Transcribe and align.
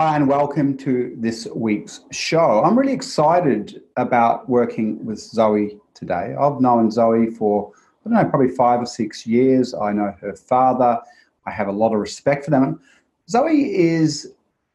Hi, 0.00 0.16
and 0.16 0.26
welcome 0.26 0.78
to 0.78 1.14
this 1.18 1.46
week's 1.54 2.00
show. 2.10 2.64
I'm 2.64 2.78
really 2.78 2.94
excited 2.94 3.82
about 3.98 4.48
working 4.48 5.04
with 5.04 5.18
Zoe 5.18 5.78
today. 5.92 6.34
I've 6.40 6.58
known 6.58 6.90
Zoe 6.90 7.26
for, 7.26 7.70
I 7.76 8.08
don't 8.08 8.14
know, 8.14 8.30
probably 8.30 8.48
five 8.48 8.80
or 8.80 8.86
six 8.86 9.26
years. 9.26 9.74
I 9.74 9.92
know 9.92 10.14
her 10.22 10.34
father. 10.34 10.98
I 11.44 11.50
have 11.50 11.68
a 11.68 11.72
lot 11.72 11.92
of 11.92 12.00
respect 12.00 12.46
for 12.46 12.50
them. 12.50 12.80
Zoe 13.28 13.76
is 13.76 14.32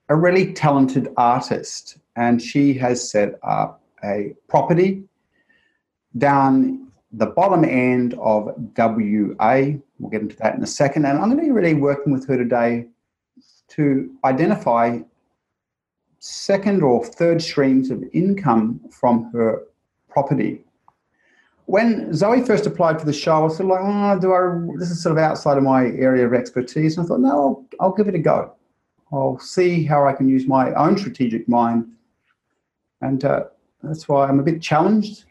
a 0.09 0.15
really 0.15 0.53
talented 0.53 1.11
artist, 1.17 1.97
and 2.15 2.39
she 2.39 2.75
has 2.75 3.09
set 3.09 3.39
up 3.41 3.81
a 4.03 4.35
property 4.47 5.05
down 6.19 6.91
the 7.13 7.25
bottom 7.25 7.65
end 7.65 8.13
of 8.21 8.53
WA. 8.77 9.71
We'll 9.97 10.11
get 10.11 10.21
into 10.21 10.35
that 10.35 10.53
in 10.53 10.61
a 10.61 10.67
second. 10.67 11.05
And 11.05 11.17
I'm 11.17 11.31
going 11.31 11.37
to 11.39 11.45
be 11.45 11.49
really 11.49 11.73
working 11.73 12.13
with 12.13 12.27
her 12.27 12.37
today 12.37 12.85
to 13.69 14.11
identify 14.23 14.99
second 16.25 16.81
or 16.81 17.05
third 17.05 17.39
streams 17.39 17.91
of 17.91 18.03
income 18.11 18.79
from 18.89 19.29
her 19.31 19.61
property. 20.09 20.63
When 21.65 22.13
Zoe 22.13 22.41
first 22.41 22.65
applied 22.65 22.99
for 22.99 23.05
the 23.05 23.13
show, 23.13 23.35
I 23.35 23.39
was 23.39 23.57
sort 23.57 23.69
of 23.69 23.77
like, 23.77 23.81
oh, 23.83 24.19
do 24.19 24.33
I, 24.33 24.77
this 24.79 24.89
is 24.89 25.03
sort 25.03 25.17
of 25.17 25.23
outside 25.23 25.57
of 25.57 25.63
my 25.63 25.85
area 25.85 26.25
of 26.25 26.33
expertise. 26.33 26.97
And 26.97 27.05
I 27.05 27.07
thought, 27.07 27.19
no, 27.19 27.29
I'll, 27.29 27.65
I'll 27.79 27.93
give 27.93 28.07
it 28.07 28.15
a 28.15 28.19
go. 28.19 28.53
I'll 29.11 29.37
see 29.39 29.83
how 29.83 30.07
I 30.07 30.13
can 30.13 30.27
use 30.27 30.47
my 30.47 30.73
own 30.73 30.97
strategic 30.97 31.47
mind. 31.47 31.91
And 33.01 33.23
uh, 33.23 33.43
that's 33.83 34.07
why 34.07 34.27
I'm 34.27 34.39
a 34.39 34.43
bit 34.43 34.61
challenged, 34.61 35.25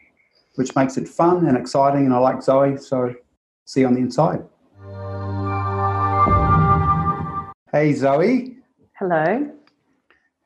which 0.55 0.75
makes 0.77 0.95
it 0.97 1.09
fun 1.09 1.45
and 1.45 1.57
exciting. 1.57 2.05
And 2.05 2.13
I 2.13 2.19
like 2.19 2.41
Zoe, 2.41 2.77
so 2.77 3.13
see 3.65 3.81
you 3.81 3.87
on 3.87 3.95
the 3.95 3.99
inside. 3.99 4.43
Hey, 7.71 7.93
Zoe. 7.93 8.57
Hello. 8.93 9.51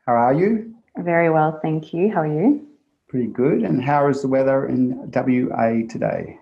How 0.09 0.15
are 0.15 0.33
you? 0.33 0.73
Very 0.97 1.29
well, 1.29 1.59
thank 1.61 1.93
you. 1.93 2.11
How 2.11 2.21
are 2.21 2.25
you? 2.25 2.67
Pretty 3.09 3.27
good. 3.27 3.61
And 3.61 3.79
how 3.79 4.07
is 4.07 4.23
the 4.23 4.27
weather 4.27 4.65
in 4.65 4.97
WA 5.13 5.87
today? 5.87 6.39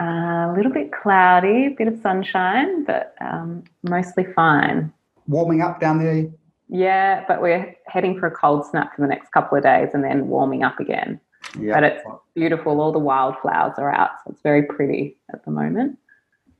Uh, 0.00 0.50
a 0.50 0.54
little 0.56 0.72
bit 0.72 0.90
cloudy, 0.90 1.66
a 1.66 1.70
bit 1.78 1.86
of 1.86 1.96
sunshine, 2.02 2.82
but 2.82 3.14
um, 3.20 3.62
mostly 3.84 4.24
fine. 4.34 4.92
Warming 5.28 5.60
up 5.60 5.78
down 5.78 6.02
there? 6.02 6.26
Yeah, 6.68 7.24
but 7.28 7.40
we're 7.40 7.72
heading 7.86 8.18
for 8.18 8.26
a 8.26 8.32
cold 8.32 8.66
snap 8.66 8.96
for 8.96 9.02
the 9.02 9.06
next 9.06 9.30
couple 9.30 9.56
of 9.56 9.62
days 9.62 9.90
and 9.94 10.02
then 10.02 10.26
warming 10.26 10.64
up 10.64 10.80
again. 10.80 11.20
Yeah. 11.56 11.74
But 11.74 11.84
it's 11.84 12.04
beautiful. 12.34 12.80
All 12.80 12.90
the 12.90 12.98
wildflowers 12.98 13.74
are 13.78 13.94
out, 13.94 14.10
so 14.24 14.32
it's 14.32 14.42
very 14.42 14.64
pretty 14.64 15.18
at 15.32 15.44
the 15.44 15.52
moment 15.52 15.98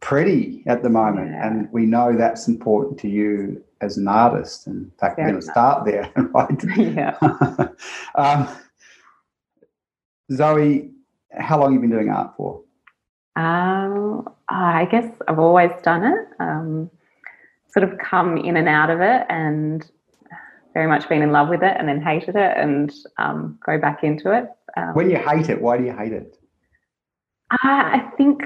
pretty 0.03 0.63
at 0.67 0.83
the 0.83 0.91
moment, 0.91 1.31
yeah. 1.31 1.47
and 1.47 1.73
we 1.73 1.87
know 1.87 2.15
that's 2.15 2.49
important 2.49 2.99
to 2.99 3.09
you 3.09 3.63
as 3.83 3.97
an 3.99 4.09
artist. 4.09 4.67
In 4.67 4.91
fact, 4.99 5.17
Fair 5.17 5.27
we're 5.27 5.31
going 5.33 5.43
to 5.43 5.47
start 5.47 5.85
there, 5.85 6.11
right? 6.17 6.65
Yeah. 6.77 7.17
um, 8.15 8.49
Zoe, 10.33 10.91
how 11.39 11.61
long 11.61 11.73
have 11.73 11.83
you 11.83 11.89
been 11.89 11.91
doing 11.91 12.09
art 12.11 12.35
for? 12.37 12.63
Um, 13.37 14.29
I 14.49 14.87
guess 14.91 15.11
I've 15.27 15.39
always 15.39 15.73
done 15.83 16.05
it. 16.05 16.29
Um, 16.39 16.91
sort 17.69 17.91
of 17.91 17.99
come 17.99 18.37
in 18.37 18.57
and 18.57 18.69
out 18.69 18.91
of 18.91 19.01
it, 19.01 19.27
and 19.29 19.91
very 20.75 20.87
much 20.87 21.09
been 21.09 21.23
in 21.23 21.33
love 21.33 21.49
with 21.49 21.63
it, 21.63 21.77
and 21.79 21.89
then 21.89 22.01
hated 22.01 22.37
it, 22.37 22.57
and 22.57 22.93
um, 23.19 23.59
go 23.65 23.79
back 23.79 24.05
into 24.05 24.33
it. 24.33 24.49
Um, 24.77 24.95
when 24.95 25.11
you 25.11 25.17
hate 25.17 25.49
it, 25.49 25.61
why 25.61 25.77
do 25.77 25.85
you 25.85 25.93
hate 25.93 26.13
it? 26.13 26.39
I 27.51 28.11
think 28.17 28.43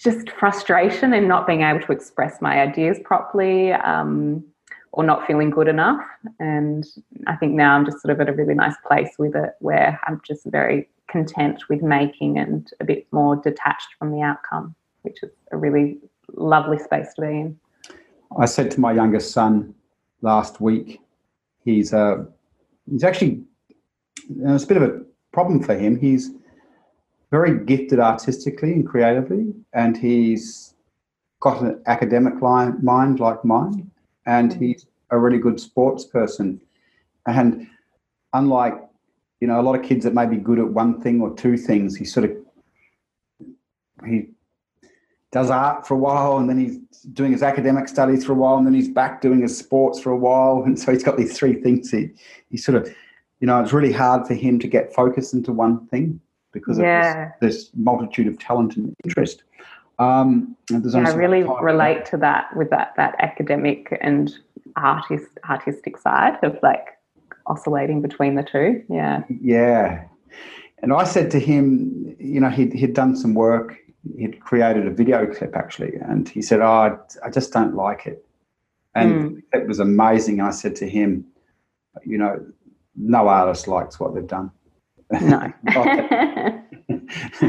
just 0.00 0.30
frustration 0.30 1.12
and 1.12 1.28
not 1.28 1.46
being 1.46 1.62
able 1.62 1.80
to 1.80 1.92
express 1.92 2.40
my 2.40 2.60
ideas 2.60 2.98
properly 3.04 3.72
um, 3.72 4.44
or 4.92 5.04
not 5.04 5.26
feeling 5.26 5.50
good 5.50 5.68
enough. 5.68 6.00
And 6.38 6.84
I 7.26 7.36
think 7.36 7.54
now 7.54 7.74
I'm 7.76 7.84
just 7.84 8.00
sort 8.02 8.12
of 8.12 8.20
at 8.20 8.28
a 8.28 8.32
really 8.32 8.54
nice 8.54 8.74
place 8.86 9.10
with 9.18 9.36
it 9.36 9.50
where 9.60 10.00
I'm 10.06 10.20
just 10.26 10.46
very 10.46 10.88
content 11.08 11.62
with 11.68 11.82
making 11.82 12.38
and 12.38 12.68
a 12.80 12.84
bit 12.84 13.06
more 13.12 13.36
detached 13.36 13.88
from 13.98 14.12
the 14.12 14.22
outcome, 14.22 14.74
which 15.02 15.22
is 15.22 15.30
a 15.52 15.56
really 15.56 15.98
lovely 16.32 16.78
space 16.78 17.14
to 17.14 17.22
be 17.22 17.28
in. 17.28 17.58
I 18.38 18.46
said 18.46 18.70
to 18.72 18.80
my 18.80 18.92
youngest 18.92 19.32
son 19.32 19.74
last 20.22 20.60
week, 20.60 21.00
he's 21.64 21.92
uh, 21.92 22.24
he's 22.90 23.04
actually 23.04 23.42
it's 24.42 24.64
a 24.64 24.66
bit 24.66 24.76
of 24.76 24.82
a 24.84 25.00
problem 25.32 25.62
for 25.62 25.76
him. 25.76 25.98
He's 25.98 26.30
very 27.30 27.64
gifted 27.64 27.98
artistically 27.98 28.72
and 28.72 28.86
creatively, 28.86 29.52
and 29.72 29.96
he's 29.96 30.74
got 31.40 31.62
an 31.62 31.82
academic 31.86 32.34
mind 32.40 33.18
like 33.20 33.44
mine, 33.44 33.90
and 34.26 34.52
mm. 34.52 34.60
he's 34.60 34.86
a 35.10 35.18
really 35.18 35.38
good 35.38 35.60
sports 35.60 36.04
person. 36.04 36.60
And 37.26 37.68
unlike, 38.32 38.74
you 39.40 39.48
know, 39.48 39.60
a 39.60 39.62
lot 39.62 39.78
of 39.78 39.82
kids 39.84 40.04
that 40.04 40.14
may 40.14 40.26
be 40.26 40.36
good 40.36 40.58
at 40.58 40.68
one 40.68 41.00
thing 41.00 41.20
or 41.20 41.34
two 41.34 41.56
things, 41.56 41.96
he 41.96 42.04
sort 42.04 42.30
of 42.30 42.36
he 44.06 44.28
does 45.32 45.50
art 45.50 45.86
for 45.86 45.94
a 45.94 45.98
while 45.98 46.38
and 46.38 46.48
then 46.48 46.58
he's 46.58 46.78
doing 47.12 47.32
his 47.32 47.42
academic 47.42 47.86
studies 47.86 48.24
for 48.24 48.32
a 48.32 48.34
while 48.34 48.56
and 48.56 48.66
then 48.66 48.74
he's 48.74 48.88
back 48.88 49.20
doing 49.20 49.42
his 49.42 49.56
sports 49.56 50.00
for 50.00 50.10
a 50.10 50.16
while 50.16 50.62
and 50.66 50.78
so 50.78 50.90
he's 50.90 51.04
got 51.04 51.16
these 51.16 51.36
three 51.36 51.54
things 51.54 51.90
he, 51.90 52.08
he 52.48 52.56
sort 52.56 52.76
of 52.76 52.88
you 53.40 53.46
know 53.46 53.60
it's 53.62 53.72
really 53.72 53.92
hard 53.92 54.26
for 54.26 54.34
him 54.34 54.58
to 54.58 54.66
get 54.66 54.92
focused 54.94 55.34
into 55.34 55.52
one 55.52 55.86
thing 55.88 56.18
because 56.52 56.78
yeah. 56.78 57.26
of 57.26 57.32
this, 57.40 57.56
this, 57.56 57.70
multitude 57.74 58.26
of 58.26 58.38
talent 58.38 58.76
and 58.76 58.94
interest. 59.04 59.44
Um, 60.00 60.56
yeah, 60.70 60.80
I 61.06 61.12
really 61.12 61.44
relate 61.60 62.06
to 62.06 62.16
that 62.16 62.56
with 62.56 62.70
that 62.70 62.94
that 62.96 63.14
academic 63.18 63.96
and 64.00 64.34
artist 64.76 65.38
artistic 65.48 65.98
side 65.98 66.38
of 66.42 66.58
like 66.62 66.98
oscillating 67.46 68.00
between 68.00 68.34
the 68.34 68.42
two. 68.42 68.82
Yeah. 68.88 69.24
Yeah. 69.28 70.04
And 70.82 70.92
I 70.94 71.04
said 71.04 71.30
to 71.32 71.38
him, 71.38 72.16
you 72.18 72.40
know, 72.40 72.48
he'd, 72.48 72.72
he'd 72.72 72.94
done 72.94 73.14
some 73.14 73.34
work. 73.34 73.76
He'd 74.16 74.40
created 74.40 74.86
a 74.86 74.90
video 74.90 75.26
clip 75.26 75.54
actually, 75.54 75.96
and 75.96 76.26
he 76.26 76.40
said, 76.40 76.60
"Oh, 76.60 76.64
I, 76.64 76.96
I 77.22 77.28
just 77.28 77.52
don't 77.52 77.74
like 77.74 78.06
it." 78.06 78.24
And 78.94 79.12
mm. 79.12 79.42
it 79.52 79.68
was 79.68 79.78
amazing. 79.78 80.40
I 80.40 80.52
said 80.52 80.74
to 80.76 80.88
him, 80.88 81.26
"You 82.06 82.16
know, 82.16 82.46
no 82.96 83.28
artist 83.28 83.68
likes 83.68 84.00
what 84.00 84.14
they've 84.14 84.26
done." 84.26 84.50
No. 85.20 85.52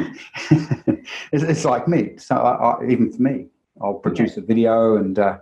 it's, 1.32 1.44
it's, 1.44 1.66
like 1.66 1.88
me. 1.88 2.18
So 2.18 2.36
I, 2.36 2.72
I, 2.72 2.90
even 2.90 3.12
for 3.12 3.22
me, 3.22 3.48
I'll 3.82 3.96
produce 3.96 4.38
a 4.38 4.42
video 4.42 4.98
and 4.98 5.18
uh, 5.18 5.38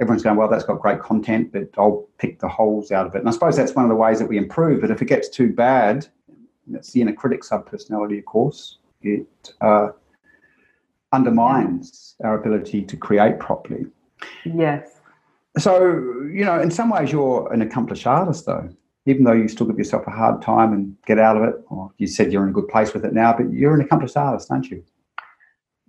everyone's 0.00 0.22
going, 0.22 0.36
well, 0.36 0.48
that's 0.48 0.64
got 0.64 0.80
great 0.80 1.00
content, 1.00 1.52
but 1.52 1.68
I'll 1.76 2.06
pick 2.18 2.40
the 2.40 2.48
holes 2.48 2.92
out 2.92 3.06
of 3.06 3.14
it. 3.14 3.18
And 3.18 3.28
I 3.28 3.32
suppose 3.32 3.56
that's 3.56 3.74
one 3.74 3.84
of 3.84 3.88
the 3.88 3.96
ways 3.96 4.18
that 4.18 4.28
we 4.28 4.38
improve. 4.38 4.80
But 4.80 4.90
if 4.90 5.02
it 5.02 5.06
gets 5.06 5.28
too 5.28 5.52
bad, 5.52 6.06
that's 6.66 6.92
the 6.92 7.02
inner 7.02 7.12
critic 7.12 7.42
subpersonality, 7.42 8.18
of 8.18 8.24
course. 8.24 8.78
It 9.02 9.26
uh, 9.60 9.88
undermines 11.12 12.14
our 12.24 12.38
ability 12.38 12.82
to 12.82 12.96
create 12.96 13.38
properly. 13.38 13.86
Yes. 14.44 15.00
So, 15.58 15.78
you 16.32 16.44
know, 16.44 16.60
in 16.60 16.70
some 16.70 16.88
ways, 16.88 17.12
you're 17.12 17.52
an 17.52 17.62
accomplished 17.62 18.06
artist, 18.06 18.46
though 18.46 18.70
even 19.06 19.24
though 19.24 19.32
you 19.32 19.48
still 19.48 19.66
give 19.66 19.78
yourself 19.78 20.06
a 20.06 20.10
hard 20.10 20.42
time 20.42 20.72
and 20.72 20.96
get 21.06 21.18
out 21.18 21.36
of 21.36 21.42
it, 21.42 21.56
or 21.68 21.90
you 21.98 22.06
said 22.06 22.32
you're 22.32 22.44
in 22.44 22.50
a 22.50 22.52
good 22.52 22.68
place 22.68 22.94
with 22.94 23.04
it 23.04 23.12
now, 23.12 23.32
but 23.36 23.52
you're 23.52 23.74
an 23.74 23.80
accomplished 23.80 24.16
artist, 24.16 24.50
aren't 24.50 24.70
you? 24.70 24.82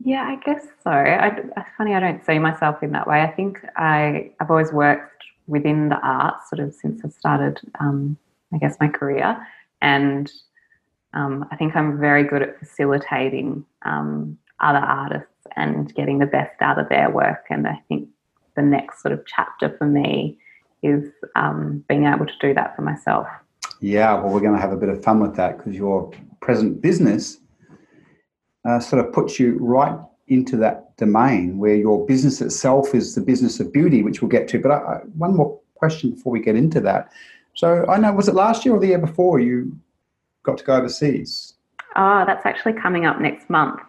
Yeah, 0.04 0.24
I 0.24 0.36
guess 0.44 0.66
so. 0.84 0.90
I, 0.90 1.28
it's 1.28 1.70
funny, 1.78 1.94
I 1.94 2.00
don't 2.00 2.26
see 2.26 2.40
myself 2.40 2.82
in 2.82 2.92
that 2.92 3.08
way. 3.08 3.22
I 3.22 3.32
think 3.32 3.60
I, 3.78 4.32
I've 4.40 4.50
always 4.50 4.72
worked 4.72 5.24
within 5.48 5.90
the 5.90 6.00
arts 6.04 6.50
sort 6.50 6.60
of 6.60 6.74
since 6.74 7.02
I 7.06 7.10
started, 7.10 7.62
um, 7.80 8.18
I 8.54 8.58
guess, 8.58 8.78
my 8.80 8.88
career. 8.88 9.38
And 9.82 10.32
um, 11.14 11.46
I 11.52 11.56
think 11.56 11.76
I'm 11.76 12.00
very 12.00 12.24
good 12.24 12.42
at 12.42 12.60
facilitating 12.60 13.66
um, 13.84 14.38
other 14.60 14.80
artists 14.80 15.28
and 15.56 15.94
getting 15.94 16.20
the 16.20 16.26
best 16.26 16.62
out 16.62 16.80
of 16.80 16.90
their 16.90 17.10
work. 17.10 17.46
And 17.50 17.68
I 17.68 17.80
think 17.88 18.10
the 18.56 18.62
next 18.62 19.02
sort 19.02 19.14
of 19.14 19.26
chapter 19.26 19.76
for 19.78 19.86
me 19.86 20.40
is 20.84 21.10
um, 21.36 21.84
being 21.88 22.06
able 22.06 22.26
to 22.26 22.34
do 22.42 22.54
that 22.54 22.76
for 22.76 22.82
myself. 22.82 23.28
Yeah, 23.80 24.14
well, 24.16 24.34
we're 24.34 24.42
going 24.42 24.56
to 24.56 24.62
have 24.62 24.72
a 24.72 24.78
bit 24.78 24.90
of 24.90 25.04
fun 25.04 25.20
with 25.20 25.36
that 25.36 25.58
because 25.58 25.76
your 25.76 26.12
present 26.42 26.82
business 26.82 27.38
uh, 28.66 28.80
sort 28.80 29.06
of 29.06 29.12
puts 29.12 29.40
you 29.40 29.58
right 29.60 29.98
into 30.28 30.56
that 30.58 30.96
domain 30.98 31.58
where 31.58 31.76
your 31.76 32.06
business 32.06 32.40
itself 32.42 32.96
is 32.96 33.16
the 33.16 33.22
business 33.22 33.60
of 33.60 33.74
beauty, 33.74 34.04
which 34.04 34.22
we'll 34.22 34.30
get 34.30 34.48
to. 34.50 34.60
But 34.60 34.72
I, 34.72 35.02
one 35.18 35.36
more 35.36 35.60
question 35.76 36.12
before 36.12 36.32
we 36.32 36.40
get 36.40 36.56
into 36.56 36.80
that. 36.82 37.12
So 37.56 37.86
I 37.88 37.98
know, 37.98 38.14
was 38.14 38.28
it 38.28 38.36
last 38.36 38.66
year 38.66 38.74
or 38.74 38.80
the 38.80 38.88
year 38.88 39.00
before 39.00 39.40
you 39.40 39.78
got 40.44 40.58
to 40.58 40.64
go 40.64 40.76
overseas? 40.76 41.54
Oh, 41.96 42.24
that's 42.26 42.46
actually 42.46 42.74
coming 42.74 43.06
up 43.06 43.20
next 43.20 43.50
month. 43.50 43.80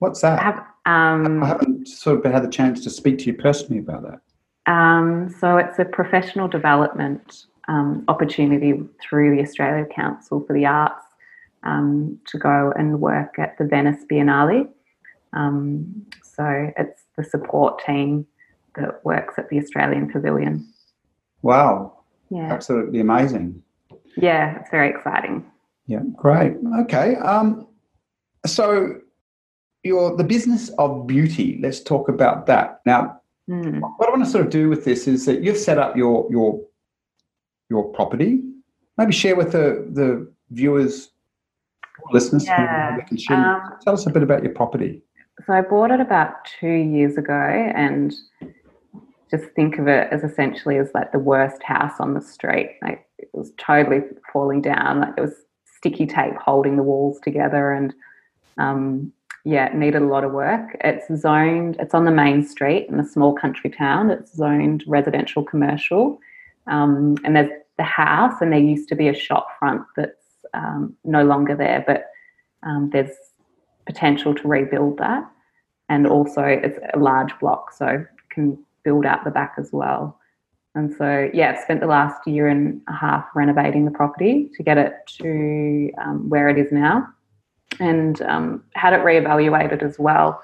What's 0.00 0.20
that? 0.22 0.38
I, 0.38 0.42
have, 0.42 0.58
um, 0.86 1.42
I 1.42 1.46
haven't 1.46 1.88
sort 1.88 2.24
of 2.24 2.32
had 2.32 2.42
the 2.42 2.50
chance 2.50 2.82
to 2.84 2.90
speak 2.90 3.18
to 3.18 3.26
you 3.26 3.34
personally 3.34 3.78
about 3.78 4.02
that. 4.02 4.20
Um, 4.70 5.34
so 5.40 5.56
it's 5.56 5.80
a 5.80 5.84
professional 5.84 6.46
development 6.46 7.46
um, 7.66 8.04
opportunity 8.06 8.80
through 9.02 9.34
the 9.34 9.42
Australia 9.42 9.84
Council 9.84 10.44
for 10.46 10.52
the 10.52 10.64
Arts 10.64 11.04
um, 11.64 12.18
to 12.28 12.38
go 12.38 12.72
and 12.76 13.00
work 13.00 13.36
at 13.38 13.58
the 13.58 13.64
Venice 13.64 14.04
Biennale. 14.10 14.68
Um, 15.32 16.06
so 16.22 16.70
it's 16.78 17.02
the 17.16 17.24
support 17.24 17.84
team 17.84 18.26
that 18.76 19.04
works 19.04 19.34
at 19.38 19.48
the 19.48 19.58
Australian 19.58 20.08
Pavilion. 20.08 20.72
Wow. 21.42 21.98
Yeah. 22.30 22.52
Absolutely 22.52 23.00
amazing. 23.00 23.62
Yeah, 24.16 24.60
it's 24.60 24.70
very 24.70 24.88
exciting. 24.88 25.44
Yeah, 25.86 26.02
great. 26.16 26.54
Okay. 26.82 27.16
Um, 27.16 27.66
so 28.46 29.00
your 29.82 30.16
the 30.16 30.24
business 30.24 30.68
of 30.78 31.08
beauty. 31.08 31.58
Let's 31.60 31.80
talk 31.80 32.08
about 32.08 32.46
that 32.46 32.80
now. 32.86 33.19
Mm. 33.50 33.80
What 33.80 34.08
I 34.08 34.12
want 34.12 34.24
to 34.24 34.30
sort 34.30 34.44
of 34.44 34.50
do 34.50 34.68
with 34.68 34.84
this 34.84 35.08
is 35.08 35.26
that 35.26 35.42
you've 35.42 35.56
set 35.58 35.76
up 35.76 35.96
your 35.96 36.28
your 36.30 36.60
your 37.68 37.92
property. 37.92 38.42
Maybe 38.96 39.12
share 39.12 39.34
with 39.34 39.52
the 39.52 39.88
the 39.92 40.32
viewers, 40.50 41.10
listeners, 42.12 42.46
Yeah, 42.46 42.98
can 43.26 43.44
um, 43.44 43.72
Tell 43.82 43.94
us 43.94 44.06
a 44.06 44.10
bit 44.10 44.22
about 44.22 44.44
your 44.44 44.52
property. 44.52 45.02
So 45.46 45.52
I 45.52 45.62
bought 45.62 45.90
it 45.90 46.00
about 46.00 46.44
two 46.60 46.68
years 46.68 47.16
ago 47.16 47.32
and 47.32 48.14
just 49.30 49.44
think 49.56 49.78
of 49.78 49.88
it 49.88 50.08
as 50.12 50.22
essentially 50.22 50.76
as 50.76 50.90
like 50.92 51.12
the 51.12 51.18
worst 51.18 51.62
house 51.62 51.98
on 51.98 52.14
the 52.14 52.20
street. 52.20 52.78
Like 52.82 53.06
it 53.18 53.30
was 53.32 53.52
totally 53.58 54.02
falling 54.32 54.60
down. 54.60 55.00
Like 55.00 55.16
there 55.16 55.24
was 55.24 55.34
sticky 55.76 56.06
tape 56.06 56.34
holding 56.36 56.76
the 56.76 56.82
walls 56.82 57.18
together 57.20 57.72
and 57.72 57.94
um, 58.58 59.12
yeah, 59.44 59.66
it 59.66 59.74
needed 59.74 60.02
a 60.02 60.06
lot 60.06 60.24
of 60.24 60.32
work. 60.32 60.76
It's 60.82 61.06
zoned, 61.20 61.76
it's 61.78 61.94
on 61.94 62.04
the 62.04 62.10
main 62.10 62.46
street 62.46 62.88
in 62.88 63.00
a 63.00 63.06
small 63.06 63.32
country 63.32 63.70
town. 63.70 64.10
It's 64.10 64.34
zoned 64.34 64.84
residential 64.86 65.42
commercial. 65.42 66.20
Um, 66.66 67.16
and 67.24 67.36
there's 67.36 67.50
the 67.78 67.84
house 67.84 68.40
and 68.40 68.52
there 68.52 68.60
used 68.60 68.88
to 68.90 68.94
be 68.94 69.08
a 69.08 69.14
shop 69.14 69.48
front 69.58 69.82
that's 69.96 70.44
um, 70.52 70.94
no 71.04 71.24
longer 71.24 71.56
there, 71.56 71.82
but 71.86 72.10
um, 72.62 72.90
there's 72.92 73.16
potential 73.86 74.34
to 74.34 74.48
rebuild 74.48 74.98
that. 74.98 75.28
And 75.88 76.06
also, 76.06 76.42
it's 76.42 76.78
a 76.94 76.98
large 76.98 77.36
block, 77.40 77.72
so 77.72 78.04
can 78.28 78.58
build 78.84 79.06
out 79.06 79.24
the 79.24 79.30
back 79.30 79.54
as 79.58 79.70
well. 79.72 80.18
And 80.74 80.94
so, 80.94 81.28
yeah, 81.34 81.50
I've 81.50 81.62
spent 81.62 81.80
the 81.80 81.86
last 81.86 82.24
year 82.26 82.46
and 82.46 82.80
a 82.88 82.92
half 82.92 83.26
renovating 83.34 83.86
the 83.86 83.90
property 83.90 84.50
to 84.54 84.62
get 84.62 84.78
it 84.78 84.94
to 85.18 85.90
um, 85.98 86.28
where 86.28 86.48
it 86.48 86.58
is 86.58 86.70
now 86.70 87.08
and 87.78 88.20
um, 88.22 88.64
had 88.74 88.92
it 88.92 89.00
reevaluated 89.00 89.82
as 89.82 89.98
well. 89.98 90.42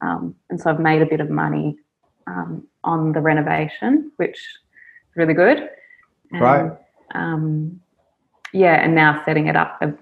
Um, 0.00 0.34
and 0.50 0.60
so, 0.60 0.70
I've 0.70 0.80
made 0.80 1.02
a 1.02 1.06
bit 1.06 1.20
of 1.20 1.30
money 1.30 1.76
um, 2.26 2.66
on 2.84 3.12
the 3.12 3.20
renovation, 3.20 4.10
which 4.16 4.36
is 4.36 5.16
really 5.16 5.34
good. 5.34 5.68
And, 6.32 6.40
Right. 6.40 6.72
Um, 7.14 7.80
yeah, 8.52 8.82
and 8.82 8.94
now 8.94 9.22
setting 9.24 9.46
it 9.46 9.56
up 9.56 9.78
a, 9.80 9.92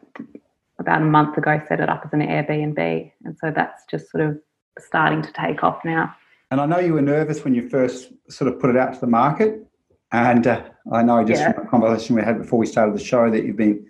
about 0.78 1.02
a 1.02 1.04
month 1.04 1.36
ago, 1.36 1.60
set 1.68 1.80
it 1.80 1.88
up 1.88 2.02
as 2.04 2.12
an 2.12 2.20
Airbnb. 2.20 3.12
And 3.24 3.36
so 3.38 3.52
that's 3.54 3.84
just 3.90 4.10
sort 4.10 4.24
of 4.24 4.38
starting 4.78 5.22
to 5.22 5.32
take 5.32 5.62
off 5.62 5.84
now. 5.84 6.14
And 6.50 6.60
I 6.60 6.66
know 6.66 6.78
you 6.78 6.94
were 6.94 7.02
nervous 7.02 7.44
when 7.44 7.54
you 7.54 7.68
first 7.68 8.12
sort 8.28 8.52
of 8.52 8.58
put 8.58 8.70
it 8.70 8.76
out 8.76 8.94
to 8.94 9.00
the 9.00 9.06
market. 9.06 9.64
And 10.12 10.46
uh, 10.46 10.64
I 10.92 11.02
know 11.02 11.22
just 11.24 11.42
Yeah. 11.42 11.52
from 11.52 11.66
a 11.66 11.70
conversation 11.70 12.16
we 12.16 12.22
had 12.22 12.38
before 12.38 12.58
we 12.58 12.66
started 12.66 12.94
the 12.94 13.04
show 13.04 13.30
that 13.30 13.44
you've 13.44 13.56
been 13.56 13.86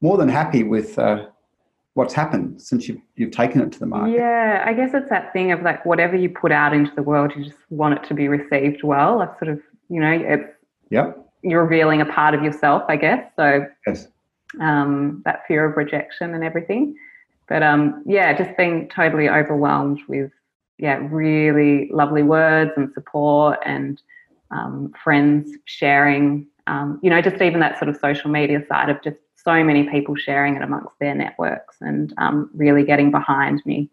more 0.00 0.16
than 0.16 0.28
happy 0.28 0.64
with 0.64 0.98
uh, 0.98 1.26
what's 1.96 2.12
happened 2.12 2.60
since 2.60 2.86
you've, 2.88 3.00
you've 3.14 3.30
taken 3.30 3.62
it 3.62 3.72
to 3.72 3.78
the 3.78 3.86
market. 3.86 4.12
Yeah, 4.12 4.62
I 4.66 4.74
guess 4.74 4.90
it's 4.92 5.08
that 5.08 5.32
thing 5.32 5.50
of 5.50 5.62
like 5.62 5.86
whatever 5.86 6.14
you 6.14 6.28
put 6.28 6.52
out 6.52 6.74
into 6.74 6.94
the 6.94 7.02
world, 7.02 7.32
you 7.34 7.42
just 7.42 7.56
want 7.70 7.94
it 7.94 8.06
to 8.08 8.14
be 8.14 8.28
received 8.28 8.82
well. 8.84 9.16
Like 9.16 9.38
sort 9.38 9.48
of, 9.50 9.60
you 9.88 10.00
know, 10.00 10.12
it's, 10.12 10.52
Yep. 10.90 11.26
you're 11.42 11.62
revealing 11.62 12.02
a 12.02 12.04
part 12.04 12.34
of 12.34 12.42
yourself, 12.42 12.82
I 12.88 12.96
guess. 12.96 13.24
So 13.34 13.66
Yes. 13.86 14.08
um, 14.60 15.22
that 15.24 15.46
fear 15.48 15.64
of 15.64 15.78
rejection 15.78 16.34
and 16.34 16.44
everything. 16.44 16.94
But 17.48 17.62
um, 17.62 18.02
yeah, 18.04 18.36
just 18.36 18.54
being 18.58 18.90
totally 18.90 19.30
overwhelmed 19.30 20.00
with 20.06 20.30
yeah, 20.76 20.98
really 21.10 21.88
lovely 21.90 22.22
words 22.22 22.72
and 22.76 22.92
support 22.92 23.58
and 23.64 24.02
um, 24.50 24.92
friends 25.02 25.50
sharing. 25.64 26.46
Um, 26.66 27.00
you 27.02 27.08
know, 27.08 27.22
just 27.22 27.40
even 27.40 27.60
that 27.60 27.78
sort 27.78 27.88
of 27.88 27.96
social 27.96 28.30
media 28.30 28.62
side 28.68 28.90
of 28.90 29.02
just 29.02 29.16
so 29.46 29.62
many 29.62 29.88
people 29.88 30.14
sharing 30.16 30.56
it 30.56 30.62
amongst 30.62 30.98
their 30.98 31.14
networks 31.14 31.76
and 31.80 32.12
um, 32.18 32.50
really 32.52 32.84
getting 32.84 33.10
behind 33.10 33.62
me, 33.64 33.88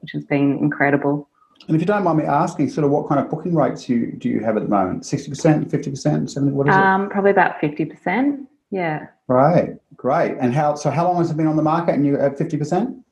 which 0.00 0.12
has 0.12 0.24
been 0.24 0.58
incredible. 0.58 1.28
And 1.66 1.74
if 1.74 1.80
you 1.80 1.86
don't 1.86 2.04
mind 2.04 2.18
me 2.18 2.24
asking, 2.24 2.68
sort 2.68 2.84
of 2.84 2.90
what 2.90 3.08
kind 3.08 3.18
of 3.20 3.30
booking 3.30 3.54
rates 3.54 3.88
you 3.88 4.12
do 4.12 4.28
you 4.28 4.40
have 4.44 4.56
at 4.56 4.62
the 4.62 4.68
moment? 4.68 5.02
60%, 5.02 5.70
50%, 5.70 6.30
70 6.30 6.52
what 6.52 6.68
is 6.68 6.74
it? 6.74 6.80
Um, 6.80 7.08
probably 7.08 7.30
about 7.32 7.58
fifty 7.60 7.84
percent. 7.84 8.48
Yeah. 8.70 9.06
Right, 9.26 9.76
great. 9.96 10.36
And 10.38 10.54
how 10.54 10.74
so 10.76 10.90
how 10.90 11.06
long 11.08 11.16
has 11.16 11.30
it 11.30 11.36
been 11.36 11.46
on 11.46 11.56
the 11.56 11.62
market 11.62 11.94
and 11.94 12.06
you're 12.06 12.20
at 12.20 12.38
50%? 12.38 12.62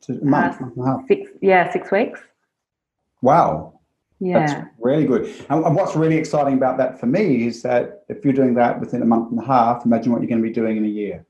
A 0.08 0.12
month, 0.24 0.60
Uh, 0.60 0.64
month 0.64 0.76
and 0.76 0.86
a 0.86 0.86
half. 0.86 1.00
Six. 1.08 1.30
Yeah, 1.40 1.72
six 1.72 1.90
weeks. 1.90 2.20
Wow. 3.22 3.80
Yeah. 4.20 4.46
That's 4.46 4.68
really 4.78 5.06
good. 5.06 5.28
And 5.50 5.74
what's 5.74 5.96
really 5.96 6.16
exciting 6.16 6.54
about 6.54 6.78
that 6.78 7.00
for 7.00 7.06
me 7.06 7.46
is 7.46 7.62
that 7.62 8.04
if 8.08 8.24
you're 8.24 8.32
doing 8.32 8.54
that 8.54 8.80
within 8.80 9.02
a 9.02 9.04
month 9.04 9.30
and 9.30 9.40
a 9.40 9.44
half, 9.44 9.84
imagine 9.84 10.12
what 10.12 10.22
you're 10.22 10.28
going 10.28 10.40
to 10.40 10.48
be 10.48 10.54
doing 10.54 10.76
in 10.76 10.84
a 10.84 10.88
year. 10.88 11.25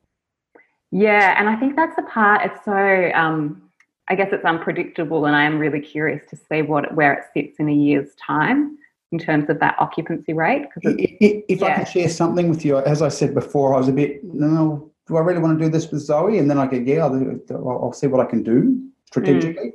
Yeah, 0.97 1.39
and 1.39 1.47
I 1.47 1.57
think 1.57 1.77
that's 1.77 1.95
the 1.95 2.05
part. 2.05 2.41
It's 2.43 2.65
so, 2.65 3.11
um, 3.15 3.61
I 4.09 4.15
guess 4.15 4.31
it's 4.33 4.47
unpredictable, 4.47 5.27
and 5.27 5.37
I 5.37 5.45
am 5.45 5.59
really 5.59 5.81
curious 5.81 6.25
to 6.31 6.37
see 6.37 6.63
what 6.63 6.95
where 6.95 7.13
it 7.13 7.25
sits 7.35 7.59
in 7.59 7.69
a 7.69 7.73
year's 7.73 8.15
time 8.15 8.79
in 9.13 9.19
terms 9.19 9.51
of 9.51 9.61
that 9.61 9.77
occupancy 9.79 10.33
rate. 10.33 10.69
Because 10.75 10.97
If 10.99 11.63
I 11.63 11.75
can 11.75 11.85
share 11.85 12.09
something 12.09 12.49
with 12.49 12.65
you, 12.65 12.79
as 12.79 13.03
I 13.03 13.09
said 13.09 13.35
before, 13.35 13.75
I 13.75 13.79
was 13.79 13.89
a 13.89 13.93
bit, 13.93 14.25
no, 14.25 14.91
do 15.07 15.19
I 15.19 15.21
really 15.21 15.39
want 15.39 15.59
to 15.59 15.65
do 15.67 15.71
this 15.71 15.91
with 15.91 16.01
Zoe? 16.01 16.39
And 16.39 16.51
then 16.51 16.57
I 16.59 16.67
go, 16.67 16.79
yeah, 16.79 17.05
I'll. 17.05 17.83
I'll 17.83 17.93
see 17.93 18.07
what 18.07 18.27
I 18.27 18.31
can 18.31 18.43
do 18.43 18.83
strategically. 19.05 19.75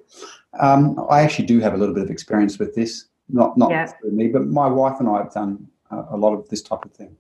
Um, 0.59 1.05
I 1.07 1.21
actually 1.21 1.45
do 1.45 1.59
have 1.59 1.75
a 1.75 1.77
little 1.77 1.93
bit 1.93 2.03
of 2.03 2.09
experience 2.09 2.57
with 2.57 2.73
this, 2.73 3.05
not 3.29 3.55
not 3.59 3.69
Yeah. 3.69 3.91
me, 4.11 4.27
but 4.27 4.47
my 4.47 4.67
wife 4.67 4.99
and 4.99 5.07
I 5.07 5.17
have 5.17 5.31
done 5.31 5.67
a, 5.91 6.15
a 6.15 6.17
lot 6.17 6.33
of 6.33 6.49
this 6.49 6.63
type 6.63 6.83
of 6.83 6.91
thing 6.93 7.15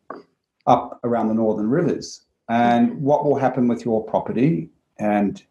up 0.65 0.99
around 1.03 1.27
the 1.27 1.35
northern 1.35 1.69
rivers. 1.69 2.25
And 2.51 3.01
what 3.01 3.23
will 3.23 3.37
happen 3.37 3.69
with 3.69 3.85
your 3.85 4.03
property, 4.03 4.69
and 4.99 5.41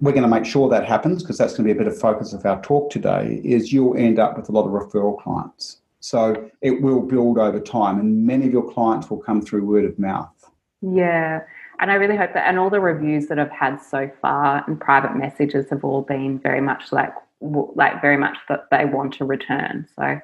we're 0.00 0.12
going 0.12 0.22
to 0.22 0.28
make 0.28 0.46
sure 0.46 0.66
that 0.70 0.86
happens 0.86 1.22
because 1.22 1.36
that's 1.36 1.52
going 1.52 1.68
to 1.68 1.74
be 1.74 1.78
a 1.78 1.84
bit 1.84 1.92
of 1.92 2.00
focus 2.00 2.32
of 2.32 2.46
our 2.46 2.58
talk 2.62 2.88
today, 2.90 3.42
is 3.44 3.70
you'll 3.70 3.94
end 3.94 4.18
up 4.18 4.34
with 4.38 4.48
a 4.48 4.52
lot 4.52 4.64
of 4.64 4.72
referral 4.72 5.22
clients. 5.22 5.82
So 6.00 6.50
it 6.62 6.80
will 6.80 7.02
build 7.02 7.36
over 7.38 7.60
time, 7.60 8.00
and 8.00 8.26
many 8.26 8.46
of 8.46 8.52
your 8.54 8.72
clients 8.72 9.10
will 9.10 9.18
come 9.18 9.42
through 9.42 9.66
word 9.66 9.84
of 9.84 9.98
mouth. 9.98 10.32
yeah, 10.80 11.42
and 11.80 11.90
I 11.90 11.96
really 11.96 12.16
hope 12.16 12.32
that, 12.32 12.48
and 12.48 12.58
all 12.58 12.70
the 12.70 12.80
reviews 12.80 13.26
that 13.26 13.38
I've 13.38 13.50
had 13.50 13.76
so 13.76 14.10
far 14.22 14.64
and 14.66 14.80
private 14.80 15.14
messages 15.16 15.68
have 15.68 15.84
all 15.84 16.00
been 16.00 16.38
very 16.38 16.62
much 16.62 16.92
like 16.92 17.12
like 17.40 18.00
very 18.00 18.16
much 18.16 18.38
that 18.48 18.68
they 18.70 18.86
want 18.86 19.12
to 19.14 19.26
return. 19.26 19.86
So 19.94 20.18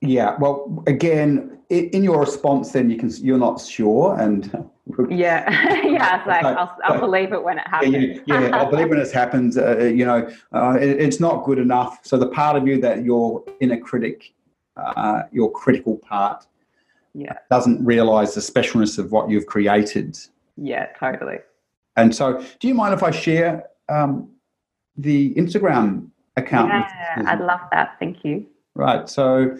Yeah, 0.00 0.36
well, 0.38 0.82
again, 0.86 1.58
in 1.70 2.02
your 2.04 2.20
response, 2.20 2.72
then 2.72 2.88
you 2.90 2.96
can 2.96 3.10
you're 3.16 3.38
not 3.38 3.60
sure, 3.60 4.18
and 4.18 4.44
yeah, 5.10 5.50
yeah, 5.84 6.18
it's 6.18 6.26
like 6.26 6.42
So- 6.42 6.48
I'll, 6.48 6.78
I'll 6.84 6.94
so- 6.94 7.00
believe 7.00 7.32
it 7.32 7.42
when 7.42 7.58
it 7.58 7.64
yeah, 7.66 7.70
happens. 7.70 7.94
you- 7.94 8.22
yeah, 8.26 8.60
I 8.62 8.64
believe 8.70 8.88
when 8.88 8.98
this 8.98 9.12
happens, 9.22 9.58
uh, 9.58 9.78
you 9.78 10.04
know, 10.04 10.28
uh, 10.54 10.78
it, 10.80 11.00
it's 11.00 11.20
not 11.20 11.44
good 11.44 11.58
enough. 11.58 11.98
So 12.04 12.16
the 12.16 12.28
part 12.28 12.56
of 12.56 12.66
you 12.66 12.80
that 12.80 13.04
your 13.04 13.44
inner 13.60 13.78
critic, 13.78 14.32
uh, 14.76 15.22
your 15.32 15.50
critical 15.50 15.96
part, 15.96 16.46
yeah, 17.14 17.34
doesn't 17.50 17.84
realise 17.84 18.34
the 18.34 18.40
specialness 18.40 18.98
of 18.98 19.10
what 19.12 19.28
you've 19.30 19.46
created. 19.46 20.16
yeah, 20.56 20.86
totally. 20.98 21.38
And 21.96 22.14
so, 22.14 22.40
do 22.60 22.68
you 22.68 22.74
mind 22.74 22.94
if 22.94 23.02
I 23.02 23.10
share 23.10 23.64
um, 23.88 24.30
the 24.96 25.34
Instagram 25.34 26.10
account? 26.36 26.68
Yeah? 26.70 27.24
I'd 27.26 27.40
love 27.40 27.58
that. 27.72 27.96
Thank 27.98 28.24
you. 28.24 28.46
Right. 28.76 29.08
So, 29.08 29.56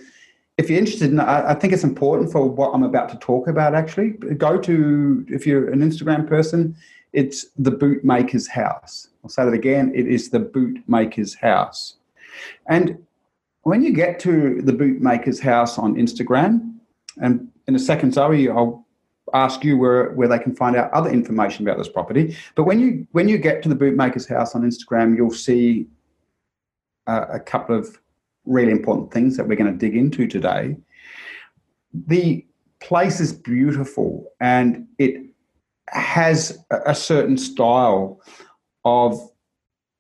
if 0.59 0.69
you're 0.69 0.79
interested, 0.79 1.11
in, 1.11 1.21
I, 1.21 1.50
I 1.50 1.55
think 1.55 1.73
it's 1.73 1.85
important 1.85 2.31
for 2.31 2.47
what 2.47 2.73
I'm 2.75 2.83
about 2.83 3.09
to 3.11 3.17
talk 3.19 3.49
about. 3.49 3.75
Actually, 3.75 4.11
go 4.11 4.59
to 4.61 5.25
if 5.29 5.47
you're 5.47 5.71
an 5.71 5.81
Instagram 5.81 6.29
person, 6.29 6.77
it's 7.12 7.47
the 7.57 7.71
Bootmaker's 7.71 8.49
House. 8.49 9.09
I'll 9.25 9.31
say 9.31 9.45
that 9.45 9.55
again. 9.55 9.93
It 9.95 10.07
is 10.07 10.31
the 10.31 10.41
Bootmaker's 10.41 11.35
House, 11.35 11.97
and 12.69 12.99
when 13.62 13.83
you 13.83 13.93
get 13.93 14.21
to 14.21 14.61
the 14.62 14.73
Bootmaker's 14.73 15.41
House 15.41 15.79
on 15.79 15.95
Instagram, 15.95 16.75
and 17.21 17.49
in 17.67 17.75
a 17.75 17.79
second, 17.79 18.15
Zoe, 18.15 18.49
I'll 18.49 18.87
ask 19.35 19.62
you 19.62 19.77
where, 19.77 20.11
where 20.12 20.29
they 20.29 20.38
can 20.38 20.55
find 20.55 20.75
out 20.75 20.91
other 20.93 21.11
information 21.11 21.67
about 21.67 21.79
this 21.79 21.88
property. 21.88 22.37
But 22.55 22.65
when 22.65 22.81
you 22.81 23.07
when 23.12 23.29
you 23.29 23.38
get 23.38 23.62
to 23.62 23.69
the 23.69 23.77
Bootmaker's 23.77 24.27
House 24.27 24.55
on 24.55 24.62
Instagram, 24.62 25.17
you'll 25.17 25.31
see 25.31 25.87
a, 27.07 27.23
a 27.35 27.41
couple 27.41 27.77
of 27.77 27.99
really 28.49 28.73
important 28.73 29.12
things 29.12 29.37
that 29.37 29.47
we're 29.47 29.57
going 29.57 29.73
to 29.73 29.78
dig 29.78 29.97
into 29.97 30.26
today. 30.26 30.76
The 31.93 32.45
place 32.81 33.21
is 33.21 33.33
beautiful 33.33 34.26
and 34.40 34.87
it 34.99 35.14
has 35.88 36.59
a, 36.71 36.95
certain 36.95 37.37
style 37.37 38.21
of, 38.85 39.19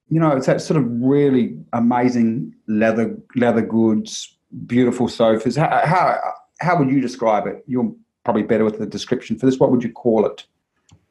you 0.08 0.20
know, 0.20 0.36
it's 0.36 0.46
that 0.46 0.60
sort 0.60 0.78
of 0.78 0.86
really 0.88 1.56
amazing 1.72 2.54
leather 2.66 3.16
leather 3.36 3.62
goods, 3.62 4.36
beautiful 4.66 5.08
sofas. 5.08 5.56
How 5.56 5.82
how, 5.84 6.18
how 6.60 6.78
would 6.78 6.90
you 6.90 7.00
describe 7.00 7.46
it? 7.46 7.64
You're 7.66 7.92
probably 8.24 8.42
better 8.42 8.64
with 8.64 8.78
the 8.78 8.86
description 8.86 9.38
for 9.38 9.46
this. 9.46 9.58
What 9.58 9.70
would 9.70 9.82
you 9.82 9.92
call 9.92 10.26
it? 10.26 10.44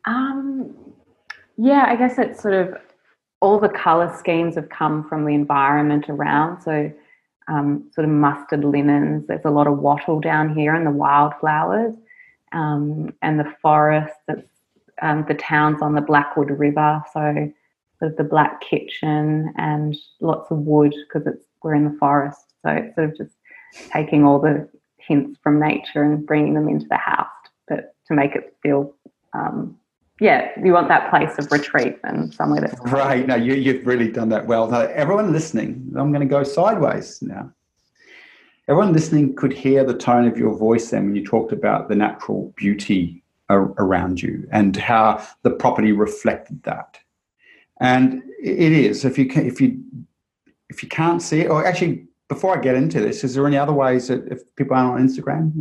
Um, 0.05 0.75
yeah, 1.57 1.85
I 1.87 1.95
guess 1.95 2.17
it's 2.17 2.41
sort 2.41 2.53
of 2.53 2.77
all 3.41 3.59
the 3.59 3.69
color 3.69 4.13
schemes 4.17 4.55
have 4.55 4.69
come 4.69 5.07
from 5.07 5.25
the 5.25 5.33
environment 5.33 6.05
around. 6.09 6.61
So, 6.61 6.91
um, 7.47 7.89
sort 7.93 8.05
of 8.05 8.11
mustard 8.11 8.63
linens. 8.63 9.27
There's 9.27 9.45
a 9.45 9.49
lot 9.51 9.67
of 9.67 9.79
wattle 9.79 10.19
down 10.19 10.53
here 10.55 10.75
and 10.75 10.85
the 10.85 10.91
wildflowers. 10.91 11.95
um, 12.53 13.13
and 13.21 13.39
the 13.39 13.53
forest. 13.61 14.15
That's 14.27 14.47
um, 15.01 15.25
the 15.27 15.35
towns 15.35 15.81
on 15.81 15.93
the 15.93 16.01
Blackwood 16.01 16.49
River, 16.51 17.03
so 17.13 17.51
sort 17.99 18.11
of 18.11 18.17
the 18.17 18.23
Black 18.23 18.61
Kitchen 18.61 19.53
and 19.57 19.95
lots 20.21 20.51
of 20.51 20.59
wood 20.59 20.93
because 21.07 21.27
it's 21.27 21.45
we're 21.63 21.75
in 21.75 21.85
the 21.85 21.97
forest. 21.99 22.53
So 22.63 22.69
it's 22.71 22.95
sort 22.95 23.09
of 23.09 23.17
just 23.17 23.35
taking 23.91 24.23
all 24.25 24.39
the 24.39 24.67
hints 24.97 25.39
from 25.41 25.59
nature 25.59 26.03
and 26.03 26.25
bringing 26.25 26.53
them 26.53 26.67
into 26.69 26.87
the 26.87 26.97
house, 26.97 27.27
but 27.67 27.95
to 28.07 28.13
make 28.13 28.35
it 28.35 28.55
feel 28.63 28.93
um, 29.33 29.77
yeah, 30.19 30.49
you 30.63 30.73
want 30.73 30.87
that 30.87 31.09
place 31.09 31.37
of 31.37 31.51
retreat 31.51 31.97
and 32.03 32.33
somewhere 32.33 32.61
that's 32.61 32.79
right. 32.91 33.25
No, 33.27 33.35
you, 33.35 33.53
you've 33.53 33.85
really 33.85 34.11
done 34.11 34.29
that 34.29 34.47
well. 34.47 34.67
Now, 34.67 34.81
everyone 34.81 35.31
listening, 35.31 35.93
I'm 35.95 36.11
going 36.11 36.27
to 36.27 36.31
go 36.31 36.43
sideways 36.43 37.21
now. 37.21 37.51
Everyone 38.67 38.93
listening 38.93 39.35
could 39.35 39.53
hear 39.53 39.83
the 39.83 39.93
tone 39.93 40.27
of 40.27 40.37
your 40.37 40.57
voice 40.57 40.89
then 40.89 41.05
when 41.05 41.15
you 41.15 41.23
talked 41.23 41.53
about 41.53 41.87
the 41.87 41.95
natural 41.95 42.53
beauty 42.57 43.23
around 43.49 44.21
you 44.21 44.45
and 44.51 44.75
how 44.75 45.25
the 45.43 45.51
property 45.51 45.93
reflected 45.93 46.63
that. 46.63 46.99
And 47.79 48.23
it 48.43 48.73
is. 48.73 49.05
If 49.05 49.17
you 49.17 49.27
can, 49.27 49.45
if 49.45 49.61
you 49.61 49.79
if 50.69 50.83
you 50.83 50.89
can't 50.89 51.21
see 51.21 51.41
it, 51.41 51.49
or 51.49 51.65
actually, 51.65 52.07
before 52.27 52.57
I 52.57 52.61
get 52.61 52.75
into 52.75 52.99
this, 52.99 53.23
is 53.23 53.35
there 53.35 53.47
any 53.47 53.57
other 53.57 53.71
ways 53.71 54.09
that 54.09 54.27
if 54.27 54.41
people 54.57 54.75
aren't 54.75 54.99
on 54.99 55.07
Instagram, 55.07 55.53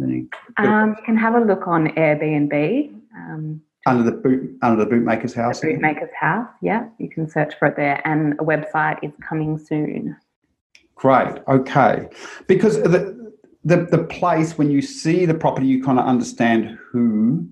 um, 0.57 0.97
you 0.99 1.05
can 1.05 1.17
have 1.17 1.35
a 1.35 1.41
look 1.41 1.69
on 1.69 1.89
Airbnb. 1.89 2.93
Um, 3.15 3.63
under 3.87 4.03
the 4.03 4.13
boot 4.13 4.59
under 4.63 4.85
the 4.85 4.91
bootmaker's 4.91 5.33
house. 5.33 5.61
The 5.61 5.69
bootmaker's 5.69 6.13
house, 6.19 6.49
yeah. 6.61 6.89
You 6.99 7.09
can 7.09 7.29
search 7.29 7.55
for 7.59 7.69
it 7.69 7.77
there, 7.77 8.03
and 8.05 8.35
a 8.35 8.45
website 8.45 8.99
is 9.03 9.13
coming 9.27 9.57
soon. 9.57 10.17
Great. 10.97 11.39
Okay, 11.49 12.09
because 12.47 12.83
the 12.83 13.33
the 13.65 13.87
the 13.91 14.05
place 14.05 14.59
when 14.59 14.71
you 14.71 14.83
see 14.83 15.25
the 15.25 15.35
property, 15.35 15.67
you 15.67 15.83
kind 15.83 15.99
of 15.99 16.05
understand 16.05 16.79
who 16.91 17.49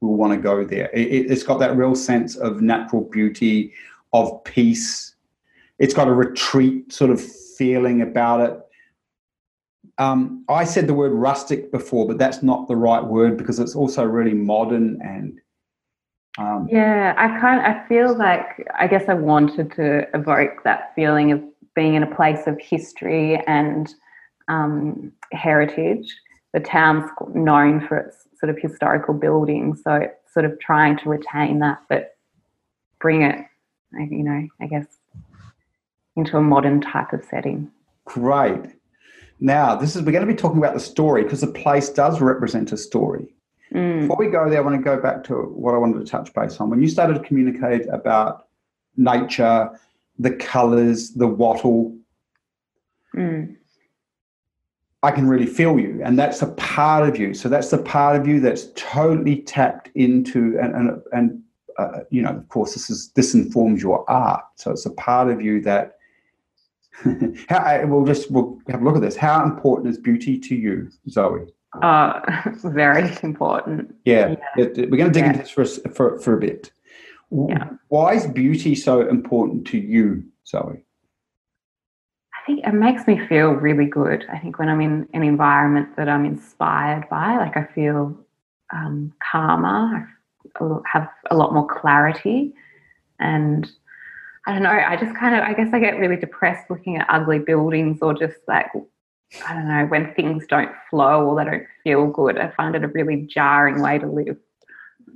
will 0.00 0.16
want 0.16 0.32
to 0.32 0.38
go 0.38 0.64
there. 0.64 0.90
It, 0.92 1.30
it's 1.30 1.42
got 1.42 1.58
that 1.60 1.76
real 1.76 1.94
sense 1.94 2.36
of 2.36 2.60
natural 2.60 3.02
beauty, 3.02 3.72
of 4.12 4.42
peace. 4.44 5.14
It's 5.78 5.94
got 5.94 6.08
a 6.08 6.12
retreat 6.12 6.92
sort 6.92 7.10
of 7.10 7.20
feeling 7.20 8.02
about 8.02 8.40
it. 8.40 8.65
Um, 9.98 10.44
I 10.48 10.64
said 10.64 10.86
the 10.86 10.94
word 10.94 11.12
rustic 11.12 11.72
before, 11.72 12.06
but 12.06 12.18
that's 12.18 12.42
not 12.42 12.68
the 12.68 12.76
right 12.76 13.02
word 13.02 13.36
because 13.36 13.58
it's 13.58 13.74
also 13.74 14.04
really 14.04 14.34
modern 14.34 15.00
and. 15.02 15.40
Um, 16.38 16.68
yeah, 16.70 17.14
I 17.16 17.40
kind. 17.40 17.60
I 17.60 17.86
feel 17.88 18.16
like 18.16 18.68
I 18.78 18.86
guess 18.86 19.08
I 19.08 19.14
wanted 19.14 19.72
to 19.72 20.06
evoke 20.14 20.64
that 20.64 20.94
feeling 20.94 21.32
of 21.32 21.42
being 21.74 21.94
in 21.94 22.02
a 22.02 22.14
place 22.14 22.46
of 22.46 22.60
history 22.60 23.42
and 23.46 23.94
um, 24.48 25.12
heritage. 25.32 26.14
The 26.52 26.60
town's 26.60 27.10
known 27.34 27.86
for 27.86 27.96
its 27.96 28.28
sort 28.38 28.50
of 28.50 28.58
historical 28.58 29.14
buildings, 29.14 29.82
so 29.82 29.94
it's 29.94 30.32
sort 30.32 30.44
of 30.44 30.60
trying 30.60 30.98
to 30.98 31.08
retain 31.08 31.58
that, 31.60 31.78
but 31.88 32.16
bring 33.00 33.22
it, 33.22 33.46
you 33.94 34.22
know, 34.22 34.46
I 34.60 34.66
guess, 34.66 34.86
into 36.16 36.36
a 36.36 36.42
modern 36.42 36.82
type 36.82 37.14
of 37.14 37.24
setting. 37.24 37.70
Great. 38.04 38.75
Now, 39.40 39.76
this 39.76 39.96
is 39.96 40.02
we're 40.02 40.12
going 40.12 40.26
to 40.26 40.32
be 40.32 40.38
talking 40.38 40.58
about 40.58 40.74
the 40.74 40.80
story 40.80 41.22
because 41.22 41.40
the 41.40 41.48
place 41.48 41.88
does 41.90 42.20
represent 42.20 42.72
a 42.72 42.76
story. 42.76 43.34
Mm. 43.74 44.02
Before 44.02 44.16
we 44.16 44.28
go 44.28 44.48
there, 44.48 44.60
I 44.60 44.62
want 44.62 44.76
to 44.76 44.82
go 44.82 45.00
back 45.00 45.24
to 45.24 45.34
what 45.34 45.74
I 45.74 45.78
wanted 45.78 46.04
to 46.04 46.10
touch 46.10 46.32
base 46.32 46.58
on. 46.60 46.70
When 46.70 46.80
you 46.80 46.88
started 46.88 47.14
to 47.14 47.20
communicate 47.20 47.86
about 47.88 48.46
nature, 48.96 49.70
the 50.18 50.30
colours, 50.30 51.10
the 51.10 51.26
wattle, 51.26 51.96
mm. 53.14 53.54
I 55.02 55.10
can 55.10 55.28
really 55.28 55.46
feel 55.46 55.78
you, 55.78 56.00
and 56.02 56.18
that's 56.18 56.40
a 56.42 56.48
part 56.52 57.06
of 57.08 57.18
you. 57.18 57.34
So 57.34 57.48
that's 57.48 57.70
the 57.70 57.78
part 57.78 58.16
of 58.18 58.26
you 58.26 58.40
that's 58.40 58.68
totally 58.74 59.42
tapped 59.42 59.90
into, 59.94 60.58
and 60.60 60.74
and 60.74 61.02
and 61.12 61.42
uh, 61.78 62.00
you 62.10 62.22
know, 62.22 62.30
of 62.30 62.48
course, 62.48 62.72
this 62.72 62.88
is 62.88 63.10
this 63.10 63.34
informs 63.34 63.82
your 63.82 64.08
art. 64.10 64.44
So 64.54 64.70
it's 64.70 64.86
a 64.86 64.90
part 64.90 65.28
of 65.28 65.42
you 65.42 65.60
that 65.62 65.95
How, 67.48 67.84
we'll 67.86 68.04
just 68.04 68.30
we'll 68.30 68.58
have 68.68 68.80
a 68.80 68.84
look 68.84 68.96
at 68.96 69.02
this. 69.02 69.16
How 69.16 69.44
important 69.44 69.88
is 69.88 69.98
beauty 69.98 70.38
to 70.38 70.54
you, 70.54 70.90
Zoe? 71.08 71.46
Uh, 71.82 72.20
very 72.64 73.16
important. 73.22 73.94
Yeah, 74.04 74.36
yeah. 74.56 74.64
It, 74.64 74.90
we're 74.90 74.96
going 74.96 75.12
to 75.12 75.18
dig 75.18 75.24
yeah. 75.24 75.32
into 75.32 75.38
this 75.40 75.50
for, 75.50 75.64
for, 75.90 76.18
for 76.20 76.34
a 76.34 76.40
bit. 76.40 76.72
Yeah. 77.30 77.70
Why 77.88 78.14
is 78.14 78.26
beauty 78.26 78.74
so 78.74 79.06
important 79.08 79.66
to 79.68 79.78
you, 79.78 80.24
Zoe? 80.46 80.84
I 82.34 82.46
think 82.46 82.64
it 82.64 82.74
makes 82.74 83.06
me 83.06 83.26
feel 83.26 83.50
really 83.50 83.86
good. 83.86 84.24
I 84.32 84.38
think 84.38 84.58
when 84.58 84.68
I'm 84.68 84.80
in 84.80 85.08
an 85.12 85.22
environment 85.22 85.96
that 85.96 86.08
I'm 86.08 86.24
inspired 86.24 87.08
by, 87.10 87.36
like 87.36 87.56
I 87.56 87.64
feel 87.74 88.16
um, 88.72 89.12
calmer, 89.30 90.08
I 90.60 90.78
have 90.92 91.08
a 91.30 91.36
lot 91.36 91.52
more 91.52 91.66
clarity, 91.66 92.54
and 93.18 93.68
I 94.46 94.52
don't 94.52 94.62
know. 94.62 94.70
I 94.70 94.96
just 94.96 95.16
kind 95.16 95.34
of, 95.34 95.42
I 95.42 95.54
guess 95.54 95.72
I 95.72 95.80
get 95.80 95.98
really 95.98 96.16
depressed 96.16 96.70
looking 96.70 96.96
at 96.96 97.06
ugly 97.10 97.40
buildings 97.40 97.98
or 98.00 98.14
just 98.14 98.36
like, 98.46 98.68
I 99.46 99.54
don't 99.54 99.68
know, 99.68 99.86
when 99.86 100.14
things 100.14 100.46
don't 100.46 100.70
flow 100.88 101.26
or 101.26 101.36
they 101.36 101.50
don't 101.50 101.66
feel 101.82 102.06
good. 102.06 102.38
I 102.38 102.50
find 102.50 102.76
it 102.76 102.84
a 102.84 102.88
really 102.88 103.22
jarring 103.22 103.82
way 103.82 103.98
to 103.98 104.06
live. 104.06 104.36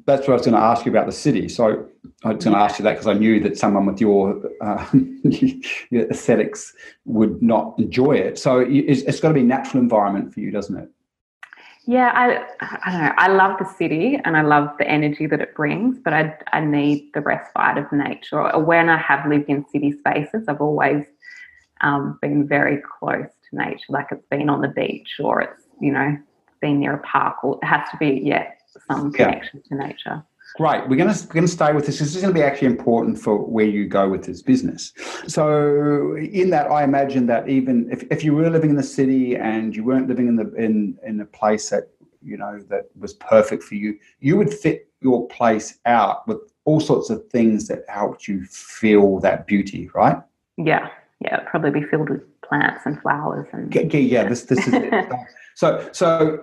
That's 0.05 0.23
what 0.23 0.31
I 0.31 0.33
was 0.33 0.47
going 0.47 0.57
to 0.57 0.63
ask 0.63 0.85
you 0.85 0.91
about 0.91 1.07
the 1.07 1.13
city. 1.13 1.49
So 1.49 1.87
I 2.25 2.33
was 2.33 2.45
going 2.45 2.57
to 2.57 2.61
ask 2.61 2.81
you 2.81 2.83
that 2.85 2.93
because 2.93 3.07
I 3.07 3.13
knew 3.13 3.39
that 3.41 3.57
someone 3.57 3.87
with 3.87 4.01
your, 4.01 4.43
uh, 4.61 4.85
your 5.23 6.11
aesthetics 6.11 6.75
would 7.05 7.41
not 7.41 7.79
enjoy 7.79 8.15
it. 8.15 8.37
So 8.37 8.59
it's, 8.59 9.03
it's 9.03 9.21
got 9.21 9.29
to 9.29 9.35
be 9.35 9.41
a 9.41 9.45
natural 9.45 9.81
environment 9.81 10.35
for 10.35 10.41
you, 10.41 10.51
doesn't 10.51 10.77
it? 10.77 10.91
Yeah, 11.87 12.13
I, 12.15 12.47
I 12.61 12.91
don't 12.93 13.03
know. 13.03 13.13
I 13.17 13.29
love 13.29 13.59
the 13.59 13.65
city 13.65 14.19
and 14.25 14.37
I 14.37 14.43
love 14.43 14.71
the 14.79 14.87
energy 14.87 15.27
that 15.27 15.41
it 15.41 15.55
brings, 15.55 15.99
but 15.99 16.13
I, 16.13 16.37
I 16.53 16.61
need 16.61 17.11
the 17.15 17.21
respite 17.21 17.79
of 17.79 17.91
nature. 17.91 18.43
When 18.59 18.89
I 18.89 18.99
have 18.99 19.29
lived 19.29 19.49
in 19.49 19.67
city 19.69 19.93
spaces, 19.93 20.47
I've 20.47 20.61
always 20.61 21.05
um, 21.81 22.19
been 22.21 22.47
very 22.47 22.83
close 22.99 23.27
to 23.49 23.57
nature, 23.57 23.87
like 23.89 24.09
it's 24.13 24.27
been 24.27 24.51
on 24.51 24.61
the 24.61 24.69
beach 24.69 25.17
or 25.19 25.41
it's, 25.41 25.63
you 25.81 25.93
know, 25.93 26.17
been 26.61 26.81
near 26.81 26.95
a 26.95 27.03
park 27.03 27.43
or 27.43 27.59
it 27.63 27.67
has 27.67 27.89
to 27.91 27.97
be, 27.97 28.21
yeah, 28.23 28.51
some 28.87 29.13
connection 29.13 29.63
yeah. 29.65 29.79
to 29.79 29.87
nature. 29.87 30.25
Great. 30.57 30.89
We're 30.89 30.97
going 30.97 31.13
to 31.13 31.27
we're 31.29 31.35
going 31.35 31.47
to 31.47 31.53
stay 31.53 31.73
with 31.73 31.87
this. 31.87 31.99
This 31.99 32.15
is 32.15 32.23
going 32.23 32.35
to 32.35 32.39
be 32.39 32.45
actually 32.45 32.69
important 32.69 33.19
for 33.19 33.39
where 33.39 33.67
you 33.67 33.87
go 33.87 34.09
with 34.09 34.25
this 34.25 34.43
business. 34.43 34.93
So, 35.27 36.17
in 36.17 36.51
that, 36.51 36.71
I 36.71 36.83
imagine 36.83 37.27
that 37.27 37.49
even 37.49 37.89
if, 37.91 38.03
if 38.11 38.25
you 38.25 38.35
were 38.35 38.51
living 38.51 38.71
in 38.71 38.77
the 38.77 38.83
city 38.83 39.37
and 39.37 39.75
you 39.75 39.85
weren't 39.85 40.09
living 40.09 40.29
in 40.29 40.37
the 40.37 40.53
in 40.55 40.99
in 41.07 41.21
a 41.21 41.25
place 41.25 41.71
that 41.71 41.91
you 42.23 42.37
know 42.37 42.61
that 42.69 42.87
was 42.99 43.15
perfect 43.15 43.63
for 43.63 43.77
you, 43.77 43.99
you 44.19 44.37
would 44.37 44.53
fit 44.53 44.89
your 45.01 45.29
place 45.29 45.79
out 45.87 46.27
with 46.27 46.39
all 46.65 46.81
sorts 46.81 47.11
of 47.11 47.27
things 47.29 47.69
that 47.69 47.85
helped 47.89 48.29
you 48.29 48.45
feel 48.45 49.19
that 49.21 49.47
beauty, 49.47 49.89
right? 49.95 50.17
Yeah, 50.57 50.89
yeah. 51.21 51.41
Probably 51.47 51.71
be 51.71 51.83
filled 51.83 52.11
with 52.11 52.23
plants 52.43 52.83
and 52.85 53.01
flowers 53.01 53.47
and 53.53 53.73
yeah. 53.75 53.83
yeah 53.83 54.29
this 54.29 54.43
this 54.45 54.67
is 54.67 54.75
it. 54.75 55.09
so 55.55 55.89
so 55.93 56.43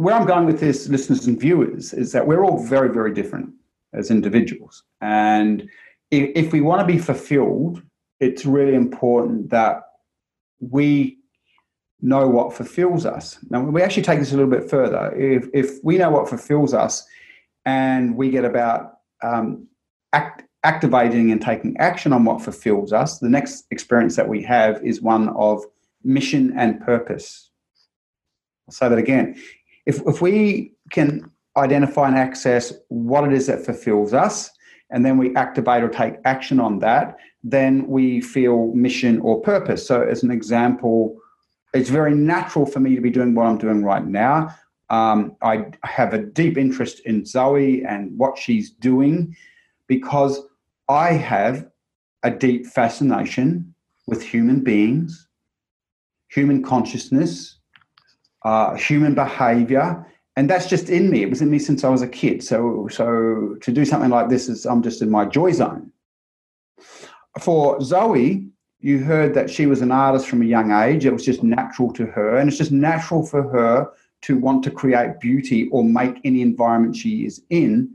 where 0.00 0.14
I'm 0.14 0.26
going 0.26 0.46
with 0.46 0.60
this, 0.60 0.88
listeners 0.88 1.26
and 1.26 1.38
viewers, 1.38 1.92
is 1.92 2.10
that 2.12 2.26
we're 2.26 2.42
all 2.42 2.64
very, 2.64 2.88
very 2.88 3.12
different 3.12 3.52
as 3.92 4.10
individuals. 4.10 4.82
And 5.02 5.68
if, 6.10 6.30
if 6.34 6.52
we 6.52 6.62
want 6.62 6.80
to 6.80 6.86
be 6.86 6.98
fulfilled, 6.98 7.82
it's 8.18 8.46
really 8.46 8.74
important 8.74 9.50
that 9.50 9.82
we 10.58 11.18
know 12.00 12.26
what 12.26 12.54
fulfills 12.54 13.04
us. 13.04 13.38
Now, 13.50 13.62
we 13.62 13.82
actually 13.82 14.04
take 14.04 14.20
this 14.20 14.32
a 14.32 14.36
little 14.36 14.50
bit 14.50 14.70
further. 14.70 15.14
If, 15.14 15.48
if 15.52 15.84
we 15.84 15.98
know 15.98 16.08
what 16.08 16.30
fulfills 16.30 16.72
us 16.72 17.06
and 17.66 18.16
we 18.16 18.30
get 18.30 18.46
about 18.46 19.00
um, 19.22 19.66
act, 20.14 20.44
activating 20.64 21.30
and 21.30 21.42
taking 21.42 21.76
action 21.76 22.14
on 22.14 22.24
what 22.24 22.40
fulfills 22.40 22.94
us, 22.94 23.18
the 23.18 23.28
next 23.28 23.66
experience 23.70 24.16
that 24.16 24.28
we 24.28 24.42
have 24.44 24.82
is 24.82 25.02
one 25.02 25.28
of 25.30 25.62
mission 26.02 26.54
and 26.56 26.80
purpose. 26.80 27.50
I'll 28.66 28.72
say 28.72 28.88
that 28.88 28.98
again 28.98 29.36
if, 29.90 30.00
if 30.06 30.22
we 30.22 30.72
can 30.90 31.28
identify 31.56 32.06
and 32.06 32.16
access 32.16 32.72
what 32.88 33.24
it 33.24 33.32
is 33.32 33.48
that 33.48 33.64
fulfills 33.64 34.14
us, 34.14 34.48
and 34.90 35.04
then 35.04 35.18
we 35.18 35.34
activate 35.34 35.82
or 35.82 35.88
take 35.88 36.14
action 36.24 36.60
on 36.60 36.78
that, 36.78 37.16
then 37.42 37.86
we 37.88 38.20
feel 38.20 38.68
mission 38.68 39.20
or 39.20 39.40
purpose. 39.40 39.86
So, 39.86 40.02
as 40.02 40.22
an 40.22 40.30
example, 40.30 41.16
it's 41.74 41.90
very 41.90 42.14
natural 42.14 42.66
for 42.66 42.80
me 42.80 42.94
to 42.94 43.00
be 43.00 43.10
doing 43.10 43.34
what 43.34 43.46
I'm 43.46 43.58
doing 43.58 43.84
right 43.84 44.06
now. 44.06 44.54
Um, 44.90 45.36
I 45.42 45.66
have 45.84 46.14
a 46.14 46.18
deep 46.18 46.56
interest 46.58 47.00
in 47.04 47.24
Zoe 47.24 47.84
and 47.84 48.16
what 48.18 48.36
she's 48.36 48.70
doing 48.70 49.36
because 49.86 50.40
I 50.88 51.12
have 51.12 51.68
a 52.22 52.30
deep 52.30 52.66
fascination 52.66 53.74
with 54.06 54.22
human 54.22 54.60
beings, 54.60 55.28
human 56.28 56.62
consciousness, 56.62 57.59
uh, 58.42 58.74
human 58.74 59.14
behavior. 59.14 60.06
And 60.36 60.48
that's 60.48 60.68
just 60.68 60.88
in 60.88 61.10
me. 61.10 61.22
It 61.22 61.30
was 61.30 61.42
in 61.42 61.50
me 61.50 61.58
since 61.58 61.84
i 61.84 61.88
was 61.88 62.02
a 62.02 62.08
kid. 62.08 62.42
So 62.42 62.88
so 62.90 63.56
to 63.60 63.72
do 63.72 63.84
something 63.84 64.10
like 64.10 64.28
this 64.28 64.48
is 64.48 64.64
i'm 64.66 64.82
just 64.82 65.02
in 65.02 65.10
my 65.10 65.24
joy 65.24 65.52
zone. 65.52 65.92
For 67.40 67.80
zoe 67.82 68.50
you 68.80 68.98
heard 68.98 69.34
that 69.34 69.50
she 69.50 69.66
was 69.66 69.82
an 69.82 69.92
artist 69.92 70.26
from 70.26 70.42
a 70.42 70.46
young 70.46 70.72
age. 70.72 71.04
It 71.04 71.12
was 71.12 71.24
just 71.24 71.42
natural 71.42 71.92
to 71.92 72.06
her. 72.06 72.38
And 72.38 72.48
it's 72.48 72.58
just 72.58 72.72
natural 72.72 73.26
for 73.26 73.42
her 73.42 73.90
to 74.22 74.38
want 74.38 74.64
to 74.64 74.70
create 74.70 75.20
beauty 75.20 75.68
or 75.68 75.84
make 75.84 76.20
any 76.24 76.40
environment 76.42 76.96
she 76.96 77.26
is 77.26 77.42
in 77.50 77.94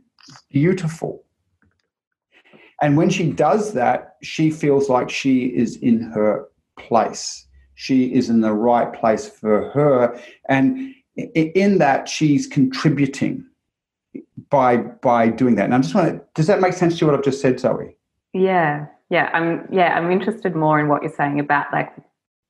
beautiful. 0.50 1.24
And 2.82 2.98
when 2.98 3.10
she 3.10 3.32
does 3.32 3.74
that, 3.74 4.18
she 4.22 4.52
feels 4.52 4.90
like 4.90 5.10
she 5.10 5.46
is 5.46 5.78
in 5.78 6.02
her 6.02 6.50
place. 6.78 7.45
She 7.76 8.14
is 8.14 8.30
in 8.30 8.42
the 8.42 8.54
right 8.54 8.92
place 8.92 9.28
for 9.30 9.70
her. 9.72 10.20
And 10.50 10.96
in 11.16 11.78
that, 11.78 12.10
she's 12.10 12.48
contributing 12.48 13.46
by 14.50 14.78
by 14.78 15.30
doing 15.30 15.56
that. 15.56 15.66
And 15.66 15.76
I 15.76 15.80
just 15.80 15.94
want 15.94 16.08
to, 16.08 16.22
does 16.34 16.48
that 16.48 16.62
make 16.62 16.74
sense 16.74 16.98
to 16.98 17.02
you 17.02 17.08
what 17.08 17.18
I've 17.18 17.24
just 17.24 17.42
said, 17.42 17.60
Zoe? 17.60 17.96
Yeah. 18.34 18.88
Yeah. 19.10 19.30
I'm 19.34 19.68
yeah, 19.72 19.98
I'm 19.98 20.12
interested 20.12 20.56
more 20.56 20.80
in 20.80 20.88
what 20.88 21.04
you're 21.04 21.14
saying 21.14 21.40
about 21.40 21.72
like 21.72 21.92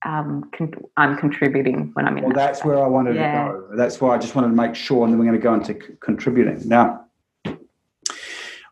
um, 0.06 0.50
con- 0.56 0.74
I'm 0.98 1.18
contributing 1.18 1.90
when 1.94 2.08
I'm 2.08 2.18
in. 2.18 2.26
Well, 2.26 2.34
that 2.34 2.54
that's 2.54 2.64
where 2.64 2.82
I 2.82 2.88
wanted 2.88 3.16
yeah. 3.16 3.48
to 3.48 3.54
go. 3.54 3.68
That's 3.76 4.00
why 4.00 4.16
I 4.16 4.18
just 4.20 4.36
wanted 4.36 4.50
to 4.50 4.54
make 4.54 4.76
sure, 4.76 5.04
and 5.04 5.12
then 5.12 5.20
we're 5.20 5.26
going 5.26 5.40
to 5.40 5.44
go 5.44 5.54
into 5.56 5.74
c- 5.74 5.96
contributing. 6.00 6.62
Now, 6.68 7.06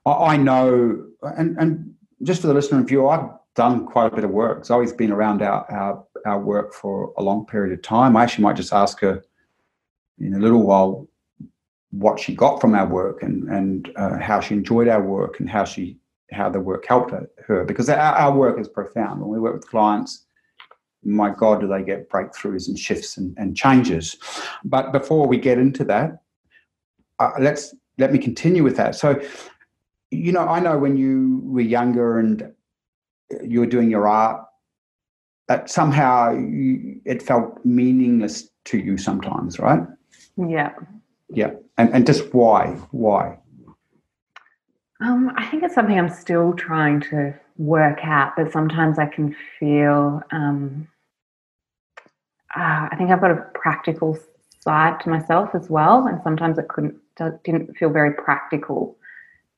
I, 0.05 0.11
I 0.11 0.37
know, 0.37 1.07
and 1.23 1.57
and 1.57 1.95
just 2.21 2.41
for 2.41 2.47
the 2.47 2.53
listener 2.53 2.77
and 2.77 2.87
viewer, 2.87 3.09
I've 3.09 3.29
done 3.55 3.85
quite 3.85 4.13
a 4.13 4.15
bit 4.15 4.23
of 4.23 4.29
work. 4.31 4.65
Zoe's 4.65 4.93
been 4.93 5.11
around 5.11 5.41
our, 5.41 5.69
our, 5.71 6.03
our 6.25 6.39
work 6.39 6.73
for 6.73 7.13
a 7.17 7.23
long 7.23 7.45
period 7.45 7.73
of 7.73 7.81
time. 7.81 8.15
I 8.15 8.23
actually 8.23 8.43
might 8.43 8.55
just 8.55 8.73
ask 8.73 8.99
her 9.01 9.23
in 10.19 10.33
a 10.33 10.39
little 10.39 10.63
while 10.63 11.07
what 11.91 12.19
she 12.19 12.35
got 12.35 12.59
from 12.59 12.73
our 12.73 12.87
work 12.87 13.21
and, 13.21 13.43
and 13.49 13.91
uh, 13.95 14.17
how 14.17 14.39
she 14.39 14.55
enjoyed 14.55 14.87
our 14.87 15.01
work 15.01 15.39
and 15.39 15.49
how 15.49 15.63
she 15.63 15.97
how 16.31 16.49
the 16.49 16.59
work 16.59 16.85
helped 16.87 17.13
her 17.45 17.63
because 17.63 17.87
our, 17.89 17.97
our 17.99 18.35
work 18.35 18.59
is 18.59 18.67
profound. 18.67 19.21
When 19.21 19.29
we 19.29 19.39
work 19.39 19.53
with 19.53 19.67
clients, 19.67 20.25
my 21.03 21.29
God, 21.29 21.61
do 21.61 21.67
they 21.67 21.83
get 21.83 22.09
breakthroughs 22.09 22.67
and 22.67 22.79
shifts 22.79 23.17
and, 23.17 23.37
and 23.37 23.55
changes. 23.55 24.17
But 24.63 24.91
before 24.91 25.27
we 25.27 25.37
get 25.37 25.59
into 25.59 25.83
that, 25.85 26.21
uh, 27.19 27.31
let's 27.39 27.75
let 27.99 28.11
me 28.11 28.17
continue 28.17 28.63
with 28.63 28.75
that. 28.77 28.95
So 28.95 29.21
you 30.13 30.31
know, 30.31 30.47
I 30.47 30.59
know 30.59 30.77
when 30.77 30.95
you 30.95 31.41
were 31.43 31.61
younger 31.61 32.19
and 32.19 32.51
you 33.43 33.59
were 33.59 33.65
doing 33.65 33.89
your 33.89 34.07
art, 34.07 34.45
that 35.47 35.69
somehow 35.69 36.31
you, 36.31 37.01
it 37.05 37.21
felt 37.21 37.59
meaningless 37.65 38.49
to 38.65 38.77
you 38.77 38.97
sometimes, 38.97 39.59
right? 39.59 39.81
Yeah. 40.37 40.73
Yeah. 41.29 41.51
And, 41.77 41.93
and 41.93 42.05
just 42.05 42.33
why? 42.33 42.77
Why? 42.91 43.37
Um, 45.01 45.33
I 45.35 45.45
think 45.47 45.63
it's 45.63 45.75
something 45.75 45.97
I'm 45.97 46.09
still 46.09 46.53
trying 46.53 47.01
to 47.01 47.33
work 47.57 47.99
out, 48.03 48.33
but 48.37 48.51
sometimes 48.51 48.99
I 48.99 49.05
can 49.05 49.35
feel, 49.59 50.21
um, 50.31 50.87
uh, 52.55 52.87
I 52.91 52.95
think 52.97 53.11
I've 53.11 53.19
got 53.19 53.31
a 53.31 53.45
practical 53.53 54.17
side 54.61 54.99
to 55.01 55.09
myself 55.09 55.49
as 55.53 55.69
well. 55.69 56.07
And 56.07 56.21
sometimes 56.23 56.57
it 56.57 56.69
couldn't, 56.69 56.95
didn't 57.43 57.75
feel 57.77 57.89
very 57.89 58.13
practical 58.13 58.97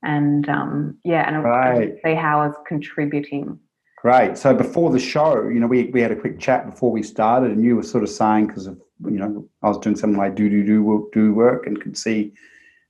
and 0.06 0.48
um, 0.48 0.98
yeah, 1.04 1.28
and 1.28 1.44
right. 1.44 1.96
see 2.04 2.14
how 2.14 2.42
I 2.42 2.48
was 2.48 2.56
contributing. 2.68 3.60
Great. 4.06 4.38
So 4.38 4.54
before 4.54 4.92
the 4.92 5.00
show, 5.00 5.48
you 5.48 5.60
know, 5.60 5.66
we, 5.66 5.86
we 5.86 6.00
had 6.00 6.12
a 6.12 6.16
quick 6.16 6.40
chat 6.40 6.70
before 6.70 6.92
we 6.92 7.02
started, 7.02 7.50
and 7.50 7.64
you 7.64 7.76
were 7.76 7.82
sort 7.82 8.04
of 8.04 8.10
saying 8.12 8.46
because 8.46 8.68
of 8.68 8.80
you 9.04 9.18
know 9.18 9.50
I 9.64 9.68
was 9.68 9.80
doing 9.80 9.96
some 9.96 10.12
of 10.12 10.16
my 10.16 10.30
do 10.30 10.48
do 10.48 10.64
do 10.64 11.10
do 11.12 11.34
work 11.34 11.66
and 11.66 11.82
could 11.82 11.98
see 11.98 12.32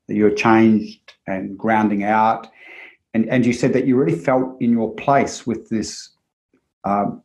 that 0.10 0.16
you 0.16 0.26
were 0.26 0.32
changed 0.32 1.14
and 1.26 1.58
grounding 1.58 2.04
out, 2.04 2.50
and 3.14 3.30
and 3.30 3.46
you 3.46 3.54
said 3.54 3.72
that 3.72 3.88
you 3.88 3.96
really 3.96 4.18
felt 4.18 4.58
in 4.60 4.74
your 4.74 4.94
place 4.96 5.48
with 5.48 5.70
this 5.70 6.10
um, 6.84 7.24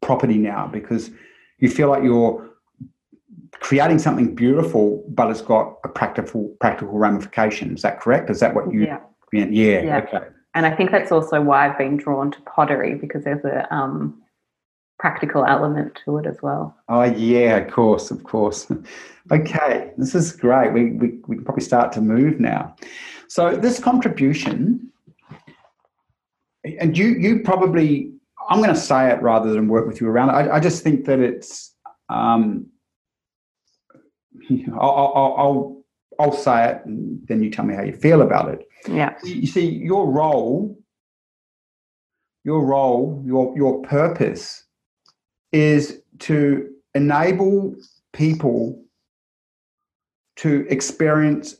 property 0.00 0.38
now 0.38 0.66
because 0.66 1.10
you 1.58 1.68
feel 1.68 1.90
like 1.90 2.02
you're 2.02 2.48
creating 3.50 3.98
something 3.98 4.34
beautiful, 4.34 5.04
but 5.10 5.30
it's 5.30 5.42
got 5.42 5.76
a 5.84 5.90
practical 5.90 6.56
practical 6.58 6.96
ramification. 6.96 7.74
Is 7.74 7.82
that 7.82 8.00
correct? 8.00 8.30
Is 8.30 8.40
that 8.40 8.54
what 8.54 8.72
you? 8.72 8.86
Yeah. 8.86 9.00
Yeah. 9.30 9.82
yeah. 9.82 9.98
Okay. 9.98 10.26
And 10.58 10.66
I 10.66 10.74
think 10.74 10.90
that's 10.90 11.12
also 11.12 11.40
why 11.40 11.68
I've 11.68 11.78
been 11.78 11.98
drawn 11.98 12.32
to 12.32 12.40
pottery 12.40 12.96
because 12.96 13.22
there's 13.22 13.44
a 13.44 13.72
um, 13.72 14.20
practical 14.98 15.44
element 15.44 16.00
to 16.04 16.18
it 16.18 16.26
as 16.26 16.38
well. 16.42 16.76
Oh 16.88 17.04
yeah, 17.04 17.58
of 17.58 17.72
course, 17.72 18.10
of 18.10 18.24
course. 18.24 18.66
okay, 19.30 19.92
this 19.98 20.16
is 20.16 20.32
great. 20.32 20.72
We, 20.72 20.90
we 20.90 21.20
we 21.28 21.36
can 21.36 21.44
probably 21.44 21.62
start 21.62 21.92
to 21.92 22.00
move 22.00 22.40
now. 22.40 22.74
So 23.28 23.54
this 23.54 23.78
contribution, 23.78 24.90
and 26.64 26.98
you 26.98 27.06
you 27.06 27.44
probably 27.44 28.12
I'm 28.48 28.58
going 28.58 28.74
to 28.74 28.80
say 28.80 29.12
it 29.12 29.22
rather 29.22 29.52
than 29.52 29.68
work 29.68 29.86
with 29.86 30.00
you 30.00 30.08
around 30.08 30.30
it. 30.30 30.32
I, 30.32 30.56
I 30.56 30.58
just 30.58 30.82
think 30.82 31.04
that 31.04 31.20
it's 31.20 31.72
um, 32.08 32.66
I'll, 34.72 35.12
I'll, 35.14 35.34
I'll, 35.38 35.77
I'll 36.18 36.32
say 36.32 36.70
it 36.70 36.84
and 36.84 37.20
then 37.28 37.42
you 37.42 37.50
tell 37.50 37.64
me 37.64 37.74
how 37.74 37.82
you 37.82 37.92
feel 37.92 38.22
about 38.22 38.48
it. 38.48 38.68
Yeah. 38.88 39.16
You 39.22 39.46
see, 39.46 39.68
your 39.68 40.10
role, 40.10 40.78
your 42.44 42.64
role, 42.64 43.22
your, 43.24 43.56
your 43.56 43.82
purpose 43.82 44.64
is 45.52 46.00
to 46.20 46.70
enable 46.94 47.74
people 48.12 48.82
to 50.36 50.66
experience 50.68 51.56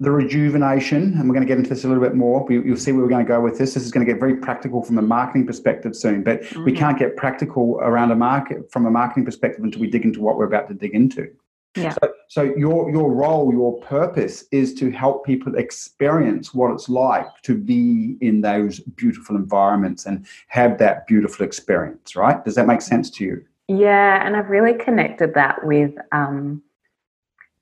the 0.00 0.10
rejuvenation, 0.10 1.14
and 1.16 1.28
we're 1.28 1.34
going 1.34 1.46
to 1.46 1.48
get 1.48 1.58
into 1.58 1.70
this 1.70 1.84
a 1.84 1.88
little 1.88 2.02
bit 2.02 2.16
more. 2.16 2.44
You'll 2.50 2.76
see 2.76 2.90
where 2.90 3.02
we're 3.02 3.08
going 3.08 3.24
to 3.24 3.28
go 3.28 3.40
with 3.40 3.58
this. 3.58 3.74
This 3.74 3.84
is 3.84 3.92
going 3.92 4.04
to 4.04 4.12
get 4.12 4.18
very 4.18 4.34
practical 4.34 4.82
from 4.82 4.98
a 4.98 5.02
marketing 5.02 5.46
perspective 5.46 5.94
soon, 5.94 6.24
but 6.24 6.42
mm-hmm. 6.42 6.64
we 6.64 6.72
can't 6.72 6.98
get 6.98 7.16
practical 7.16 7.78
around 7.80 8.10
a 8.10 8.16
market 8.16 8.70
from 8.72 8.84
a 8.84 8.90
marketing 8.90 9.24
perspective 9.24 9.62
until 9.62 9.80
we 9.80 9.88
dig 9.88 10.04
into 10.04 10.20
what 10.20 10.36
we're 10.36 10.46
about 10.46 10.66
to 10.68 10.74
dig 10.74 10.92
into. 10.92 11.30
Yeah. 11.76 11.94
So, 12.02 12.12
so 12.28 12.42
your 12.56 12.90
your 12.90 13.12
role, 13.12 13.52
your 13.52 13.78
purpose 13.80 14.44
is 14.52 14.74
to 14.74 14.90
help 14.90 15.24
people 15.24 15.56
experience 15.56 16.52
what 16.52 16.70
it's 16.70 16.88
like 16.88 17.26
to 17.42 17.56
be 17.56 18.16
in 18.20 18.42
those 18.42 18.80
beautiful 18.80 19.36
environments 19.36 20.04
and 20.04 20.26
have 20.48 20.78
that 20.78 21.06
beautiful 21.06 21.46
experience, 21.46 22.14
right? 22.14 22.44
Does 22.44 22.56
that 22.56 22.66
make 22.66 22.82
sense 22.82 23.08
to 23.10 23.24
you? 23.24 23.44
Yeah, 23.68 24.26
and 24.26 24.36
I've 24.36 24.50
really 24.50 24.74
connected 24.74 25.34
that 25.34 25.64
with 25.64 25.94
um 26.12 26.62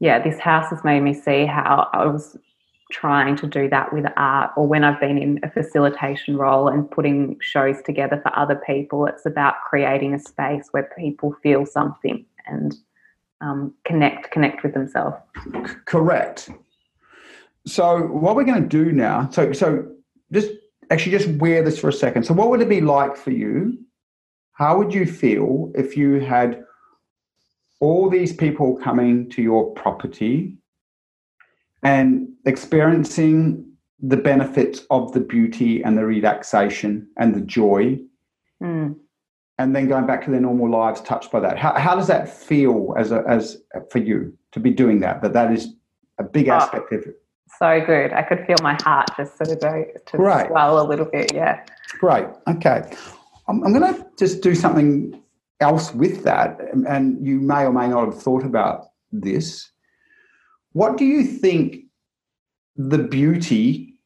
yeah, 0.01 0.18
this 0.18 0.38
house 0.40 0.70
has 0.70 0.83
made 0.83 1.01
me 1.01 1.14
see 1.14 1.44
how 1.46 1.88
I 1.92 2.07
was 2.07 2.37
trying 2.90 3.37
to 3.37 3.46
do 3.46 3.68
that 3.68 3.92
with 3.92 4.05
art 4.16 4.51
or 4.57 4.66
when 4.66 4.83
I've 4.83 4.99
been 4.99 5.18
in 5.18 5.38
a 5.44 5.51
facilitation 5.51 6.37
role 6.37 6.66
and 6.66 6.90
putting 6.90 7.38
shows 7.40 7.77
together 7.83 8.20
for 8.23 8.37
other 8.37 8.61
people, 8.66 9.07
it's 9.07 9.27
about 9.27 9.55
creating 9.68 10.14
a 10.14 10.18
space 10.18 10.68
where 10.73 10.90
people 10.99 11.37
feel 11.42 11.64
something 11.64 12.25
and 12.46 12.75
um, 13.40 13.74
connect 13.85 14.31
connect 14.31 14.62
with 14.62 14.74
themselves. 14.74 15.16
Correct. 15.87 16.50
So 17.66 18.03
what 18.03 18.37
we're 18.37 18.44
going 18.44 18.62
to 18.62 18.68
do 18.68 18.92
now, 18.92 19.29
so 19.31 19.53
so 19.53 19.90
just 20.33 20.50
actually 20.90 21.12
just 21.12 21.29
wear 21.38 21.62
this 21.62 21.79
for 21.79 21.88
a 21.88 21.92
second. 21.92 22.24
So 22.24 22.35
what 22.35 22.50
would 22.50 22.61
it 22.61 22.68
be 22.68 22.81
like 22.81 23.16
for 23.16 23.31
you? 23.31 23.79
How 24.53 24.76
would 24.76 24.92
you 24.92 25.07
feel 25.07 25.70
if 25.74 25.96
you 25.96 26.20
had 26.20 26.64
all 27.81 28.11
these 28.11 28.33
people 28.33 28.76
coming 28.76 29.31
to 29.31 29.42
your 29.42 29.72
property 29.72 30.57
and 31.83 32.29
experiencing 32.44 33.66
the 34.03 34.16
benefits 34.16 34.87
of 34.90 35.12
the 35.12 35.20
beauty 35.20 35.83
and 35.83 35.96
the 35.96 36.05
relaxation 36.05 37.09
and 37.16 37.35
the 37.35 37.40
joy 37.40 37.98
mm 38.62 38.94
and 39.61 39.77
then 39.77 39.88
going 39.88 40.07
back 40.07 40.25
to 40.25 40.31
their 40.31 40.40
normal 40.40 40.70
lives 40.70 41.03
touched 41.03 41.31
by 41.31 41.38
that. 41.38 41.59
How, 41.59 41.75
how 41.79 41.94
does 41.94 42.07
that 42.07 42.35
feel 42.35 42.94
as 42.96 43.12
a, 43.12 43.23
as 43.29 43.59
for 43.90 43.99
you 43.99 44.33
to 44.53 44.59
be 44.59 44.70
doing 44.70 45.01
that? 45.01 45.20
That 45.20 45.35
that 45.35 45.53
is 45.53 45.75
a 46.18 46.25
big 46.25 46.49
oh, 46.49 46.55
aspect 46.55 46.90
of 46.94 47.03
it. 47.03 47.23
So 47.59 47.85
good. 47.85 48.14
I 48.14 48.23
could 48.23 48.46
feel 48.46 48.57
my 48.62 48.79
heart 48.83 49.09
just 49.18 49.37
sort 49.37 49.51
of 49.51 49.61
go 49.61 49.85
to 50.07 50.16
Great. 50.16 50.46
swell 50.46 50.81
a 50.81 50.87
little 50.88 51.05
bit. 51.05 51.35
Yeah. 51.35 51.62
Great. 51.99 52.25
Okay. 52.49 52.90
I'm, 53.49 53.62
I'm 53.62 53.75
going 53.75 53.94
to 53.94 54.07
just 54.18 54.40
do 54.40 54.55
something 54.55 55.20
else 55.61 55.92
with 55.92 56.25
that, 56.25 56.59
and 56.88 57.27
you 57.27 57.38
may 57.38 57.66
or 57.66 57.73
may 57.73 57.88
not 57.88 58.07
have 58.07 58.23
thought 58.23 58.44
about 58.44 58.87
this. 59.12 59.70
What 60.73 60.96
do 60.96 61.05
you 61.05 61.23
think 61.23 61.81
the 62.77 62.96
beauty 62.96 63.99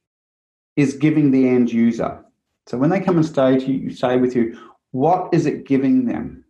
is 0.74 0.94
giving 0.94 1.30
the 1.30 1.48
end 1.48 1.72
user? 1.72 2.24
So 2.66 2.76
when 2.76 2.90
they 2.90 2.98
come 2.98 3.18
and 3.18 3.26
stay 3.26 3.56
to 3.56 3.72
you, 3.72 3.90
say 3.90 4.16
with 4.16 4.34
you, 4.34 4.58
what 4.94 5.34
is 5.34 5.44
it 5.44 5.66
giving 5.66 6.06
them? 6.06 6.44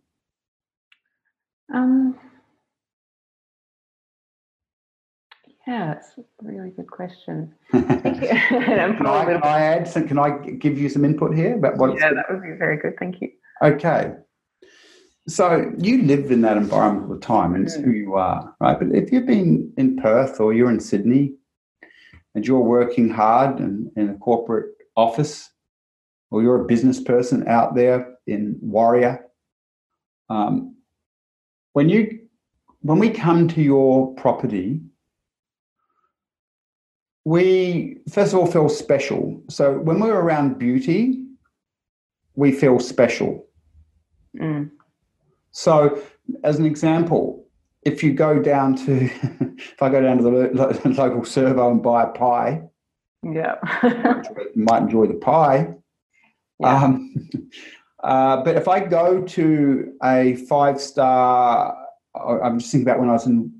Um, 1.73 2.15
yeah, 5.65 5.93
it's 5.93 6.13
a 6.19 6.23
really 6.43 6.69
good 6.69 6.85
question. 6.85 7.55
can, 7.71 9.07
I, 9.07 9.25
can 9.25 9.41
I 9.43 9.61
add 9.61 9.87
some, 9.87 10.07
can 10.07 10.19
I 10.19 10.37
give 10.37 10.77
you 10.77 10.89
some 10.89 11.03
input 11.03 11.35
here 11.35 11.55
about 11.55 11.77
what? 11.77 11.95
Yeah, 11.95 12.13
that 12.13 12.25
would 12.29 12.43
be 12.43 12.51
very 12.55 12.77
good. 12.77 12.93
Thank 12.99 13.19
you. 13.19 13.31
Okay. 13.63 14.13
So 15.27 15.73
you 15.79 16.03
live 16.03 16.29
in 16.29 16.41
that 16.41 16.55
environment 16.55 17.07
all 17.09 17.15
the 17.15 17.19
time, 17.19 17.55
and 17.55 17.65
it's 17.65 17.73
who 17.73 17.89
you 17.89 18.13
are, 18.13 18.55
right? 18.59 18.77
But 18.77 18.89
if 18.89 19.11
you've 19.11 19.25
been 19.25 19.73
in 19.75 19.97
Perth 19.97 20.39
or 20.39 20.53
you're 20.53 20.69
in 20.69 20.79
Sydney, 20.79 21.33
and 22.35 22.45
you're 22.45 22.59
working 22.59 23.09
hard 23.09 23.59
in, 23.59 23.91
in 23.95 24.11
a 24.11 24.17
corporate 24.19 24.67
office, 24.95 25.49
or 26.31 26.41
you're 26.41 26.61
a 26.61 26.65
business 26.65 26.99
person 27.01 27.47
out 27.47 27.75
there 27.75 28.15
in 28.27 28.57
Warrior, 28.61 29.25
um, 30.29 30.75
when 31.73 31.89
you 31.89 32.19
when 32.81 32.99
we 32.99 33.09
come 33.09 33.47
to 33.47 33.61
your 33.61 34.13
property, 34.15 34.81
we 37.25 37.97
first 38.09 38.33
of 38.33 38.39
all 38.39 38.47
feel 38.47 38.69
special. 38.69 39.41
So 39.49 39.79
when 39.79 39.99
we're 39.99 40.19
around 40.19 40.59
beauty, 40.59 41.25
we 42.35 42.51
feel 42.51 42.79
special. 42.79 43.45
Mm. 44.39 44.69
So, 45.51 46.01
as 46.43 46.59
an 46.59 46.65
example, 46.65 47.47
if 47.83 48.03
you 48.03 48.13
go 48.13 48.39
down 48.41 48.75
to, 48.85 49.05
if 49.57 49.81
I 49.81 49.89
go 49.89 50.01
down 50.01 50.17
to 50.17 50.23
the 50.23 50.29
lo- 50.53 50.79
local 50.85 51.23
servo 51.23 51.71
and 51.71 51.81
buy 51.81 52.03
a 52.03 52.07
pie, 52.07 52.61
Yeah. 53.23 53.55
you 53.83 54.63
might 54.69 54.83
enjoy 54.83 55.07
the 55.07 55.13
pie. 55.15 55.73
Yeah. 56.59 56.83
Um, 56.83 57.13
uh, 58.03 58.43
but 58.43 58.55
if 58.55 58.67
I 58.67 58.79
go 58.79 59.21
to 59.23 59.93
a 60.03 60.35
five 60.47 60.79
star, 60.79 61.75
I'm 62.15 62.59
just 62.59 62.71
thinking 62.71 62.87
about 62.87 62.99
when 62.99 63.09
I 63.09 63.13
was 63.13 63.25
in 63.25 63.51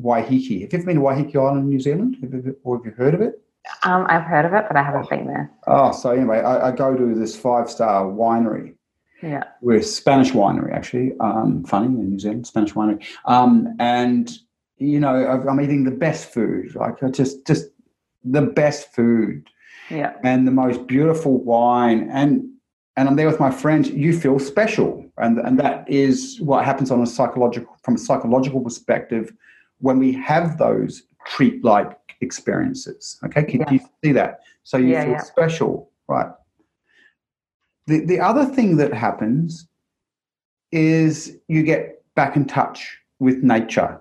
Waiheke. 0.00 0.62
Have 0.62 0.72
you 0.72 0.78
ever 0.78 0.86
been 0.86 0.96
to 0.96 1.02
Waiheke 1.02 1.36
Island 1.36 1.58
in 1.64 1.68
New 1.68 1.80
Zealand? 1.80 2.16
Have 2.22 2.32
you, 2.32 2.56
or 2.62 2.76
have 2.78 2.86
you 2.86 2.92
heard 2.92 3.14
of 3.14 3.20
it? 3.20 3.42
um, 3.84 4.06
I've 4.08 4.22
heard 4.22 4.44
of 4.46 4.54
it, 4.54 4.64
but 4.66 4.76
I 4.76 4.82
haven't 4.82 5.10
been 5.10 5.26
there. 5.26 5.50
Oh, 5.66 5.92
so 5.92 6.10
anyway, 6.10 6.38
I, 6.40 6.68
I 6.68 6.72
go 6.72 6.96
to 6.96 7.14
this 7.14 7.36
five 7.36 7.68
star 7.70 8.04
winery. 8.04 8.74
Yeah. 9.22 9.44
We're 9.60 9.82
Spanish 9.82 10.30
winery, 10.30 10.72
actually. 10.74 11.12
Um, 11.20 11.64
funny 11.64 11.86
in 11.86 12.10
New 12.10 12.18
Zealand, 12.18 12.46
Spanish 12.46 12.72
winery. 12.72 13.04
Um, 13.24 13.74
and 13.78 14.30
you 14.78 15.00
know, 15.00 15.28
I've- 15.28 15.48
I'm 15.48 15.60
eating 15.60 15.82
the 15.84 15.90
best 15.90 16.32
food, 16.32 16.74
like 16.76 17.02
I 17.02 17.08
just 17.10 17.44
just 17.46 17.66
the 18.24 18.42
best 18.42 18.92
food 18.94 19.48
Yeah. 19.90 20.12
and 20.22 20.46
the 20.46 20.50
most 20.52 20.86
beautiful 20.86 21.38
wine, 21.42 22.08
and 22.12 22.48
and 22.96 23.08
I'm 23.08 23.16
there 23.16 23.26
with 23.28 23.40
my 23.40 23.50
friends. 23.50 23.88
You 23.90 24.18
feel 24.18 24.38
special, 24.38 25.04
and 25.16 25.38
and 25.38 25.58
that 25.60 25.88
is 25.88 26.40
what 26.40 26.64
happens 26.64 26.90
on 26.90 27.00
a 27.02 27.06
psychological 27.06 27.76
from 27.82 27.94
a 27.94 27.98
psychological 27.98 28.60
perspective 28.60 29.32
when 29.80 29.98
we 29.98 30.12
have 30.12 30.58
those 30.58 31.04
treat 31.26 31.64
like 31.64 31.96
experiences. 32.20 33.18
Okay, 33.24 33.44
can 33.44 33.60
Yeah. 33.60 33.70
you 33.72 33.80
see 34.04 34.12
that? 34.12 34.40
So 34.64 34.76
you 34.76 34.88
Yeah, 34.88 35.04
feel 35.04 35.12
yeah. 35.12 35.22
special, 35.22 35.90
right? 36.08 36.30
The, 37.86 38.04
the 38.04 38.20
other 38.20 38.44
thing 38.44 38.76
that 38.78 38.92
happens 38.92 39.68
is 40.72 41.38
you 41.48 41.62
get 41.62 42.02
back 42.14 42.36
in 42.36 42.44
touch 42.44 42.98
with 43.18 43.42
nature. 43.42 44.00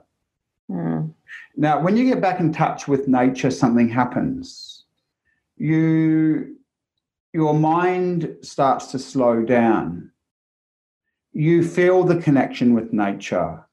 Mm. 0.70 1.14
Now, 1.56 1.82
when 1.82 1.96
you 1.96 2.06
get 2.06 2.20
back 2.22 2.40
in 2.40 2.52
touch 2.52 2.88
with 2.88 3.08
nature, 3.08 3.50
something 3.50 3.88
happens. 3.88 4.77
You, 5.58 6.58
your 7.34 7.54
mind 7.54 8.38
starts 8.42 8.88
to 8.88 9.00
slow 9.00 9.44
down. 9.44 10.12
You 11.34 11.64
feel 11.64 12.04
the 12.04 12.18
connection 12.18 12.74
with 12.74 12.94
nature. 12.94 13.66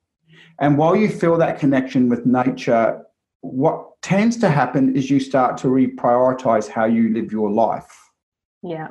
And 0.59 0.79
while 0.79 0.97
you 0.97 1.09
feel 1.09 1.37
that 1.39 1.59
connection 1.59 2.09
with 2.09 2.27
nature, 2.27 3.05
what 3.41 4.01
tends 4.03 4.37
to 4.39 4.49
happen 4.49 4.97
is 4.97 5.11
you 5.11 5.21
start 5.21 5.57
to 5.59 5.69
reprioritize 5.69 6.69
how 6.69 6.85
you 6.85 7.13
live 7.13 7.33
your 7.33 7.51
life. 7.51 8.11
Yeah. 8.63 8.89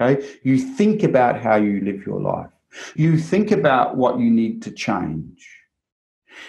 Okay. 0.00 0.26
You 0.42 0.58
think 0.58 1.02
about 1.02 1.40
how 1.40 1.56
you 1.56 1.80
live 1.80 2.06
your 2.06 2.20
life. 2.20 2.50
You 2.94 3.18
think 3.18 3.50
about 3.50 3.96
what 3.96 4.18
you 4.18 4.30
need 4.30 4.62
to 4.62 4.70
change. 4.70 5.59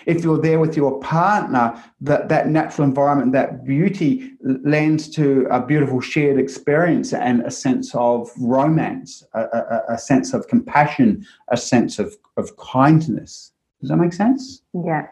If 0.06 0.24
you're 0.24 0.40
there 0.40 0.60
with 0.60 0.76
your 0.76 1.00
partner, 1.00 1.82
that, 2.02 2.30
that 2.30 2.48
natural 2.48 2.88
environment, 2.88 3.32
that 3.34 3.66
beauty 3.66 4.34
lends 4.42 5.10
to 5.10 5.48
a 5.52 5.66
beautiful 5.66 6.02
shared 6.02 6.40
experience 6.40 7.14
and 7.14 7.42
a 7.42 7.52
sense 7.52 7.94
of 7.96 8.30
romance, 8.38 9.24
a, 9.34 9.42
a, 9.42 9.94
a 9.94 9.98
sense 9.98 10.34
of 10.34 10.48
compassion, 10.48 11.26
a 11.50 11.58
sense 11.58 12.00
of, 12.00 12.16
of 12.38 12.56
kindness. 12.58 13.52
Does 13.80 13.90
that 13.90 13.98
make 13.98 14.14
sense? 14.14 14.62
Yeah. 14.74 15.08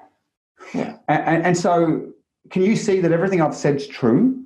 And, 0.74 1.00
and, 1.08 1.46
and 1.48 1.58
so, 1.58 2.12
can 2.50 2.64
you 2.64 2.76
see 2.76 3.00
that 3.02 3.12
everything 3.12 3.42
I've 3.42 3.56
said 3.56 3.76
is 3.78 3.88
true? 3.88 4.44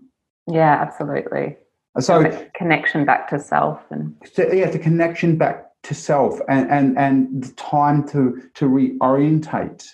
Yeah, 0.48 0.74
absolutely. 0.82 1.58
So, 2.00 2.50
connection 2.56 3.06
back 3.06 3.30
to 3.30 3.40
self 3.40 3.80
and 3.92 4.16
so, 4.34 4.52
yeah, 4.52 4.70
the 4.70 4.80
connection 4.80 5.38
back 5.38 5.68
to 5.84 5.94
self 5.94 6.40
and, 6.50 6.70
and, 6.72 6.98
and 6.98 7.44
the 7.44 7.52
time 7.54 8.08
to, 8.10 8.50
to 8.56 8.66
reorientate, 8.66 9.86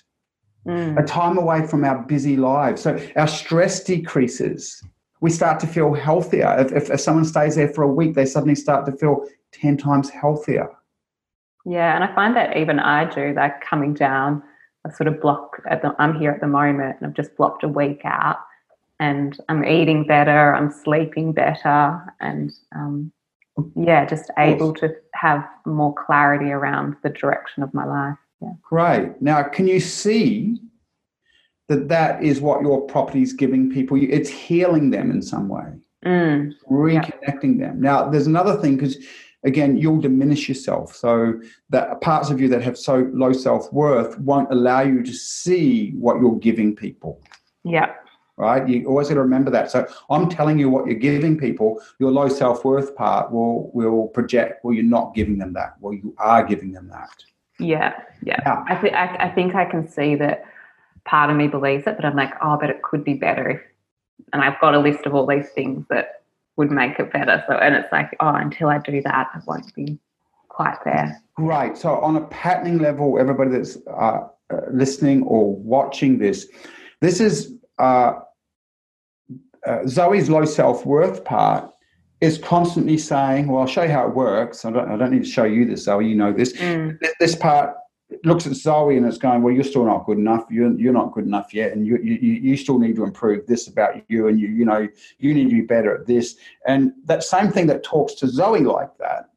Mm. 0.69 1.01
a 1.01 1.03
time 1.03 1.39
away 1.39 1.65
from 1.65 1.83
our 1.83 2.03
busy 2.03 2.37
lives. 2.37 2.83
So 2.83 2.99
our 3.15 3.27
stress 3.27 3.83
decreases. 3.83 4.83
We 5.19 5.31
start 5.31 5.59
to 5.61 5.67
feel 5.67 5.95
healthier. 5.95 6.55
If, 6.59 6.71
if, 6.71 6.91
if 6.91 7.01
someone 7.01 7.25
stays 7.25 7.55
there 7.55 7.69
for 7.69 7.83
a 7.83 7.87
week, 7.87 8.13
they 8.13 8.27
suddenly 8.27 8.53
start 8.53 8.85
to 8.85 8.91
feel 8.91 9.25
10 9.53 9.77
times 9.77 10.11
healthier. 10.11 10.69
Yeah, 11.65 11.95
and 11.95 12.03
I 12.03 12.13
find 12.13 12.35
that 12.35 12.55
even 12.55 12.79
I 12.79 13.05
do, 13.05 13.33
like 13.33 13.61
coming 13.61 13.95
down, 13.95 14.43
I 14.85 14.91
sort 14.91 15.07
of 15.07 15.19
block 15.19 15.59
at 15.67 15.81
the 15.81 15.95
I'm 15.97 16.19
here 16.19 16.29
at 16.29 16.39
the 16.39 16.47
moment 16.47 16.97
and 16.99 17.07
I've 17.07 17.15
just 17.15 17.35
blocked 17.35 17.63
a 17.63 17.67
week 17.67 18.01
out 18.03 18.37
and 18.99 19.35
I'm 19.49 19.65
eating 19.65 20.05
better, 20.05 20.53
I'm 20.53 20.71
sleeping 20.71 21.33
better 21.33 21.99
and 22.21 22.51
um, 22.75 23.11
yeah, 23.75 24.05
just 24.05 24.29
able 24.37 24.73
to 24.75 24.93
have 25.15 25.43
more 25.65 25.95
clarity 25.95 26.51
around 26.51 26.95
the 27.01 27.09
direction 27.09 27.63
of 27.63 27.73
my 27.73 27.85
life. 27.85 28.17
Yeah. 28.41 28.53
Great. 28.61 29.21
Now, 29.21 29.43
can 29.43 29.67
you 29.67 29.79
see 29.79 30.57
that 31.67 31.87
that 31.89 32.23
is 32.23 32.41
what 32.41 32.61
your 32.61 32.81
property 32.81 33.21
is 33.21 33.33
giving 33.33 33.71
people? 33.71 33.97
It's 34.01 34.29
healing 34.29 34.89
them 34.89 35.11
in 35.11 35.21
some 35.21 35.49
way. 35.49 35.73
Mm, 36.05 36.53
reconnecting 36.71 37.59
them. 37.59 37.81
Now, 37.81 38.07
there's 38.09 38.27
another 38.27 38.55
thing 38.55 38.77
because 38.77 38.97
again, 39.43 39.77
you'll 39.77 40.01
diminish 40.01 40.47
yourself. 40.47 40.95
So 40.95 41.39
that 41.69 42.01
parts 42.01 42.29
of 42.29 42.41
you 42.41 42.47
that 42.49 42.61
have 42.61 42.77
so 42.77 43.09
low 43.13 43.33
self 43.33 43.71
worth 43.71 44.17
won't 44.19 44.51
allow 44.51 44.81
you 44.81 45.03
to 45.03 45.13
see 45.13 45.91
what 45.91 46.19
you're 46.19 46.37
giving 46.37 46.75
people. 46.75 47.21
yeah. 47.63 47.93
Right? 48.37 48.65
You 48.69 48.87
always 48.87 49.09
got 49.09 49.15
to 49.15 49.21
remember 49.21 49.51
that. 49.51 49.69
So 49.69 49.85
I'm 50.09 50.29
telling 50.29 50.57
you 50.57 50.69
what 50.69 50.85
you're 50.85 50.95
giving 50.95 51.37
people. 51.37 51.81
Your 51.99 52.09
low 52.09 52.29
self 52.29 52.63
worth 52.63 52.95
part 52.95 53.33
will 53.33 53.69
will 53.73 54.07
project. 54.07 54.63
Well, 54.63 54.73
you're 54.73 54.85
not 54.85 55.13
giving 55.13 55.37
them 55.37 55.51
that. 55.53 55.75
Well, 55.81 55.93
you 55.93 56.15
are 56.17 56.41
giving 56.45 56.71
them 56.71 56.87
that. 56.87 57.09
Yeah. 57.59 57.93
Yeah. 58.23 58.37
Yeah. 58.45 58.63
I, 58.67 58.75
th- 58.75 58.93
I, 58.93 59.15
I 59.19 59.29
think 59.29 59.55
I 59.55 59.65
can 59.65 59.87
see 59.87 60.15
that 60.15 60.45
part 61.05 61.29
of 61.29 61.37
me 61.37 61.47
believes 61.47 61.87
it, 61.87 61.95
but 61.95 62.05
I'm 62.05 62.15
like, 62.15 62.33
oh, 62.41 62.57
but 62.59 62.69
it 62.69 62.81
could 62.81 63.03
be 63.03 63.13
better. 63.13 63.49
If, 63.49 63.61
and 64.33 64.41
I've 64.43 64.59
got 64.59 64.75
a 64.75 64.79
list 64.79 65.05
of 65.05 65.15
all 65.15 65.25
these 65.25 65.49
things 65.49 65.85
that 65.89 66.23
would 66.55 66.71
make 66.71 66.99
it 66.99 67.11
better. 67.11 67.43
So, 67.47 67.55
and 67.55 67.75
it's 67.75 67.91
like, 67.91 68.15
oh, 68.19 68.35
until 68.35 68.69
I 68.69 68.79
do 68.79 69.01
that, 69.03 69.29
I 69.33 69.39
won't 69.45 69.73
be 69.73 69.97
quite 70.49 70.77
there. 70.83 71.21
Great. 71.35 71.77
So, 71.77 71.95
on 71.99 72.17
a 72.17 72.21
patterning 72.25 72.79
level, 72.79 73.17
everybody 73.17 73.51
that's 73.51 73.77
uh, 73.87 74.27
uh, 74.51 74.61
listening 74.71 75.23
or 75.23 75.55
watching 75.55 76.17
this, 76.17 76.47
this 77.01 77.21
is 77.21 77.53
uh, 77.79 78.13
uh, 79.65 79.87
Zoe's 79.87 80.29
low 80.29 80.45
self 80.45 80.85
worth 80.85 81.23
part 81.23 81.71
is 82.21 82.37
constantly 82.37 82.97
saying, 82.97 83.47
"Well, 83.47 83.61
I'll 83.61 83.67
show 83.67 83.83
you 83.83 83.89
how 83.91 84.07
it 84.07 84.13
works." 84.15 84.65
I 84.65 84.71
don't, 84.71 84.89
I 84.89 84.97
don't 84.97 85.11
need 85.11 85.23
to 85.23 85.29
show 85.29 85.45
you 85.45 85.65
this, 85.65 85.83
Zoe. 85.83 86.07
You 86.07 86.15
know 86.15 86.33
this. 86.33 86.53
Mm, 86.53 86.99
Th- 86.99 87.13
This 87.19 87.35
part 87.35 87.75
looks 88.23 88.47
at 88.47 88.53
Zoe 88.53 88.97
and 88.97 89.05
it's 89.05 89.17
going, 89.17 89.41
"Well, 89.41 89.53
you're 89.53 89.63
still 89.63 89.85
not 89.85 90.05
good 90.05 90.17
enough. 90.17 90.45
You're 90.49 90.71
you're 90.79 90.93
not 90.93 91.13
good 91.13 91.25
enough 91.25 91.53
yet, 91.53 91.71
and 91.73 91.85
you 91.85 91.97
you 91.97 92.15
you 92.15 92.57
still 92.57 92.79
need 92.79 92.95
to 92.97 93.03
improve 93.03 93.45
this 93.47 93.67
about 93.67 94.03
you, 94.09 94.27
and 94.27 94.39
you 94.39 94.47
you 94.47 94.65
know 94.65 94.87
you 95.19 95.33
need 95.33 95.45
to 95.49 95.55
be 95.55 95.61
better 95.61 95.93
at 95.95 96.07
this." 96.07 96.35
And 96.65 96.91
that 97.05 97.23
same 97.23 97.51
thing 97.51 97.67
that 97.67 97.83
talks 97.83 98.13
to 98.15 98.27
Zoe 98.27 98.61
like 98.61 98.97
that 98.97 99.28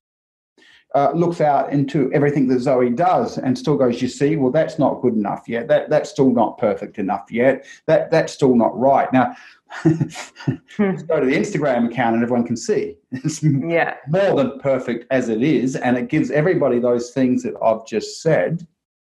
uh, 0.94 1.12
looks 1.14 1.40
out 1.40 1.72
into 1.72 2.12
everything 2.12 2.48
that 2.48 2.60
Zoe 2.60 2.90
does 2.90 3.38
and 3.38 3.56
still 3.56 3.76
goes, 3.76 4.02
you 4.02 4.08
see, 4.08 4.36
well, 4.36 4.50
that's 4.50 4.78
not 4.78 5.00
good 5.00 5.14
enough 5.14 5.48
yet. 5.48 5.68
That 5.68 5.90
that's 5.90 6.10
still 6.10 6.30
not 6.30 6.58
perfect 6.58 6.98
enough 6.98 7.30
yet. 7.30 7.64
That 7.86 8.10
that's 8.10 8.32
still 8.32 8.54
not 8.54 8.78
right. 8.78 9.10
Now, 9.12 9.34
go 9.84 9.94
to 9.94 11.26
the 11.26 11.36
Instagram 11.36 11.90
account 11.90 12.14
and 12.14 12.22
everyone 12.22 12.46
can 12.46 12.56
see 12.56 12.96
it's 13.12 13.42
yeah. 13.42 13.94
more 14.08 14.36
than 14.36 14.58
perfect 14.58 15.06
as 15.10 15.28
it 15.28 15.42
is, 15.42 15.76
and 15.76 15.96
it 15.96 16.08
gives 16.08 16.30
everybody 16.30 16.78
those 16.78 17.10
things 17.10 17.42
that 17.42 17.54
I've 17.62 17.86
just 17.86 18.22
said, 18.22 18.66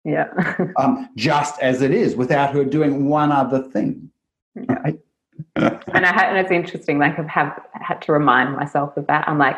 Yeah. 0.03 0.27
um, 0.77 1.09
just 1.15 1.59
as 1.61 1.81
it 1.81 1.91
is, 1.91 2.15
without 2.15 2.53
her 2.53 2.63
doing 2.63 3.07
one 3.07 3.31
other 3.31 3.63
thing. 3.63 4.09
Yeah. 4.55 4.73
Right? 4.73 4.99
and 5.55 6.05
I 6.05 6.23
and 6.23 6.37
it's 6.37 6.51
interesting. 6.51 6.97
Like 6.97 7.19
I've 7.19 7.27
have 7.27 7.61
had 7.73 8.01
to 8.03 8.11
remind 8.11 8.55
myself 8.55 8.97
of 8.97 9.05
that. 9.07 9.27
I'm 9.27 9.37
like, 9.37 9.57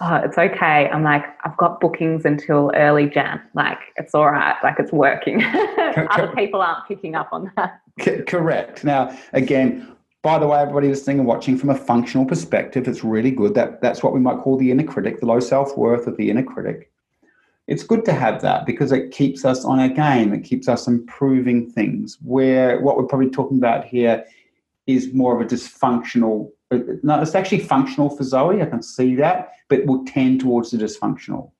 oh, 0.00 0.16
it's 0.16 0.38
okay. 0.38 0.88
I'm 0.88 1.02
like, 1.02 1.24
I've 1.44 1.56
got 1.56 1.80
bookings 1.80 2.24
until 2.24 2.72
early 2.74 3.08
Jan. 3.08 3.40
Like 3.54 3.78
it's 3.96 4.14
all 4.14 4.30
right. 4.30 4.56
Like 4.62 4.78
it's 4.78 4.92
working. 4.92 5.42
Other 5.44 6.32
people 6.34 6.60
aren't 6.60 6.86
picking 6.88 7.14
up 7.14 7.28
on 7.32 7.52
that. 7.56 7.80
C- 8.00 8.22
correct. 8.22 8.84
Now, 8.84 9.16
again, 9.32 9.94
by 10.22 10.38
the 10.38 10.46
way, 10.46 10.60
everybody 10.60 10.88
listening 10.88 11.18
and 11.18 11.26
watching 11.26 11.58
from 11.58 11.70
a 11.70 11.74
functional 11.74 12.24
perspective, 12.24 12.86
it's 12.86 13.02
really 13.02 13.32
good. 13.32 13.54
That 13.54 13.82
that's 13.82 14.02
what 14.02 14.12
we 14.12 14.20
might 14.20 14.38
call 14.38 14.56
the 14.56 14.70
inner 14.70 14.84
critic, 14.84 15.20
the 15.20 15.26
low 15.26 15.40
self 15.40 15.76
worth 15.76 16.06
of 16.06 16.16
the 16.16 16.30
inner 16.30 16.44
critic. 16.44 16.90
It's 17.66 17.84
good 17.84 18.04
to 18.06 18.12
have 18.12 18.42
that 18.42 18.66
because 18.66 18.92
it 18.92 19.12
keeps 19.12 19.44
us 19.44 19.64
on 19.64 19.78
our 19.78 19.88
game. 19.88 20.32
It 20.32 20.44
keeps 20.44 20.68
us 20.68 20.86
improving 20.86 21.70
things. 21.70 22.18
Where 22.22 22.80
what 22.80 22.96
we're 22.96 23.06
probably 23.06 23.30
talking 23.30 23.58
about 23.58 23.84
here 23.84 24.24
is 24.86 25.12
more 25.12 25.34
of 25.34 25.40
a 25.40 25.48
dysfunctional. 25.48 26.50
No, 27.02 27.20
it's 27.20 27.34
actually 27.34 27.60
functional 27.60 28.10
for 28.10 28.24
Zoe. 28.24 28.62
I 28.62 28.66
can 28.66 28.82
see 28.82 29.14
that, 29.16 29.52
but 29.68 29.86
will 29.86 30.04
tend 30.04 30.40
towards 30.40 30.70
the 30.70 30.78
dysfunctional. 30.78 31.50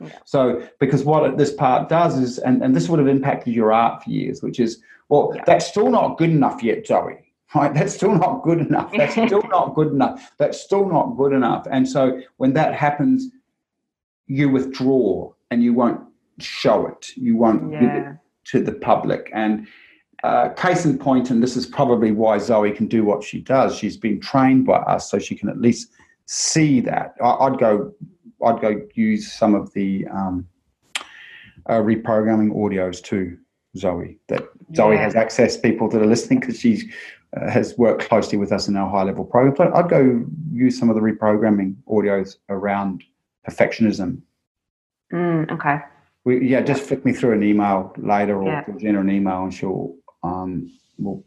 Yeah. 0.00 0.18
So, 0.24 0.66
because 0.78 1.04
what 1.04 1.36
this 1.36 1.52
part 1.52 1.88
does 1.88 2.18
is, 2.18 2.38
and, 2.38 2.62
and 2.62 2.74
this 2.74 2.88
would 2.88 2.98
have 2.98 3.08
impacted 3.08 3.54
your 3.54 3.72
art 3.72 4.02
for 4.02 4.10
years, 4.10 4.42
which 4.42 4.58
is, 4.58 4.82
well, 5.08 5.32
yeah. 5.34 5.42
that's 5.46 5.66
still 5.66 5.90
not 5.90 6.16
good 6.16 6.30
enough 6.30 6.62
yet, 6.62 6.86
Zoe. 6.86 7.26
Right? 7.52 7.74
That's 7.74 7.94
still 7.94 8.14
not 8.14 8.44
good 8.44 8.60
enough. 8.60 8.92
That's 8.96 9.12
still 9.26 9.42
not 9.48 9.74
good 9.74 9.88
enough. 9.88 10.30
That's 10.38 10.60
still 10.60 10.88
not 10.88 11.16
good 11.16 11.32
enough. 11.32 11.66
And 11.68 11.88
so, 11.88 12.20
when 12.36 12.52
that 12.52 12.74
happens, 12.74 13.26
you 14.28 14.48
withdraw 14.48 15.32
and 15.50 15.64
you 15.64 15.74
won't 15.74 16.00
show 16.38 16.86
it. 16.86 17.08
You 17.16 17.36
won't 17.36 17.72
yeah. 17.72 17.80
give 17.80 17.90
it 17.90 18.16
to 18.44 18.62
the 18.62 18.72
public. 18.72 19.30
And 19.34 19.66
uh, 20.22 20.50
case 20.50 20.84
in 20.84 20.98
point, 20.98 21.30
and 21.30 21.42
this 21.42 21.56
is 21.56 21.66
probably 21.66 22.12
why 22.12 22.38
Zoe 22.38 22.72
can 22.72 22.86
do 22.86 23.04
what 23.04 23.24
she 23.24 23.40
does. 23.40 23.76
She's 23.76 23.96
been 23.96 24.20
trained 24.20 24.66
by 24.66 24.76
us, 24.76 25.10
so 25.10 25.18
she 25.18 25.34
can 25.34 25.48
at 25.48 25.60
least 25.60 25.92
see 26.26 26.80
that. 26.82 27.14
I, 27.22 27.48
would 27.48 27.58
go, 27.58 27.92
I'd 28.44 28.60
go 28.60 28.80
use 28.94 29.32
some 29.32 29.54
of 29.54 29.72
the 29.72 30.06
um, 30.08 30.46
uh, 31.66 31.80
reprogramming 31.80 32.52
audios 32.54 33.02
too, 33.02 33.38
Zoe. 33.76 34.18
That 34.28 34.48
Zoe 34.74 34.96
has 34.96 35.14
access 35.14 35.56
people 35.56 35.88
that 35.90 36.02
are 36.02 36.06
listening 36.06 36.40
because 36.40 36.60
she 36.60 36.90
uh, 37.36 37.50
has 37.50 37.76
worked 37.78 38.08
closely 38.08 38.38
with 38.38 38.52
us 38.52 38.68
in 38.68 38.76
our 38.76 38.90
high 38.90 39.04
level 39.04 39.24
program. 39.24 39.54
But 39.56 39.74
I'd 39.74 39.88
go 39.88 40.24
use 40.52 40.78
some 40.78 40.90
of 40.90 40.96
the 40.96 41.02
reprogramming 41.02 41.76
audios 41.88 42.36
around 42.48 43.04
perfectionism. 43.48 44.20
Mm, 45.12 45.50
okay. 45.50 45.80
We, 46.24 46.46
yeah, 46.46 46.60
just 46.60 46.82
flick 46.82 47.04
me 47.04 47.12
through 47.12 47.32
an 47.32 47.42
email 47.42 47.94
later 47.96 48.40
or 48.42 48.46
yeah. 48.46 48.64
Jenna 48.78 49.00
an 49.00 49.10
email 49.10 49.44
and 49.44 49.54
she'll 49.54 49.96
um, 50.22 50.70
will 50.98 51.24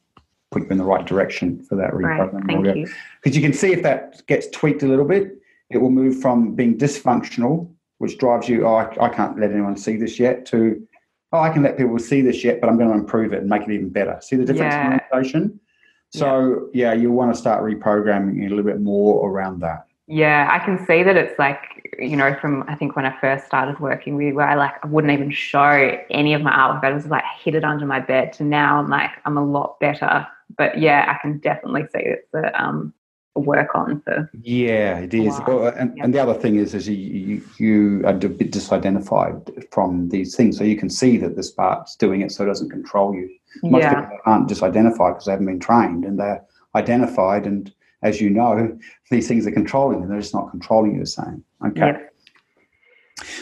put 0.51 0.63
you 0.63 0.69
in 0.69 0.77
the 0.77 0.83
right 0.83 1.05
direction 1.05 1.63
for 1.63 1.75
that 1.75 1.91
reprogramming 1.91 2.65
right. 2.65 2.87
Because 3.21 3.35
you. 3.35 3.41
can 3.41 3.53
see 3.53 3.73
if 3.73 3.83
that 3.83 4.25
gets 4.27 4.47
tweaked 4.49 4.83
a 4.83 4.87
little 4.87 5.05
bit, 5.05 5.39
it 5.69 5.77
will 5.79 5.89
move 5.89 6.21
from 6.21 6.53
being 6.55 6.77
dysfunctional, 6.77 7.69
which 7.97 8.17
drives 8.17 8.47
you, 8.47 8.67
oh, 8.67 8.75
I, 8.75 9.05
I 9.05 9.09
can't 9.09 9.39
let 9.39 9.51
anyone 9.51 9.75
see 9.75 9.97
this 9.97 10.19
yet, 10.19 10.45
to, 10.47 10.85
oh, 11.31 11.39
I 11.39 11.49
can 11.49 11.63
let 11.63 11.77
people 11.77 11.97
see 11.97 12.21
this 12.21 12.43
yet, 12.43 12.61
but 12.61 12.69
I'm 12.69 12.77
going 12.77 12.89
to 12.89 12.97
improve 12.97 13.33
it 13.33 13.39
and 13.39 13.49
make 13.49 13.63
it 13.63 13.71
even 13.71 13.89
better. 13.89 14.19
See 14.21 14.35
the 14.35 14.45
difference 14.45 14.73
yeah. 14.73 14.93
in 14.93 15.01
notation? 15.11 15.59
So, 16.11 16.69
yeah. 16.73 16.93
yeah, 16.93 17.01
you 17.01 17.11
want 17.11 17.33
to 17.33 17.39
start 17.39 17.63
reprogramming 17.63 18.45
a 18.45 18.49
little 18.49 18.63
bit 18.63 18.79
more 18.79 19.27
around 19.27 19.61
that. 19.61 19.87
Yeah, 20.07 20.49
I 20.51 20.63
can 20.63 20.85
see 20.85 21.01
that 21.03 21.15
it's 21.15 21.37
like, 21.39 21.95
you 21.97 22.17
know, 22.17 22.35
from 22.41 22.63
I 22.67 22.75
think 22.75 22.95
when 22.95 23.05
I 23.05 23.17
first 23.21 23.45
started 23.45 23.79
working 23.79 24.15
with 24.15 24.33
where 24.33 24.47
I 24.47 24.55
like 24.55 24.73
I 24.83 24.87
wouldn't 24.87 25.13
even 25.13 25.31
show 25.31 25.97
any 26.09 26.33
of 26.33 26.41
my 26.41 26.51
artwork. 26.51 26.83
I 26.83 26.91
was 26.91 27.05
like 27.05 27.23
hid 27.41 27.55
it 27.55 27.63
under 27.63 27.85
my 27.85 27.99
bed 27.99 28.33
to 28.33 28.43
now 28.43 28.79
I'm 28.79 28.89
like 28.89 29.11
I'm 29.25 29.37
a 29.37 29.45
lot 29.45 29.79
better. 29.79 30.27
But 30.57 30.79
yeah, 30.79 31.05
I 31.07 31.21
can 31.21 31.37
definitely 31.37 31.83
see 31.93 32.01
it's 32.01 32.33
a 32.33 32.61
um 32.61 32.93
work 33.35 33.73
on 33.73 33.99
for 34.01 34.29
yeah 34.43 34.99
it 34.99 35.13
is 35.13 35.39
well, 35.47 35.67
and, 35.67 35.97
and 35.99 36.13
the 36.13 36.19
other 36.19 36.35
thing 36.35 36.55
is 36.55 36.75
is 36.75 36.87
you, 36.87 36.95
you, 36.95 37.43
you 37.57 38.05
are 38.05 38.11
a 38.11 38.13
bit 38.13 38.51
disidentified 38.51 39.65
from 39.71 40.07
these 40.09 40.35
things 40.35 40.55
so 40.55 40.63
you 40.63 40.77
can 40.77 40.89
see 40.89 41.17
that 41.17 41.35
this 41.35 41.49
part's 41.49 41.95
doing 41.95 42.21
it 42.21 42.31
so 42.31 42.43
it 42.43 42.47
doesn't 42.47 42.69
control 42.69 43.15
you 43.15 43.27
most 43.63 43.81
yeah. 43.81 44.01
people 44.01 44.19
aren't 44.25 44.47
disidentified 44.47 45.13
because 45.13 45.25
they 45.25 45.31
haven't 45.31 45.47
been 45.47 45.59
trained 45.59 46.05
and 46.05 46.19
they're 46.19 46.43
identified 46.75 47.47
and 47.47 47.73
as 48.03 48.21
you 48.21 48.29
know, 48.29 48.77
these 49.09 49.27
things 49.27 49.47
are 49.47 49.51
controlling 49.51 50.01
and 50.01 50.11
they're 50.11 50.21
just 50.21 50.33
not 50.33 50.51
controlling 50.51 50.95
you 50.95 50.99
the 50.99 51.05
same. 51.05 51.43
Okay. 51.65 51.79
Yeah. 51.79 51.99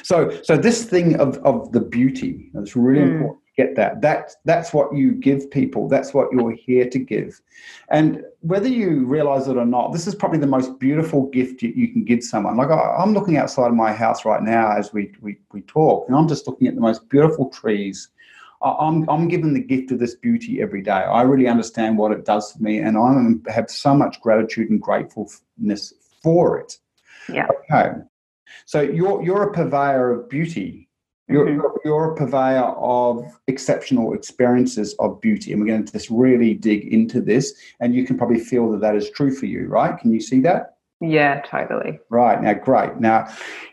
So, 0.04 0.41
so 0.43 0.58
this 0.58 0.86
thing 0.86 1.19
of, 1.19 1.38
of 1.39 1.71
the 1.71 1.80
beauty, 1.80 2.52
it's 2.56 2.76
really 2.76 3.00
mm. 3.00 3.12
important 3.12 3.39
to 3.45 3.63
get 3.63 3.76
that. 3.76 4.02
That 4.02 4.32
that's 4.45 4.74
what 4.74 4.93
you 4.93 5.13
give 5.13 5.50
people. 5.50 5.88
That's 5.88 6.13
what 6.13 6.28
you're 6.32 6.52
here 6.52 6.89
to 6.89 7.00
give. 7.00 7.41
And 7.89 8.24
whether 8.41 8.67
you 8.67 9.06
realize 9.06 9.47
it 9.47 9.58
or 9.58 9.65
not, 9.65 9.93
this 9.93 10.08
is 10.08 10.15
probably 10.15 10.39
the 10.39 10.47
most 10.47 10.80
beautiful 10.80 11.28
gift 11.28 11.62
you, 11.62 11.69
you 11.69 11.88
can 11.88 12.04
give 12.04 12.24
someone. 12.24 12.58
Like 12.58 12.69
I, 12.69 13.02
am 13.02 13.13
looking 13.13 13.38
outside 13.38 13.67
of 13.67 13.76
my 13.76 13.93
house 13.93 14.26
right 14.26 14.41
now 14.41 14.76
as 14.76 14.93
we, 14.93 15.13
we 15.21 15.38
we 15.52 15.62
talk, 15.62 16.08
and 16.08 16.17
I'm 16.17 16.28
just 16.28 16.47
looking 16.47 16.67
at 16.67 16.76
the 16.76 16.82
most 16.82 17.08
beautiful 17.10 17.50
trees 17.50 18.10
I'm, 18.63 19.10
I'm 19.10 19.28
given 19.28 19.54
the 19.54 19.62
gift 19.62 19.91
of 19.91 20.00
this 20.00 20.15
beauty 20.15 20.62
every 20.62 20.82
day. 20.82 20.91
I 20.91 21.24
really 21.24 21.47
understand 21.47 21.97
what 21.97 22.12
it 22.12 22.26
does 22.26 22.52
for 22.52 22.62
me, 22.62 22.78
and 22.78 22.97
I 22.97 23.52
have 23.52 23.69
so 23.69 23.95
much 23.95 24.21
gratitude 24.21 24.69
and 24.69 24.82
gratefulness 24.82 25.93
for 26.21 26.60
it. 26.60 26.78
Yeah. 27.28 27.47
Okay. 27.71 27.91
So 28.65 28.82
you're 28.82 29.24
you're 29.24 29.43
a 29.43 29.54
purveyor 29.54 30.12
of 30.12 30.30
beauty. 30.30 30.88
You're, 31.28 31.45
mm-hmm. 31.45 31.56
you're, 31.56 31.82
you're 31.86 32.12
a 32.12 32.15
purveyor 32.15 32.76
of 32.78 33.24
exceptional 33.47 34.13
experiences 34.13 34.95
of 35.00 35.21
beauty, 35.21 35.54
and 35.54 35.62
we're 35.62 35.67
going 35.67 35.86
to 35.86 35.91
just 35.91 36.10
really 36.10 36.54
dig 36.54 36.93
into 36.93 37.21
this. 37.21 37.54
And 37.80 37.95
you 37.95 38.06
can 38.06 38.17
probably 38.17 38.39
feel 38.39 38.69
that 38.71 38.82
that 38.82 38.95
is 38.95 39.10
true 39.10 39.34
for 39.34 39.45
you, 39.45 39.67
right? 39.67 39.97
Can 39.97 40.12
you 40.12 40.19
see 40.19 40.41
that? 40.41 40.76
Yeah, 41.00 41.41
totally. 41.41 42.00
Right 42.10 42.41
now, 42.41 42.54
great. 42.54 42.97
Now, 42.97 43.28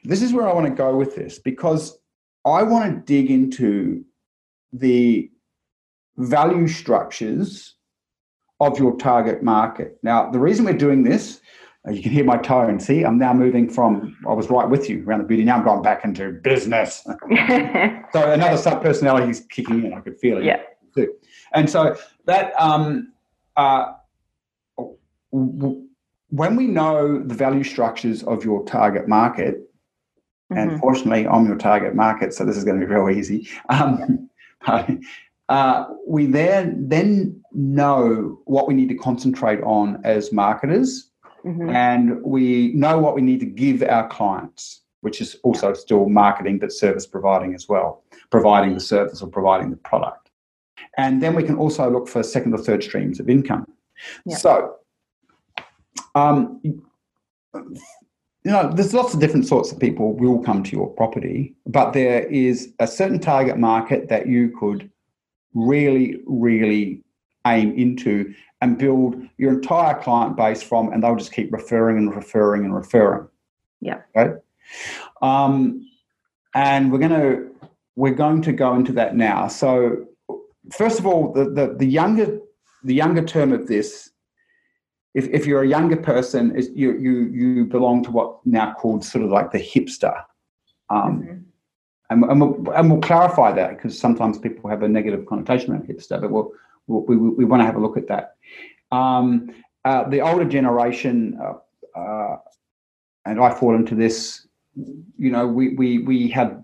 this 0.05 0.23
is 0.23 0.33
where 0.33 0.49
I 0.49 0.53
want 0.53 0.67
to 0.67 0.73
go 0.73 0.97
with 0.97 1.17
this 1.17 1.39
because 1.39 1.99
I 2.45 2.63
want 2.63 2.95
to 2.95 3.13
dig 3.13 3.31
into 3.31 4.05
the 4.73 5.31
value 6.17 6.69
structures 6.69 7.75
of 8.61 8.79
your 8.79 8.97
target 8.97 9.43
market. 9.43 9.99
Now, 10.03 10.31
the 10.31 10.39
reason 10.39 10.65
we're 10.65 10.73
doing 10.73 11.05
this, 11.05 11.41
uh, 11.87 11.93
you 11.93 12.03
can 12.03 12.11
hear 12.11 12.25
my 12.25 12.37
tone. 12.37 12.81
See, 12.81 13.05
I'm 13.05 13.19
now 13.19 13.33
moving 13.33 13.71
from, 13.71 14.17
I 14.29 14.33
was 14.33 14.51
right 14.51 14.69
with 14.69 14.91
you 14.91 15.05
around 15.07 15.21
the 15.21 15.27
beauty. 15.27 15.45
Now 15.45 15.57
I'm 15.57 15.65
going 15.65 15.83
back 15.83 16.05
into 16.05 16.33
business. 16.33 17.05
so 17.07 18.33
another 18.33 18.57
sub 18.57 18.83
personality 18.83 19.31
is 19.31 19.41
kicking 19.49 19.85
in. 19.85 19.95
I 19.95 20.01
could 20.01 20.19
feel 20.19 20.39
it. 20.39 20.45
Yeah. 20.45 20.61
Too. 20.95 21.15
And 21.55 21.71
so 21.71 21.97
that, 22.25 22.53
um, 22.61 23.13
uh, 23.57 23.93
when 25.31 26.57
we 26.57 26.67
know 26.67 27.23
the 27.23 27.35
value 27.35 27.65
structures 27.65 28.23
of 28.25 28.45
your 28.45 28.65
target 28.65 29.07
market, 29.07 29.71
mm-hmm. 30.53 30.59
and 30.59 30.81
fortunately, 30.81 31.27
I'm 31.27 31.47
your 31.47 31.57
target 31.57 31.95
market, 31.95 32.35
so 32.35 32.45
this 32.45 32.57
is 32.57 32.65
going 32.65 32.81
to 32.81 32.87
be 32.87 32.93
real 32.93 33.09
easy. 33.09 33.49
Um, 33.69 34.28
uh, 35.49 35.87
we 36.07 36.27
then 36.27 36.89
then 36.89 37.43
know 37.53 38.41
what 38.45 38.69
we 38.69 38.75
need 38.75 38.89
to 38.89 38.95
concentrate 38.95 39.61
on 39.63 40.01
as 40.05 40.33
marketers, 40.33 41.11
mm-hmm. 41.45 41.71
and 41.71 42.23
we 42.23 42.73
know 42.75 42.99
what 42.99 43.15
we 43.15 43.23
need 43.23 43.41
to 43.41 43.47
give 43.47 43.83
our 43.83 44.09
clients, 44.09 44.83
which 45.01 45.21
is 45.21 45.37
also 45.43 45.73
still 45.73 46.09
marketing 46.09 46.59
but 46.59 46.73
service 46.73 47.07
providing 47.07 47.55
as 47.55 47.69
well, 47.69 48.03
providing 48.31 48.75
the 48.75 48.81
service 48.81 49.23
or 49.23 49.29
providing 49.29 49.71
the 49.71 49.77
product. 49.77 50.31
And 50.97 51.23
then 51.23 51.35
we 51.35 51.43
can 51.43 51.57
also 51.57 51.91
look 51.91 52.09
for 52.09 52.23
second 52.23 52.55
or 52.55 52.59
third 52.59 52.83
streams 52.83 53.21
of 53.21 53.29
income. 53.29 53.67
Yeah. 54.27 54.37
So, 54.37 54.77
um, 56.15 56.61
you 58.49 58.55
know, 58.55 58.73
there's 58.73 58.95
lots 58.95 59.13
of 59.13 59.21
different 59.21 59.47
sorts 59.47 59.71
of 59.71 59.79
people 59.79 60.15
will 60.15 60.39
come 60.39 60.63
to 60.63 60.73
your 60.73 60.89
property, 60.89 61.55
but 61.67 61.93
there 61.93 62.23
is 62.29 62.73
a 62.79 62.87
certain 62.87 63.19
target 63.19 63.59
market 63.59 64.09
that 64.09 64.27
you 64.27 64.57
could 64.59 64.91
really, 65.53 66.23
really 66.25 67.03
aim 67.47 67.75
into 67.75 68.33
and 68.63 68.79
build 68.79 69.21
your 69.37 69.53
entire 69.53 70.01
client 70.01 70.35
base 70.35 70.63
from, 70.63 70.91
and 70.91 71.03
they'll 71.03 71.15
just 71.15 71.31
keep 71.31 71.53
referring 71.53 71.99
and 71.99 72.17
referring 72.17 72.65
and 72.65 72.75
referring. 72.75 73.29
Yeah. 73.83 74.01
Right. 74.17 74.37
Um, 75.21 75.87
and 76.55 76.91
we're 76.91 77.07
going 77.07 77.21
to 77.21 77.55
we're 77.97 78.15
going 78.15 78.41
to 78.43 78.53
go 78.55 78.75
into 78.75 78.93
that 78.93 79.15
now. 79.15 79.49
So, 79.49 80.07
first 80.73 80.99
of 80.99 81.05
all, 81.05 81.35
the 81.35 81.51
the, 81.51 81.75
the 81.75 81.87
younger 81.87 82.39
the 82.83 82.95
younger 82.95 83.23
term 83.23 83.53
of 83.53 83.67
this 83.67 84.08
if, 85.15 85.27
if 85.29 85.47
you're 85.47 85.63
a 85.63 85.69
younger 85.69 85.97
person, 85.97 86.55
you, 86.75 86.97
you, 86.99 87.25
you 87.33 87.65
belong 87.65 88.03
to 88.05 88.11
what 88.11 88.45
now 88.45 88.75
called 88.75 89.05
sort 89.05 89.25
of 89.25 89.31
like 89.31 89.51
the 89.51 89.59
hipster. 89.59 90.23
Um, 90.91 91.23
mm-hmm. 91.23 91.39
and, 92.11 92.25
and, 92.25 92.41
we'll, 92.41 92.73
and 92.75 92.91
we'll 92.91 93.01
clarify 93.01 93.53
that 93.53 93.77
because 93.77 93.99
sometimes 93.99 94.39
people 94.39 94.69
have 94.71 94.83
a 94.83 94.89
negative 94.89 95.27
connotation 95.27 95.73
around 95.73 95.89
hipster, 95.89 96.21
but 96.21 96.31
we'll, 96.31 96.53
we'll 96.87 97.03
we, 97.03 97.17
we 97.17 97.45
want 97.45 97.61
to 97.61 97.67
have 97.67 97.77
a 97.77 97.81
look 97.81 97.97
at 97.97 98.09
that. 98.09 98.37
Um, 98.93 99.51
uh, 99.85 100.09
the 100.09 100.21
older 100.21 100.45
generation, 100.45 101.39
uh, 101.43 101.99
uh, 101.99 102.37
and 103.25 103.41
I 103.41 103.53
fall 103.55 103.75
into 103.75 103.95
this, 103.95 104.47
you 104.77 105.31
know, 105.31 105.47
we, 105.47 105.75
we, 105.75 105.99
we 105.99 106.29
have 106.31 106.63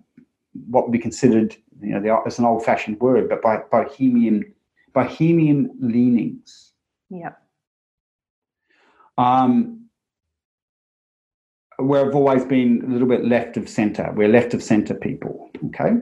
what 0.68 0.90
we 0.90 0.98
considered, 0.98 1.56
you 1.80 1.90
know, 1.90 2.00
the, 2.00 2.16
it's 2.26 2.38
an 2.38 2.44
old 2.44 2.64
fashioned 2.64 3.00
word, 3.00 3.28
but 3.28 3.42
by 3.42 3.58
bohemian, 3.70 4.54
bohemian 4.92 5.70
leanings. 5.80 6.72
Yeah 7.10 7.32
um, 9.18 9.86
where 11.78 12.06
I've 12.06 12.14
always 12.14 12.44
been 12.44 12.82
a 12.86 12.92
little 12.92 13.08
bit 13.08 13.24
left 13.24 13.56
of 13.56 13.68
center. 13.68 14.12
We're 14.14 14.28
left 14.28 14.54
of 14.54 14.62
center 14.62 14.94
people. 14.94 15.50
Okay. 15.66 15.92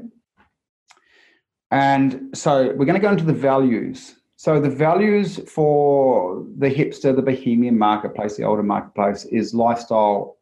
And 1.71 2.37
so 2.37 2.75
we're 2.77 2.85
going 2.85 3.01
to 3.01 3.01
go 3.01 3.11
into 3.11 3.25
the 3.25 3.33
values. 3.33 4.17
So 4.37 4.61
the 4.61 4.69
values 4.69 5.39
for 5.49 6.45
the 6.59 6.69
hipster, 6.69 7.15
the 7.15 7.23
bohemian 7.23 7.79
marketplace, 7.79 8.37
the 8.37 8.45
older 8.45 8.63
marketplace 8.63 9.25
is 9.27 9.55
lifestyle 9.55 10.37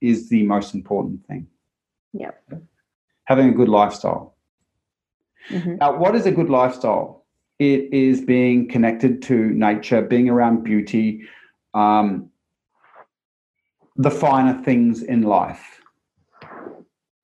is 0.00 0.28
the 0.28 0.42
most 0.42 0.74
important 0.74 1.26
thing. 1.26 1.46
Yep. 2.12 2.42
Having 3.24 3.48
a 3.48 3.52
good 3.52 3.68
lifestyle. 3.68 4.36
Mm-hmm. 5.50 5.76
Now, 5.76 5.96
what 5.96 6.14
is 6.14 6.26
a 6.26 6.32
good 6.32 6.50
lifestyle? 6.50 7.24
It 7.58 7.92
is 7.92 8.20
being 8.20 8.68
connected 8.68 9.22
to 9.22 9.34
nature, 9.50 10.02
being 10.02 10.28
around 10.28 10.64
beauty, 10.64 11.22
um, 11.74 12.30
the 13.96 14.10
finer 14.10 14.62
things 14.62 15.02
in 15.02 15.22
life. 15.22 15.80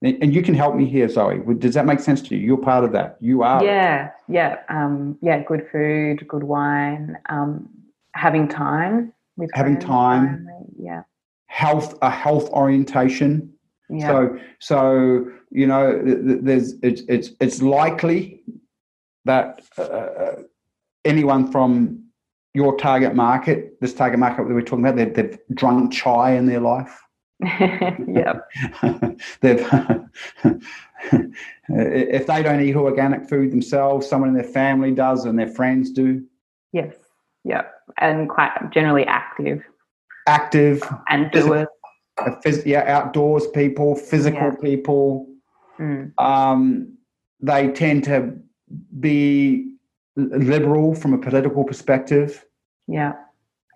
and 0.02 0.34
you 0.34 0.42
can 0.42 0.54
help 0.54 0.74
me 0.74 0.86
here, 0.86 1.08
Zoe. 1.08 1.40
Does 1.58 1.74
that 1.74 1.86
make 1.86 2.00
sense 2.00 2.22
to 2.22 2.34
you? 2.34 2.40
You're 2.46 2.56
part 2.56 2.84
of 2.84 2.92
that. 2.92 3.16
You 3.20 3.42
are. 3.42 3.62
Yeah, 3.64 4.10
yeah, 4.28 4.56
um, 4.68 5.18
yeah. 5.20 5.42
Good 5.42 5.68
food, 5.70 6.26
good 6.26 6.44
wine, 6.44 7.18
um, 7.28 7.68
having 8.14 8.48
time 8.48 9.12
with 9.36 9.50
having 9.54 9.78
time. 9.78 10.26
Family. 10.26 10.66
Yeah. 10.78 11.02
Health, 11.46 11.98
a 12.00 12.10
health 12.10 12.48
orientation. 12.50 13.52
Yeah. 13.90 14.06
So, 14.06 14.38
so 14.60 15.26
you 15.50 15.66
know, 15.66 16.00
there's 16.04 16.74
it's 16.82 17.02
it's 17.08 17.30
it's 17.40 17.60
likely 17.60 18.42
that 19.24 19.62
uh, 19.76 19.82
uh, 19.82 20.36
anyone 21.04 21.50
from 21.50 22.04
your 22.54 22.76
target 22.78 23.14
market, 23.14 23.69
this 23.80 23.94
target 23.94 24.18
market 24.18 24.46
that 24.46 24.54
we're 24.54 24.62
talking 24.62 24.84
about, 24.84 24.96
they've, 24.96 25.14
they've 25.14 25.38
drunk 25.54 25.92
chai 25.92 26.32
in 26.32 26.46
their 26.46 26.60
life. 26.60 27.00
yeah. 27.42 28.40
They've 29.40 29.66
if 31.68 32.26
they 32.26 32.42
don't 32.42 32.60
eat 32.60 32.76
organic 32.76 33.28
food 33.28 33.50
themselves, 33.50 34.06
someone 34.06 34.28
in 34.28 34.34
their 34.34 34.44
family 34.44 34.92
does, 34.92 35.24
and 35.24 35.38
their 35.38 35.48
friends 35.48 35.90
do. 35.90 36.24
Yes. 36.72 36.94
Yeah. 37.44 37.62
And 37.98 38.28
quite 38.28 38.52
generally 38.70 39.04
active. 39.06 39.62
Active. 40.26 40.82
And 41.08 41.30
doers. 41.30 41.66
Phys- 42.18 42.66
yeah, 42.66 42.84
outdoors 42.86 43.46
people, 43.48 43.96
physical 43.96 44.50
yeah. 44.52 44.56
people. 44.60 45.26
Mm. 45.78 46.12
Um, 46.18 46.98
they 47.40 47.68
tend 47.68 48.04
to 48.04 48.36
be 48.98 49.76
liberal 50.16 50.94
from 50.94 51.14
a 51.14 51.18
political 51.18 51.64
perspective. 51.64 52.44
Yeah. 52.86 53.14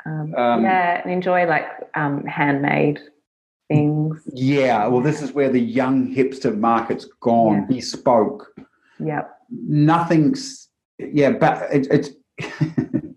Um, 0.06 0.34
um, 0.34 0.64
yeah, 0.64 1.00
and 1.02 1.12
enjoy 1.12 1.46
like 1.46 1.66
um, 1.94 2.24
handmade 2.24 3.00
things. 3.68 4.22
Yeah, 4.32 4.86
well, 4.86 5.00
this 5.00 5.22
is 5.22 5.32
where 5.32 5.50
the 5.50 5.60
young 5.60 6.14
hipster 6.14 6.56
market's 6.56 7.06
gone. 7.20 7.66
Yeah. 7.68 7.76
Bespoke. 7.76 8.54
Yeah. 8.98 9.22
Nothing's. 9.50 10.68
Yeah, 10.98 11.30
but 11.30 11.72
it, 11.72 11.88
it's. 11.90 12.10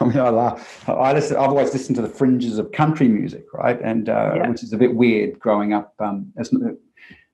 I 0.00 0.04
mean, 0.04 0.18
I 0.18 0.30
laugh. 0.30 0.88
I 0.88 1.12
listen, 1.12 1.36
I've 1.36 1.50
always 1.50 1.72
listened 1.72 1.96
to 1.96 2.02
the 2.02 2.08
fringes 2.08 2.58
of 2.58 2.72
country 2.72 3.06
music, 3.06 3.44
right? 3.52 3.80
And 3.80 4.08
uh, 4.08 4.32
yeah. 4.36 4.48
which 4.48 4.62
is 4.62 4.72
a 4.72 4.76
bit 4.76 4.94
weird 4.94 5.38
growing 5.38 5.72
up. 5.72 5.94
Um, 6.00 6.32
it's, 6.36 6.50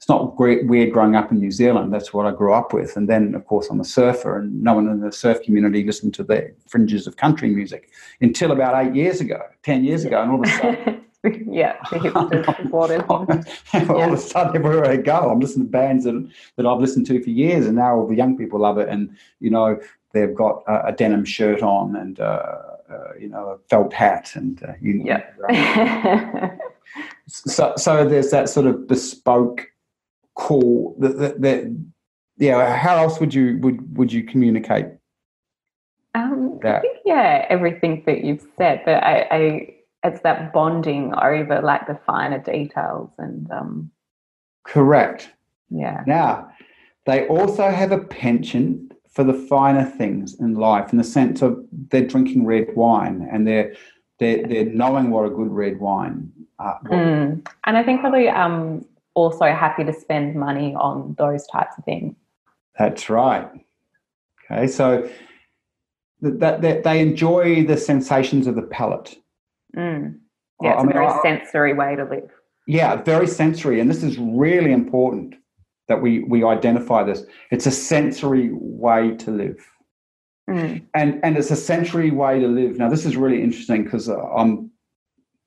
it's 0.04 0.08
not 0.10 0.36
great, 0.36 0.66
weird 0.66 0.92
growing 0.92 1.16
up 1.16 1.32
in 1.32 1.38
New 1.38 1.50
Zealand. 1.50 1.90
That's 1.90 2.12
what 2.12 2.26
I 2.26 2.30
grew 2.30 2.52
up 2.52 2.74
with. 2.74 2.94
And 2.94 3.08
then, 3.08 3.34
of 3.34 3.46
course, 3.46 3.70
I'm 3.70 3.80
a 3.80 3.86
surfer, 3.86 4.38
and 4.38 4.62
no 4.62 4.74
one 4.74 4.86
in 4.86 5.00
the 5.00 5.10
surf 5.10 5.40
community 5.42 5.82
listened 5.82 6.12
to 6.12 6.22
the 6.22 6.54
fringes 6.68 7.06
of 7.06 7.16
country 7.16 7.48
music 7.48 7.88
until 8.20 8.52
about 8.52 8.84
eight 8.84 8.94
years 8.94 9.22
ago, 9.22 9.40
ten 9.62 9.82
years 9.82 10.04
ago, 10.04 10.20
and 10.20 10.30
all 10.30 10.42
of 10.42 10.46
a 10.46 10.52
sudden. 10.52 11.04
yeah, 11.50 11.76
all 13.88 14.02
of 14.02 14.12
a 14.12 14.18
sudden, 14.18 14.54
everywhere 14.54 14.90
I 14.90 14.96
go, 14.96 15.30
I'm 15.30 15.40
listening 15.40 15.68
to 15.68 15.72
bands 15.72 16.04
that, 16.04 16.30
that 16.56 16.66
I've 16.66 16.80
listened 16.80 17.06
to 17.06 17.22
for 17.22 17.30
years, 17.30 17.64
and 17.64 17.76
now 17.76 17.96
all 17.96 18.06
the 18.06 18.14
young 18.14 18.36
people 18.36 18.60
love 18.60 18.76
it. 18.76 18.90
And 18.90 19.16
you 19.40 19.48
know, 19.48 19.80
they've 20.12 20.34
got 20.34 20.64
a, 20.68 20.88
a 20.88 20.92
denim 20.92 21.24
shirt 21.24 21.62
on 21.62 21.96
and 21.96 22.20
uh, 22.20 22.42
uh, 22.90 23.12
you 23.18 23.30
know 23.30 23.46
a 23.46 23.58
felt 23.70 23.94
hat, 23.94 24.32
and 24.34 24.62
uh, 24.64 24.74
you, 24.82 25.02
yeah. 25.02 26.50
so, 27.26 27.72
so 27.78 28.06
there's 28.06 28.30
that 28.32 28.50
sort 28.50 28.66
of 28.66 28.86
bespoke, 28.86 29.70
cool. 30.36 30.96
That, 30.98 31.18
that, 31.18 31.42
that 31.42 31.84
yeah. 32.36 32.76
How 32.76 32.96
else 32.96 33.20
would 33.20 33.34
you 33.34 33.58
would 33.60 33.96
would 33.96 34.12
you 34.12 34.24
communicate? 34.24 34.86
Um, 36.16 36.60
that? 36.62 36.76
I 36.76 36.80
think, 36.80 36.98
yeah, 37.04 37.46
everything 37.48 38.04
that 38.06 38.22
you've 38.22 38.46
said, 38.56 38.82
but 38.84 39.02
I, 39.02 39.26
I 39.30 39.74
it's 40.04 40.20
that 40.20 40.52
bonding 40.52 41.14
over 41.14 41.60
like 41.62 41.86
the 41.86 41.98
finer 42.06 42.38
details 42.38 43.10
and 43.18 43.50
um 43.50 43.90
correct 44.64 45.30
yeah 45.70 46.04
now 46.06 46.48
they 47.06 47.26
also 47.26 47.70
have 47.70 47.90
a 47.90 47.98
penchant 47.98 48.92
for 49.10 49.24
the 49.24 49.34
finer 49.34 49.84
things 49.84 50.38
in 50.38 50.54
life 50.54 50.92
in 50.92 50.98
the 50.98 51.04
sense 51.04 51.42
of 51.42 51.58
they're 51.90 52.06
drinking 52.06 52.44
red 52.44 52.66
wine 52.76 53.26
and 53.32 53.48
they're 53.48 53.74
they're, 54.20 54.46
they're 54.46 54.66
knowing 54.66 55.10
what 55.10 55.24
a 55.24 55.30
good 55.30 55.50
red 55.50 55.80
wine 55.80 56.30
uh, 56.58 56.74
mm. 56.84 57.48
and 57.64 57.76
i 57.76 57.82
think 57.82 58.00
probably 58.00 58.28
um 58.28 58.84
also 59.14 59.46
happy 59.46 59.84
to 59.84 59.92
spend 59.92 60.34
money 60.34 60.74
on 60.74 61.14
those 61.18 61.46
types 61.46 61.74
of 61.78 61.84
things 61.84 62.14
that's 62.78 63.08
right 63.08 63.48
okay 64.50 64.66
so 64.66 65.08
that, 66.20 66.62
that 66.62 66.84
they 66.84 67.00
enjoy 67.00 67.64
the 67.64 67.76
sensations 67.76 68.46
of 68.46 68.54
the 68.54 68.62
palate 68.62 69.16
Mm. 69.76 70.18
Yeah, 70.62 70.72
it's 70.72 70.80
I 70.80 70.82
mean, 70.82 70.90
a 70.90 70.94
very 70.94 71.06
I, 71.06 71.22
sensory 71.22 71.74
way 71.74 71.96
to 71.96 72.04
live. 72.04 72.30
Yeah, 72.66 72.96
very 72.96 73.26
sensory. 73.26 73.80
And 73.80 73.90
this 73.90 74.02
is 74.02 74.18
really 74.18 74.72
important 74.72 75.34
that 75.88 76.00
we, 76.00 76.20
we 76.20 76.44
identify 76.44 77.02
this. 77.02 77.24
It's 77.50 77.66
a 77.66 77.70
sensory 77.70 78.50
way 78.52 79.16
to 79.16 79.30
live. 79.30 79.58
Mm. 80.48 80.86
And, 80.94 81.20
and 81.22 81.36
it's 81.36 81.50
a 81.50 81.56
sensory 81.56 82.10
way 82.10 82.40
to 82.40 82.46
live. 82.46 82.78
Now, 82.78 82.88
this 82.88 83.04
is 83.04 83.16
really 83.16 83.42
interesting 83.42 83.84
because 83.84 84.08
uh, 84.08 84.22
I'm 84.22 84.70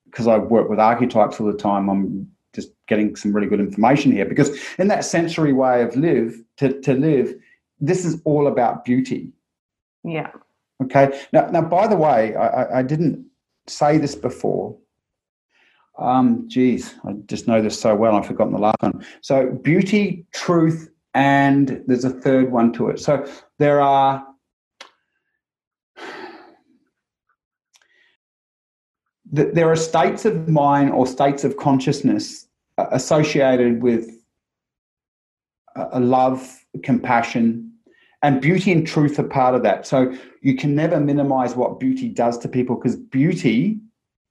because 0.06 0.26
I 0.26 0.38
work 0.38 0.70
with 0.70 0.80
archetypes 0.80 1.38
all 1.38 1.46
the 1.46 1.58
time. 1.58 1.90
I'm 1.90 2.28
just 2.58 2.72
getting 2.88 3.14
some 3.14 3.32
really 3.32 3.46
good 3.46 3.60
information 3.60 4.10
here 4.10 4.24
because 4.24 4.50
in 4.78 4.88
that 4.88 5.04
sensory 5.04 5.52
way 5.52 5.82
of 5.82 5.94
live 5.94 6.42
to, 6.56 6.80
to 6.80 6.94
live, 6.94 7.34
this 7.80 8.04
is 8.04 8.20
all 8.24 8.48
about 8.48 8.84
beauty. 8.84 9.32
Yeah. 10.02 10.32
Okay. 10.82 11.20
Now, 11.32 11.48
now, 11.50 11.62
by 11.62 11.86
the 11.86 11.96
way, 11.96 12.34
I, 12.34 12.80
I 12.80 12.82
didn't 12.82 13.24
say 13.68 13.98
this 13.98 14.16
before. 14.16 14.76
Um, 15.98 16.48
geez, 16.48 16.94
I 17.06 17.12
just 17.26 17.46
know 17.48 17.62
this 17.62 17.80
so 17.80 17.94
well. 17.94 18.16
I've 18.16 18.26
forgotten 18.26 18.52
the 18.52 18.58
last 18.58 18.80
one. 18.80 19.04
So 19.20 19.50
beauty, 19.50 20.26
truth, 20.32 20.90
and 21.14 21.82
there's 21.86 22.04
a 22.04 22.10
third 22.10 22.50
one 22.52 22.72
to 22.74 22.88
it. 22.90 22.98
So 23.00 23.24
there 23.58 23.80
are 23.80 24.26
there 29.30 29.70
are 29.70 29.76
states 29.76 30.24
of 30.24 30.48
mind 30.48 30.90
or 30.92 31.06
states 31.06 31.44
of 31.44 31.56
consciousness 31.56 32.47
associated 32.90 33.82
with 33.82 34.10
a 35.76 36.00
love, 36.00 36.64
compassion, 36.82 37.72
and 38.22 38.40
beauty 38.40 38.72
and 38.72 38.86
truth 38.86 39.18
are 39.18 39.24
part 39.24 39.54
of 39.54 39.62
that. 39.62 39.86
So 39.86 40.12
you 40.40 40.56
can 40.56 40.74
never 40.74 40.98
minimize 40.98 41.54
what 41.54 41.78
beauty 41.78 42.08
does 42.08 42.38
to 42.38 42.48
people 42.48 42.76
because 42.76 42.96
beauty 42.96 43.78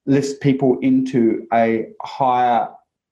lifts 0.05 0.33
people 0.41 0.77
into 0.79 1.47
a 1.53 1.87
higher 2.01 2.69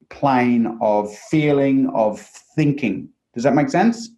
plane 0.10 0.78
of 0.82 1.13
feeling, 1.15 1.89
of 1.93 2.19
thinking. 2.19 3.10
Does 3.34 3.43
that 3.43 3.54
make 3.54 3.69
sense? 3.69 4.10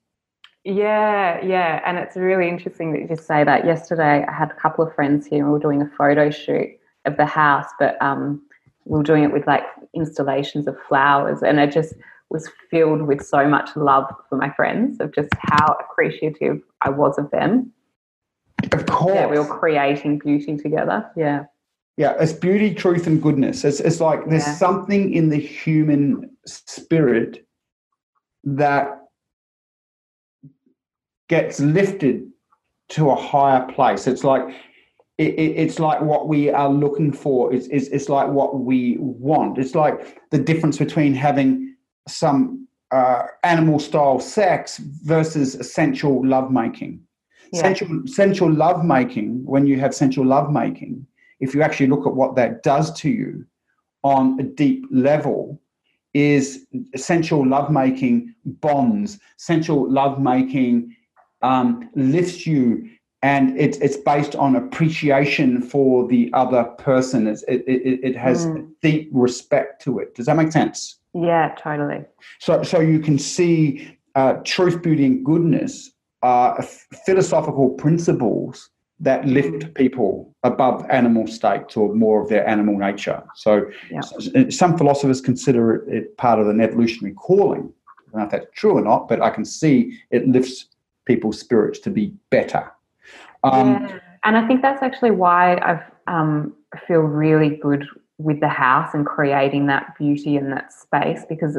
Yeah, 0.64 1.44
yeah. 1.46 1.82
And 1.86 1.98
it's 1.98 2.16
really 2.16 2.50
interesting 2.50 2.92
that 2.92 3.02
you 3.02 3.08
just 3.08 3.26
say 3.26 3.44
that. 3.44 3.66
Yesterday, 3.66 4.26
I 4.28 4.32
had 4.32 4.52
a 4.52 4.56
couple 4.56 4.86
of 4.86 4.94
friends 4.94 5.26
here 5.26 5.40
and 5.40 5.48
we 5.48 5.54
were 5.54 5.60
doing 5.60 5.82
a 5.82 5.90
photo 5.98 6.30
shoot 6.30 6.70
of 7.06 7.18
the 7.18 7.26
house, 7.26 7.68
but 7.80 8.02
um, 8.02 8.42
we 8.88 8.98
were 8.98 9.04
doing 9.04 9.24
it 9.24 9.32
with 9.32 9.46
like 9.48 9.64
installations 9.94 10.68
of 10.68 10.78
flowers. 10.88 11.42
And 11.44 11.60
it 11.60 11.72
just, 11.72 11.94
was 12.30 12.50
filled 12.70 13.04
with 13.04 13.26
so 13.26 13.48
much 13.48 13.70
love 13.76 14.06
for 14.30 14.38
my 14.38 14.52
friends 14.54 15.00
of 15.00 15.14
just 15.14 15.30
how 15.40 15.78
appreciative 15.80 16.62
I 16.82 16.90
was 16.90 17.18
of 17.18 17.32
them. 17.32 17.72
Of 18.72 18.86
course. 18.88 19.16
Yeah, 19.16 19.28
we 19.28 19.40
were 19.40 19.46
creating 19.46 20.20
beauty 20.20 20.58
together. 20.58 21.10
Yeah. 21.16 21.46
Yeah, 21.96 22.16
it's 22.20 22.34
beauty, 22.34 22.76
truth, 22.76 23.08
and 23.08 23.22
goodness. 23.22 23.64
It's, 23.64 23.80
it's 23.80 24.00
like 24.00 24.28
there's 24.30 24.46
yeah. 24.46 24.56
something 24.56 25.14
in 25.14 25.30
the 25.30 25.40
human 25.40 26.30
spirit 26.46 27.48
that 28.44 29.02
gets 31.28 31.60
lifted 31.60 32.30
to 32.90 33.10
a 33.10 33.16
higher 33.16 33.66
place. 33.72 34.06
It's 34.06 34.24
like 34.24 34.44
it, 35.18 35.34
it, 35.34 35.52
it's 35.58 35.80
like 35.80 36.02
what 36.02 36.28
we 36.28 36.50
are 36.50 36.70
looking 36.70 37.12
for. 37.12 37.54
It's, 37.54 37.68
it's, 37.68 37.88
it's 37.88 38.10
like 38.10 38.28
what 38.30 38.60
we 38.60 38.98
want. 39.00 39.58
It's 39.58 39.76
like 39.76 40.20
the 40.32 40.38
difference 40.38 40.78
between 40.78 41.14
having 41.14 41.76
some 42.08 42.68
uh, 42.92 43.24
animal 43.44 43.80
style 43.80 44.20
sex 44.20 44.78
versus 44.78 45.74
sensual 45.74 46.26
lovemaking. 46.26 47.02
Yeah. 47.52 47.62
Sensual, 47.62 48.02
sensual 48.06 48.52
lovemaking, 48.52 49.46
when 49.46 49.66
you 49.66 49.80
have 49.80 49.96
sensual 49.96 50.26
lovemaking, 50.26 51.06
if 51.40 51.56
you 51.56 51.62
actually 51.62 51.88
look 51.88 52.06
at 52.06 52.14
what 52.14 52.36
that 52.36 52.64
does 52.64 52.94
to 53.00 53.10
you 53.10 53.46
on 54.04 54.40
a 54.40 54.44
deep 54.44 54.86
level, 54.92 55.62
is 56.14 56.66
sensual 56.96 57.46
lovemaking 57.46 58.34
bonds, 58.46 59.20
sensual 59.38 59.92
lovemaking 59.92 60.96
um, 61.42 61.90
lifts 61.96 62.48
you 62.48 62.90
and 63.24 63.58
it's 63.60 63.78
it's 63.80 63.98
based 63.98 64.36
on 64.36 64.56
appreciation 64.56 65.62
for 65.62 66.08
the 66.08 66.30
other 66.34 66.64
person. 66.64 67.28
It's, 67.28 67.44
it, 67.44 67.64
it, 67.68 68.00
it 68.04 68.16
has 68.16 68.46
mm. 68.46 68.70
deep 68.82 69.10
respect 69.12 69.82
to 69.84 70.00
it. 70.00 70.16
Does 70.16 70.28
that 70.28 70.38
make 70.38 70.52
sense? 70.52 71.00
Yeah, 71.14 71.56
totally. 71.58 72.06
So, 72.40 72.64
so 72.64 72.80
you 72.80 73.00
can 73.00 73.18
see 73.18 73.98
uh, 74.16 74.34
truth, 74.44 74.82
beauty, 74.82 75.06
and 75.06 75.26
goodness 75.26 75.92
are 76.22 76.62
philosophical 77.06 77.72
principles 77.72 78.70
that 79.00 79.26
lift 79.26 79.74
people 79.76 80.36
above 80.44 80.86
animal 80.90 81.28
states 81.28 81.78
or 81.78 81.94
more 81.94 82.22
of 82.22 82.30
their 82.30 82.48
animal 82.48 82.78
nature. 82.78 83.24
So, 83.36 83.70
Yeah. 83.92 84.02
some 84.50 84.78
philosophers 84.78 85.22
consider 85.22 85.76
it, 85.76 85.94
it 85.94 86.18
part 86.18 86.40
of 86.40 86.48
an 86.48 86.62
evolutionary 86.62 87.14
calling. 87.14 87.72
I 87.72 88.12
don't 88.12 88.20
know 88.20 88.26
if 88.26 88.32
that's 88.32 88.48
true 88.54 88.78
or 88.78 88.82
not, 88.82 89.08
but 89.08 89.22
I 89.22 89.30
can 89.30 89.46
see 89.46 90.00
it 90.10 90.28
lifts 90.28 90.68
people's 91.06 91.40
spirits 91.40 91.80
to 91.80 91.90
be 91.92 92.14
better. 92.32 92.72
Um, 93.54 93.88
yeah. 93.88 94.00
And 94.24 94.38
I 94.38 94.48
think 94.48 94.62
that's 94.62 94.84
actually 94.84 95.12
why 95.12 95.58
I've 95.58 95.84
um, 96.08 96.54
feel 96.88 97.00
really 97.00 97.56
good 97.56 97.86
with 98.18 98.40
the 98.40 98.48
house 98.48 98.94
and 98.94 99.06
creating 99.06 99.68
that 99.68 99.98
beauty 99.98 100.36
in 100.36 100.50
that 100.50 100.74
space 100.74 101.24
because, 101.30 101.58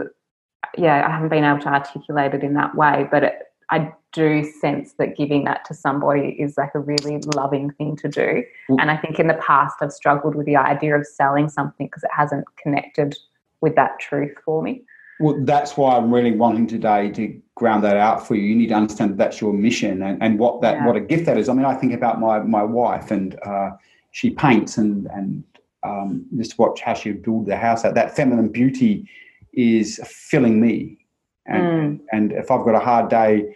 yeah, 0.76 1.07
I 1.07 1.11
haven't 1.11 1.28
been 1.28 1.45
able 1.45 1.61
to 1.61 1.68
articulate 1.68 2.34
it 2.34 2.43
in 2.43 2.55
that 2.55 2.74
way, 2.74 3.09
but 3.11 3.24
it, 3.24 3.34
I 3.70 3.93
do 4.12 4.43
sense 4.61 4.95
that 4.95 5.16
giving 5.16 5.45
that 5.45 5.64
to 5.66 5.74
somebody 5.74 6.30
is 6.39 6.57
like 6.57 6.74
a 6.74 6.80
really 6.80 7.18
loving 7.34 7.70
thing 7.72 7.97
to 7.97 8.09
do. 8.09 8.43
Mm. 8.70 8.76
And 8.80 8.91
I 8.91 8.97
think 8.97 9.18
in 9.18 9.28
the 9.28 9.34
past 9.34 9.76
I've 9.80 9.93
struggled 9.93 10.34
with 10.34 10.47
the 10.47 10.57
idea 10.57 10.97
of 10.97 11.07
selling 11.07 11.49
something 11.49 11.86
because 11.86 12.03
it 12.03 12.11
hasn't 12.14 12.45
connected 12.57 13.16
with 13.61 13.76
that 13.76 13.99
truth 14.01 14.34
for 14.45 14.62
me. 14.62 14.82
Well, 15.21 15.37
that's 15.41 15.77
why 15.77 15.97
I'm 15.97 16.12
really 16.12 16.33
wanting 16.33 16.66
today 16.66 17.11
to 17.12 17.41
ground 17.57 17.83
that 17.85 17.97
out 17.97 18.27
for 18.27 18.35
you. 18.37 18.43
You 18.43 18.55
need 18.57 18.69
to 18.69 18.75
understand 18.75 19.11
that 19.12 19.19
that's 19.19 19.41
your 19.41 19.53
mission 19.53 20.03
and, 20.03 20.23
and 20.23 20.39
what 20.39 20.61
that 20.62 20.77
Yeah. 20.77 20.87
what 20.87 20.97
a 20.97 21.01
gift 21.01 21.27
that 21.27 21.37
is. 21.37 21.49
I 21.49 21.55
mean, 21.55 21.64
I 21.64 21.75
think 21.75 21.93
about 21.93 22.21
my 22.21 22.39
my 22.41 22.62
wife 22.62 23.11
and 23.11 23.39
uh, 23.45 23.71
she 24.12 24.31
paints 24.31 24.79
and 24.79 25.07
and 25.12 25.43
um, 25.83 26.27
just 26.37 26.59
watch 26.59 26.81
how 26.81 26.95
she 26.95 27.12
build 27.12 27.47
the 27.47 27.57
house. 27.57 27.83
That 27.83 27.95
that 27.95 28.14
feminine 28.14 28.49
beauty 28.49 29.09
is 29.53 30.01
filling 30.05 30.61
me. 30.61 30.99
And 31.47 32.01
and 32.12 32.33
if 32.33 32.51
I've 32.51 32.64
got 32.64 32.75
a 32.75 32.79
hard 32.79 33.09
day, 33.09 33.55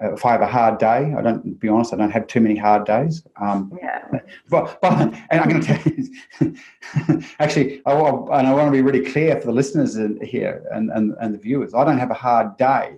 if 0.00 0.26
I 0.26 0.32
have 0.32 0.40
a 0.40 0.46
hard 0.46 0.78
day, 0.78 1.14
I 1.16 1.22
don't 1.22 1.58
be 1.60 1.68
honest. 1.68 1.92
I 1.92 1.96
don't 1.96 2.10
have 2.10 2.26
too 2.26 2.40
many 2.40 2.56
hard 2.56 2.84
days. 2.84 3.24
Um, 3.40 3.72
Yeah. 3.80 4.00
but, 4.48 4.80
but 4.80 4.92
and 5.30 5.40
I'm 5.40 5.48
going 5.48 5.62
to 5.62 5.66
tell 5.66 5.92
you, 5.92 7.22
actually, 7.38 7.80
I 7.86 7.94
want, 7.94 8.28
and 8.32 8.46
I 8.46 8.52
want 8.52 8.66
to 8.66 8.72
be 8.72 8.82
really 8.82 9.04
clear 9.04 9.40
for 9.40 9.46
the 9.46 9.52
listeners 9.52 9.96
in 9.96 10.20
here 10.24 10.64
and, 10.72 10.90
and, 10.90 11.14
and 11.20 11.34
the 11.34 11.38
viewers. 11.38 11.74
I 11.74 11.84
don't 11.84 11.98
have 11.98 12.10
a 12.10 12.14
hard 12.14 12.56
day. 12.56 12.96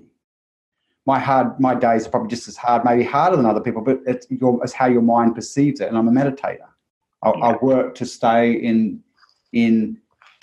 My 1.04 1.18
hard 1.20 1.60
my 1.60 1.74
days 1.74 2.06
are 2.06 2.10
probably 2.10 2.30
just 2.30 2.48
as 2.48 2.56
hard, 2.56 2.84
maybe 2.84 3.04
harder 3.04 3.36
than 3.36 3.46
other 3.46 3.60
people, 3.60 3.82
but 3.82 4.00
it's, 4.06 4.26
your, 4.30 4.62
it's 4.64 4.72
how 4.72 4.86
your 4.86 5.02
mind 5.02 5.34
perceives 5.34 5.80
it. 5.80 5.88
And 5.88 5.96
I'm 5.96 6.08
a 6.08 6.10
meditator. 6.10 6.66
I, 7.22 7.30
I 7.30 7.56
work 7.58 7.94
to 7.96 8.06
stay 8.06 8.52
in 8.52 9.02
in 9.52 9.98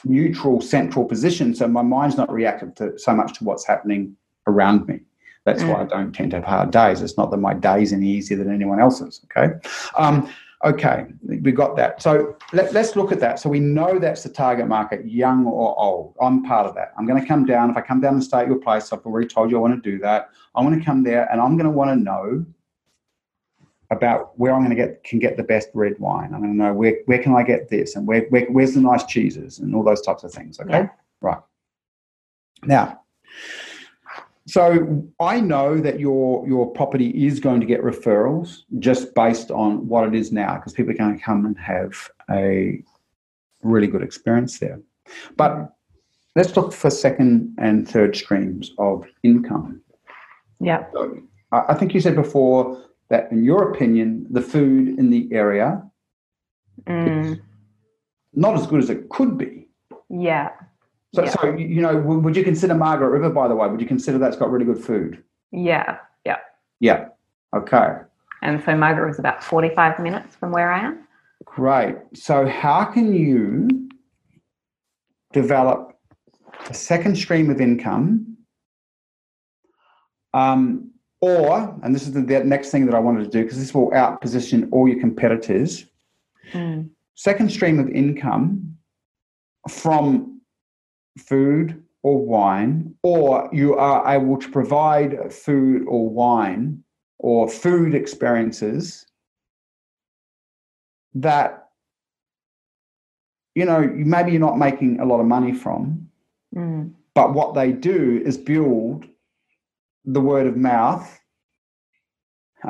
neutral 0.06 0.62
central 0.62 1.06
position, 1.06 1.54
so 1.54 1.68
my 1.68 1.82
mind's 1.82 2.16
not 2.16 2.32
reactive 2.32 2.76
to 2.76 2.98
so 2.98 3.14
much 3.14 3.38
to 3.40 3.44
what's 3.44 3.66
happening 3.66 4.16
around 4.48 4.88
me. 4.88 5.02
That's 5.46 5.64
why 5.64 5.82
I 5.82 5.84
don't 5.84 6.14
tend 6.14 6.32
to 6.32 6.38
have 6.38 6.46
hard 6.46 6.72
days. 6.72 7.02
It's 7.02 7.18
not 7.18 7.30
that 7.32 7.38
my 7.38 7.54
day's 7.54 7.92
any 7.92 8.08
easier 8.08 8.38
than 8.38 8.54
anyone 8.54 8.80
else's. 8.80 9.20
Okay. 9.26 9.54
Um, 9.98 10.30
okay, 10.64 11.08
we 11.22 11.52
got 11.52 11.76
that. 11.76 12.02
So 12.02 12.38
let, 12.54 12.74
us 12.74 12.96
look 12.96 13.12
at 13.12 13.20
that. 13.20 13.40
So 13.40 13.50
we 13.50 13.60
know 13.60 14.00
that's 14.00 14.24
the 14.24 14.30
target 14.30 14.68
market, 14.68 15.06
young 15.06 15.46
or 15.46 15.78
old. 15.78 16.16
I'm 16.22 16.44
part 16.44 16.66
of 16.66 16.76
that. 16.76 16.94
I'm 16.98 17.06
going 17.06 17.22
to 17.22 17.28
come 17.28 17.46
down. 17.46 17.70
If 17.70 17.76
I 17.76 17.82
come 17.82 18.00
down 18.00 18.14
and 18.14 18.24
stay 18.24 18.40
at 18.40 18.48
your 18.48 18.60
place, 18.60 18.94
I've 18.94 19.06
already 19.06 19.28
told 19.28 19.52
you 19.52 19.58
I 19.58 19.60
want 19.60 19.84
to 19.84 19.92
do 19.92 20.00
that. 20.00 20.30
I'm 20.56 20.66
going 20.66 20.80
to 20.80 20.86
come 20.86 21.04
there 21.04 21.30
and 21.32 21.42
I'm 21.42 21.58
going 21.58 21.70
to 21.70 21.76
want 21.78 21.90
to 21.92 21.96
know 21.96 22.46
about 23.90 24.38
where 24.40 24.54
I'm 24.54 24.64
going 24.64 24.76
to 24.76 24.76
get 24.76 25.04
can 25.04 25.20
get 25.20 25.38
the 25.38 25.44
best 25.44 25.70
red 25.74 26.00
wine. 26.00 26.34
I'm 26.34 26.40
going 26.42 26.54
to 26.54 26.58
know 26.58 26.74
where, 26.74 26.96
where 27.06 27.22
can 27.22 27.36
I 27.36 27.44
get 27.44 27.70
this 27.70 27.96
and 27.96 28.08
where, 28.08 28.22
where 28.30 28.46
where's 28.46 28.74
the 28.74 28.82
nice 28.82 29.06
cheeses 29.06 29.60
and 29.60 29.76
all 29.76 29.84
those 29.84 30.02
types 30.02 30.24
of 30.24 30.32
things. 30.32 30.60
Okay, 30.60 30.72
Yeah. 30.72 30.88
right. 31.22 31.42
Now, 32.64 33.03
so 34.48 35.04
I 35.20 35.40
know 35.40 35.80
that 35.80 36.00
your 36.00 36.48
your 36.48 36.72
property 36.72 37.10
is 37.26 37.40
going 37.40 37.62
to 37.62 37.66
get 37.66 37.82
referrals 37.82 38.64
just 38.80 39.14
based 39.16 39.52
on 39.52 39.88
what 39.88 40.08
it 40.08 40.16
is 40.16 40.32
now, 40.32 40.56
because 40.56 40.74
people 40.74 40.92
are 40.92 40.98
going 40.98 41.18
to 41.18 41.24
come 41.24 41.46
and 41.46 41.58
have 41.58 42.10
a 42.30 42.84
really 43.62 43.88
good 43.88 44.04
experience 44.04 44.60
there. 44.60 44.82
But 45.38 45.74
let's 46.36 46.56
look 46.56 46.74
for 46.74 46.90
second 46.90 47.56
and 47.58 47.88
third 47.88 48.16
streams 48.16 48.72
of 48.78 49.06
income. 49.24 49.82
Yeah. 50.60 50.86
So, 50.94 51.20
I 51.52 51.74
think 51.76 51.94
you 51.94 52.02
said 52.02 52.16
before 52.16 52.84
that, 53.10 53.32
in 53.32 53.44
your 53.44 53.72
opinion, 53.72 54.26
the 54.30 54.42
food 54.42 54.98
in 55.00 55.10
the 55.10 55.30
area 55.32 55.84
Mm. 56.88 57.40
not 58.34 58.56
as 58.56 58.68
good 58.68 58.82
as 58.82 58.90
it 58.90 59.10
could 59.10 59.38
be. 59.38 59.68
Yeah. 60.10 60.50
So, 61.14 61.24
Yeah. 61.24 61.30
so 61.30 61.56
you 61.56 61.82
know, 61.82 61.96
would 61.98 62.24
would 62.24 62.36
you 62.36 62.44
consider 62.44 62.74
Margaret 62.74 63.10
River, 63.10 63.30
by 63.30 63.48
the 63.48 63.56
way? 63.56 63.68
Would 63.68 63.80
you 63.82 63.88
consider 63.88 64.18
that's 64.18 64.36
got 64.36 64.50
really 64.52 64.66
good 64.66 64.84
food? 64.84 65.24
Yeah. 65.52 65.98
Yeah. 66.26 66.38
Yeah. 66.80 67.10
Okay. 67.56 67.98
And 68.42 68.62
so 68.64 68.76
Margaret 68.76 69.08
was 69.08 69.20
about 69.20 69.44
45 69.44 70.00
minutes 70.00 70.36
from 70.36 70.52
where 70.52 70.72
I 70.72 70.80
am. 70.80 71.08
Great. 71.46 71.96
So, 72.14 72.48
how 72.48 72.84
can 72.86 73.14
you 73.14 73.90
develop 75.32 75.98
a 76.70 76.74
second 76.74 77.16
stream 77.16 77.50
of 77.50 77.62
income? 77.62 78.38
Um, 80.34 80.92
or, 81.22 81.80
and 81.84 81.94
this 81.94 82.08
is 82.08 82.14
the, 82.14 82.22
the 82.22 82.44
next 82.44 82.72
thing 82.72 82.86
that 82.88 82.96
I 82.96 83.00
wanted 83.00 83.24
to 83.24 83.30
do 83.30 83.44
because 83.44 83.60
this 83.60 83.74
will 83.74 83.92
outposition 83.92 84.68
all 84.72 84.88
your 84.88 85.00
competitors. 85.00 85.86
Mm. 86.52 86.90
Second 87.14 87.52
stream 87.52 87.80
of 87.80 87.88
income 87.90 88.76
from 89.70 90.33
food 91.18 91.84
or 92.02 92.24
wine, 92.26 92.94
or 93.04 93.50
you 93.54 93.76
are 93.76 94.08
able 94.14 94.38
to 94.38 94.50
provide 94.50 95.32
food 95.34 95.86
or 95.88 96.10
wine 96.10 96.84
or 97.20 97.48
food 97.50 97.96
experiences 97.96 99.06
that 101.16 101.70
you 103.56 103.64
know 103.66 103.88
maybe 103.94 104.32
you're 104.32 104.40
not 104.42 104.58
making 104.58 105.00
a 105.00 105.06
lot 105.06 105.20
of 105.20 105.26
money 105.28 105.54
from 105.54 106.10
Mm. 106.56 106.92
but 107.16 107.34
what 107.34 107.56
they 107.56 107.72
do 107.72 108.22
is 108.24 108.38
build 108.38 109.08
the 110.06 110.22
word 110.22 110.46
of 110.46 110.56
mouth 110.56 111.20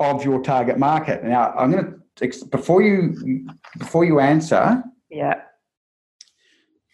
of 0.00 0.24
your 0.24 0.42
target 0.42 0.76
market 0.78 1.22
now 1.22 1.52
i'm 1.56 1.70
going 1.70 2.02
to 2.16 2.46
before 2.46 2.82
you 2.82 3.46
before 3.78 4.04
you 4.04 4.18
answer 4.20 4.82
Yeah. 5.08 5.40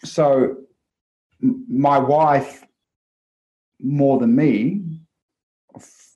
So 0.04 0.56
my 1.68 1.98
wife 1.98 2.64
more 3.80 4.18
than 4.18 4.34
me 4.34 4.82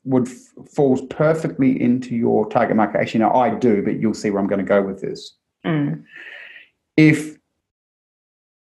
would 0.05 0.29
falls 0.73 1.03
perfectly 1.11 1.81
into 1.81 2.15
your 2.15 2.49
target 2.49 2.77
market 2.77 3.01
actually 3.01 3.21
no 3.21 3.33
i 3.33 3.51
do 3.51 3.83
but 3.83 3.99
you'll 4.01 4.15
see 4.15 4.31
where 4.31 4.41
i'm 4.41 4.47
going 4.47 4.59
to 4.65 4.65
go 4.69 4.83
with 4.83 5.01
this 5.01 5.35
Mm. 5.65 6.05
if 6.97 7.37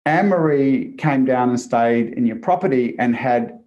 Anne 0.07 0.29
Marie 0.29 0.93
came 0.97 1.23
down 1.25 1.49
and 1.49 1.59
stayed 1.59 2.13
in 2.13 2.25
your 2.25 2.37
property 2.37 2.95
and 2.97 3.15
had 3.15 3.59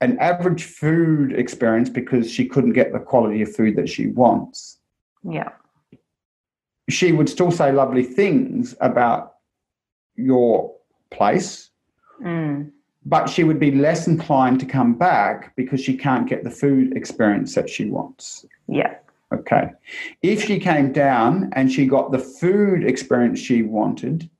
an 0.00 0.16
average 0.20 0.62
food 0.64 1.32
experience 1.32 1.88
because 1.88 2.30
she 2.30 2.46
couldn't 2.46 2.72
get 2.72 2.92
the 2.92 2.98
quality 3.00 3.42
of 3.42 3.54
food 3.54 3.74
that 3.76 3.88
she 3.88 4.08
wants, 4.08 4.78
Yeah. 5.28 5.50
she 6.88 7.10
would 7.12 7.28
still 7.28 7.50
say 7.50 7.72
lovely 7.72 8.02
things 8.04 8.76
about 8.80 9.34
your 10.16 10.74
place, 11.14 11.70
Mm. 12.22 12.70
but 13.04 13.28
she 13.28 13.44
would 13.44 13.58
be 13.58 13.70
less 13.72 14.06
inclined 14.06 14.60
to 14.60 14.66
come 14.66 14.94
back 14.94 15.54
because 15.56 15.80
she 15.80 15.96
can't 15.96 16.28
get 16.28 16.44
the 16.44 16.50
food 16.50 16.96
experience 16.96 17.54
that 17.54 17.68
she 17.68 17.90
wants. 17.90 18.46
Yeah. 18.68 18.94
Okay. 19.32 19.70
If 20.22 20.44
she 20.44 20.58
came 20.60 20.92
down 20.92 21.50
and 21.54 21.70
she 21.72 21.86
got 21.86 22.12
the 22.12 22.18
food 22.18 22.84
experience 22.84 23.40
she 23.40 23.62
wanted, 23.62 24.30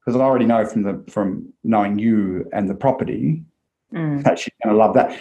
because 0.00 0.20
I 0.20 0.22
already 0.24 0.44
know 0.46 0.64
from 0.66 0.82
the 0.82 1.02
from 1.10 1.52
knowing 1.64 1.98
you 1.98 2.48
and 2.52 2.68
the 2.68 2.74
property 2.74 3.42
Mm. 3.92 4.22
that 4.24 4.38
she's 4.38 4.52
going 4.62 4.74
to 4.74 4.78
love 4.78 4.94
that. 4.94 5.18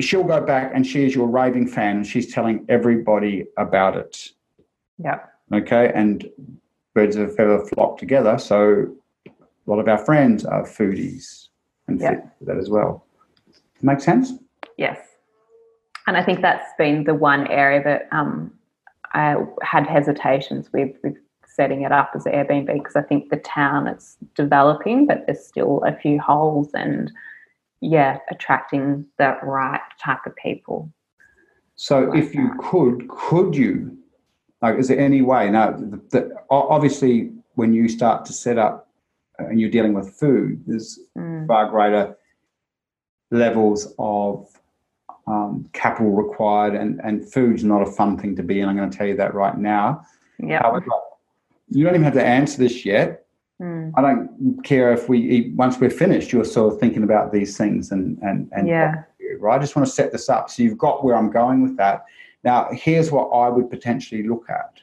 She'll 0.00 0.24
go 0.24 0.40
back 0.44 0.72
and 0.74 0.84
she 0.84 1.04
is 1.06 1.14
your 1.14 1.28
raving 1.28 1.68
fan 1.68 1.96
and 1.98 2.06
she's 2.06 2.32
telling 2.32 2.64
everybody 2.68 3.46
about 3.56 3.96
it. 3.96 4.32
Yeah. 4.98 5.20
Okay. 5.52 5.92
And 5.94 6.28
birds 6.94 7.14
of 7.14 7.28
a 7.28 7.32
feather 7.32 7.60
flock 7.66 7.98
together. 7.98 8.36
So 8.38 8.96
a 9.68 9.70
lot 9.70 9.80
of 9.80 9.88
our 9.88 9.98
friends 9.98 10.44
are 10.44 10.62
foodies 10.62 11.48
and 11.86 12.00
Yeah. 12.00 12.10
fit 12.10 12.24
for 12.38 12.44
that 12.46 12.56
as 12.56 12.70
well. 12.70 13.04
Make 13.82 14.00
sense? 14.00 14.32
Yes. 14.78 14.98
And 16.06 16.16
I 16.16 16.24
think 16.24 16.40
that's 16.40 16.72
been 16.78 17.04
the 17.04 17.14
one 17.14 17.46
area 17.48 17.82
that 17.84 18.08
um, 18.10 18.52
I 19.12 19.36
had 19.62 19.86
hesitations 19.86 20.72
with, 20.72 20.96
with 21.04 21.16
setting 21.46 21.82
it 21.82 21.92
up 21.92 22.12
as 22.14 22.24
Airbnb 22.24 22.72
because 22.72 22.96
I 22.96 23.02
think 23.02 23.28
the 23.28 23.36
town 23.36 23.86
it's 23.86 24.16
developing, 24.34 25.06
but 25.06 25.26
there's 25.26 25.44
still 25.44 25.82
a 25.86 25.94
few 25.94 26.18
holes 26.18 26.70
and 26.72 27.12
yeah, 27.80 28.18
attracting 28.30 29.04
the 29.18 29.36
right 29.42 29.80
type 30.02 30.24
of 30.26 30.34
people. 30.36 30.90
So, 31.76 32.00
like 32.00 32.24
if 32.24 32.34
you 32.34 32.52
could, 32.58 33.06
could 33.08 33.54
you? 33.54 33.96
Like, 34.62 34.78
is 34.78 34.88
there 34.88 34.98
any 34.98 35.22
way? 35.22 35.48
Now, 35.50 35.70
the, 35.70 36.00
the, 36.10 36.34
obviously, 36.50 37.30
when 37.54 37.72
you 37.72 37.88
start 37.88 38.24
to 38.24 38.32
set 38.32 38.58
up 38.58 38.87
and 39.38 39.60
you're 39.60 39.70
dealing 39.70 39.94
with 39.94 40.10
food, 40.14 40.62
there's 40.66 40.98
Mm. 41.16 41.46
far 41.46 41.68
greater 41.70 42.16
levels 43.30 43.94
of 43.98 44.48
um, 45.26 45.68
capital 45.74 46.10
required, 46.12 46.74
and 46.74 47.00
and 47.04 47.30
food's 47.30 47.62
not 47.62 47.82
a 47.82 47.86
fun 47.86 48.16
thing 48.16 48.34
to 48.36 48.42
be 48.42 48.60
in. 48.60 48.68
I'm 48.68 48.76
going 48.76 48.88
to 48.90 48.96
tell 48.96 49.06
you 49.06 49.16
that 49.16 49.34
right 49.34 49.56
now. 49.58 50.02
Yeah. 50.38 50.78
You 51.70 51.84
don't 51.84 51.94
even 51.94 52.04
have 52.04 52.14
to 52.14 52.24
answer 52.24 52.56
this 52.58 52.86
yet. 52.86 53.26
Mm. 53.60 53.92
I 53.96 54.00
don't 54.00 54.62
care 54.64 54.90
if 54.92 55.08
we 55.08 55.52
once 55.54 55.78
we're 55.78 55.90
finished, 55.90 56.32
you're 56.32 56.44
sort 56.46 56.72
of 56.72 56.80
thinking 56.80 57.02
about 57.02 57.30
these 57.32 57.58
things 57.58 57.92
and 57.92 58.18
and 58.22 58.48
and 58.52 58.66
Yeah. 58.68 59.02
right. 59.38 59.56
I 59.56 59.58
just 59.58 59.76
want 59.76 59.86
to 59.86 59.92
set 59.92 60.12
this 60.12 60.30
up 60.30 60.48
so 60.48 60.62
you've 60.62 60.78
got 60.78 61.04
where 61.04 61.14
I'm 61.14 61.30
going 61.30 61.62
with 61.62 61.76
that. 61.76 62.06
Now, 62.44 62.68
here's 62.72 63.10
what 63.12 63.26
I 63.28 63.48
would 63.50 63.68
potentially 63.68 64.22
look 64.26 64.46
at, 64.48 64.80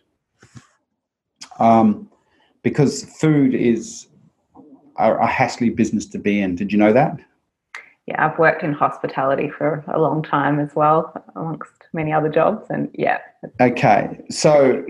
um, 1.58 2.10
because 2.62 3.06
food 3.20 3.56
is 3.56 4.08
a, 4.97 5.15
a 5.15 5.27
hassly 5.27 5.69
business 5.69 6.05
to 6.07 6.19
be 6.19 6.41
in. 6.41 6.55
Did 6.55 6.71
you 6.71 6.77
know 6.77 6.93
that? 6.93 7.19
Yeah, 8.07 8.23
I've 8.23 8.37
worked 8.37 8.61
in 8.61 8.71
hospitality 8.73 9.49
for 9.49 9.83
a 9.87 9.99
long 9.99 10.21
time 10.21 10.59
as 10.59 10.75
well, 10.75 11.11
amongst 11.35 11.71
many 11.93 12.13
other 12.13 12.29
jobs, 12.29 12.67
and 12.69 12.89
yeah, 12.93 13.19
Okay, 13.59 14.21
so 14.29 14.85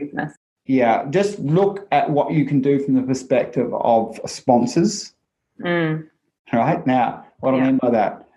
yeah, 0.66 1.06
just 1.10 1.40
look 1.40 1.88
at 1.92 2.10
what 2.10 2.34
you 2.34 2.46
can 2.46 2.60
do 2.60 2.84
from 2.84 2.96
the 2.96 3.04
perspective 3.04 3.74
of 3.74 4.20
sponsors. 4.26 5.14
Mm. 5.62 6.10
right 6.52 6.86
now 6.86 7.26
what 7.40 7.54
i 7.54 7.62
mean 7.62 7.78
by 7.78 7.90
that 7.90 8.28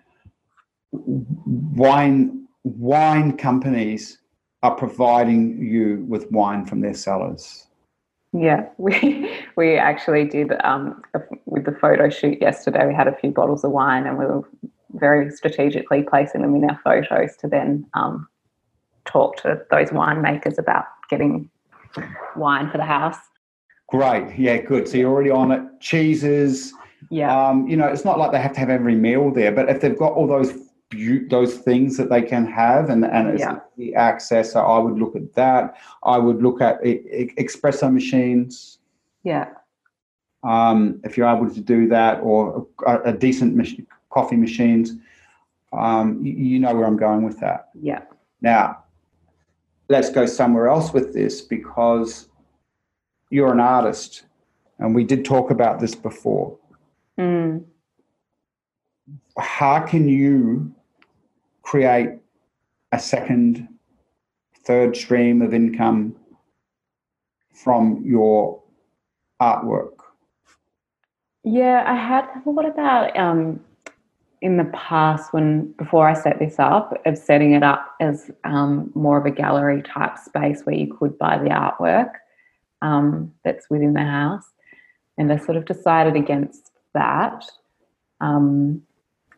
wine 0.91 2.47
wine 2.63 3.35
companies 3.35 4.19
are 4.63 4.75
providing 4.75 5.61
you 5.61 6.05
with 6.07 6.31
wine 6.31 6.65
from 6.65 6.79
their 6.79 6.93
cellars 6.93 7.67
Yeah, 8.33 8.67
we 8.77 9.37
we 9.55 9.75
actually 9.77 10.25
did 10.25 10.51
um, 10.63 11.01
with 11.45 11.65
the 11.65 11.71
photo 11.71 12.09
shoot 12.09 12.39
yesterday. 12.41 12.87
We 12.87 12.93
had 12.93 13.07
a 13.07 13.15
few 13.15 13.31
bottles 13.31 13.63
of 13.63 13.71
wine, 13.71 14.05
and 14.05 14.17
we 14.17 14.25
were 14.25 14.43
very 14.93 15.31
strategically 15.31 16.03
placing 16.03 16.41
them 16.41 16.55
in 16.55 16.69
our 16.69 16.79
photos 16.83 17.35
to 17.37 17.47
then 17.47 17.85
um, 17.93 18.27
talk 19.05 19.37
to 19.37 19.61
those 19.71 19.89
winemakers 19.89 20.57
about 20.57 20.85
getting 21.09 21.49
wine 22.35 22.69
for 22.69 22.77
the 22.77 22.85
house. 22.85 23.17
great 23.87 24.37
yeah 24.37 24.57
good 24.57 24.87
so 24.87 24.97
you're 24.97 25.11
already 25.11 25.31
on 25.31 25.51
it 25.51 25.61
cheeses 25.79 26.73
Yeah, 27.09 27.49
um, 27.49 27.67
you 27.67 27.75
know 27.75 27.87
it's 27.87 28.05
not 28.05 28.19
like 28.19 28.31
they 28.31 28.39
have 28.39 28.53
to 28.53 28.59
have 28.59 28.69
every 28.69 28.95
meal 28.95 29.31
there 29.31 29.51
but 29.51 29.69
if 29.69 29.81
they've 29.81 29.97
got 29.97 30.13
all 30.13 30.27
those 30.27 30.53
those 30.91 31.57
things 31.59 31.97
that 31.97 32.09
they 32.09 32.21
can 32.21 32.45
have 32.47 32.89
and, 32.89 33.05
and 33.05 33.37
Yeah. 33.37 33.59
the 33.77 33.93
access 33.93 34.53
so 34.53 34.61
i 34.61 34.79
would 34.79 34.97
look 34.97 35.15
at 35.15 35.33
that 35.35 35.75
i 36.03 36.17
would 36.17 36.41
look 36.41 36.61
at 36.61 36.81
espresso 36.83 37.91
machines 37.93 38.79
yeah, 39.23 39.49
um, 40.43 41.01
if 41.03 41.17
you're 41.17 41.27
able 41.27 41.53
to 41.53 41.59
do 41.59 41.89
that, 41.89 42.21
or 42.21 42.65
a, 42.87 43.01
a 43.09 43.13
decent 43.13 43.53
mach- 43.53 43.85
coffee 44.09 44.37
machines, 44.37 44.93
um, 45.73 46.23
you, 46.25 46.31
you 46.31 46.59
know 46.59 46.73
where 46.73 46.87
I'm 46.87 46.95
going 46.95 47.23
with 47.25 47.37
that. 47.41 47.67
yeah, 47.79 48.03
Now, 48.41 48.85
let's 49.89 50.09
go 50.09 50.25
somewhere 50.25 50.69
else 50.69 50.93
with 50.93 51.13
this 51.13 51.41
because 51.41 52.29
you're 53.29 53.51
an 53.51 53.59
artist, 53.59 54.23
and 54.79 54.95
we 54.95 55.03
did 55.03 55.25
talk 55.25 55.51
about 55.51 55.81
this 55.81 55.93
before. 55.93 56.57
mm. 57.19 57.61
How 59.37 59.81
can 59.81 60.07
you 60.07 60.73
create 61.69 62.09
a 62.91 62.99
second, 62.99 63.67
third 64.65 64.97
stream 64.97 65.43
of 65.43 65.53
income 65.53 66.15
from 67.53 68.01
your 68.03 68.63
artwork? 69.39 69.93
yeah. 71.43 71.83
I 71.85 71.95
had 71.95 72.25
thought 72.43 72.65
about 72.65 73.15
um, 73.15 73.59
in 74.41 74.57
the 74.57 74.65
past 74.73 75.31
when 75.31 75.71
before 75.73 76.07
I 76.07 76.15
set 76.15 76.39
this 76.39 76.55
up 76.57 76.99
of 77.05 77.15
setting 77.15 77.53
it 77.53 77.61
up 77.61 77.93
as 77.99 78.31
um, 78.45 78.91
more 78.95 79.19
of 79.19 79.27
a 79.27 79.31
gallery 79.31 79.83
type 79.83 80.17
space 80.17 80.63
where 80.63 80.75
you 80.75 80.91
could 80.91 81.19
buy 81.19 81.37
the 81.37 81.49
artwork 81.49 82.13
um, 82.81 83.31
that's 83.43 83.69
within 83.69 83.93
the 83.93 84.03
house, 84.03 84.45
and 85.19 85.31
I 85.31 85.37
sort 85.37 85.55
of 85.55 85.65
decided 85.65 86.15
against 86.15 86.71
that. 86.95 87.45
Um, 88.21 88.81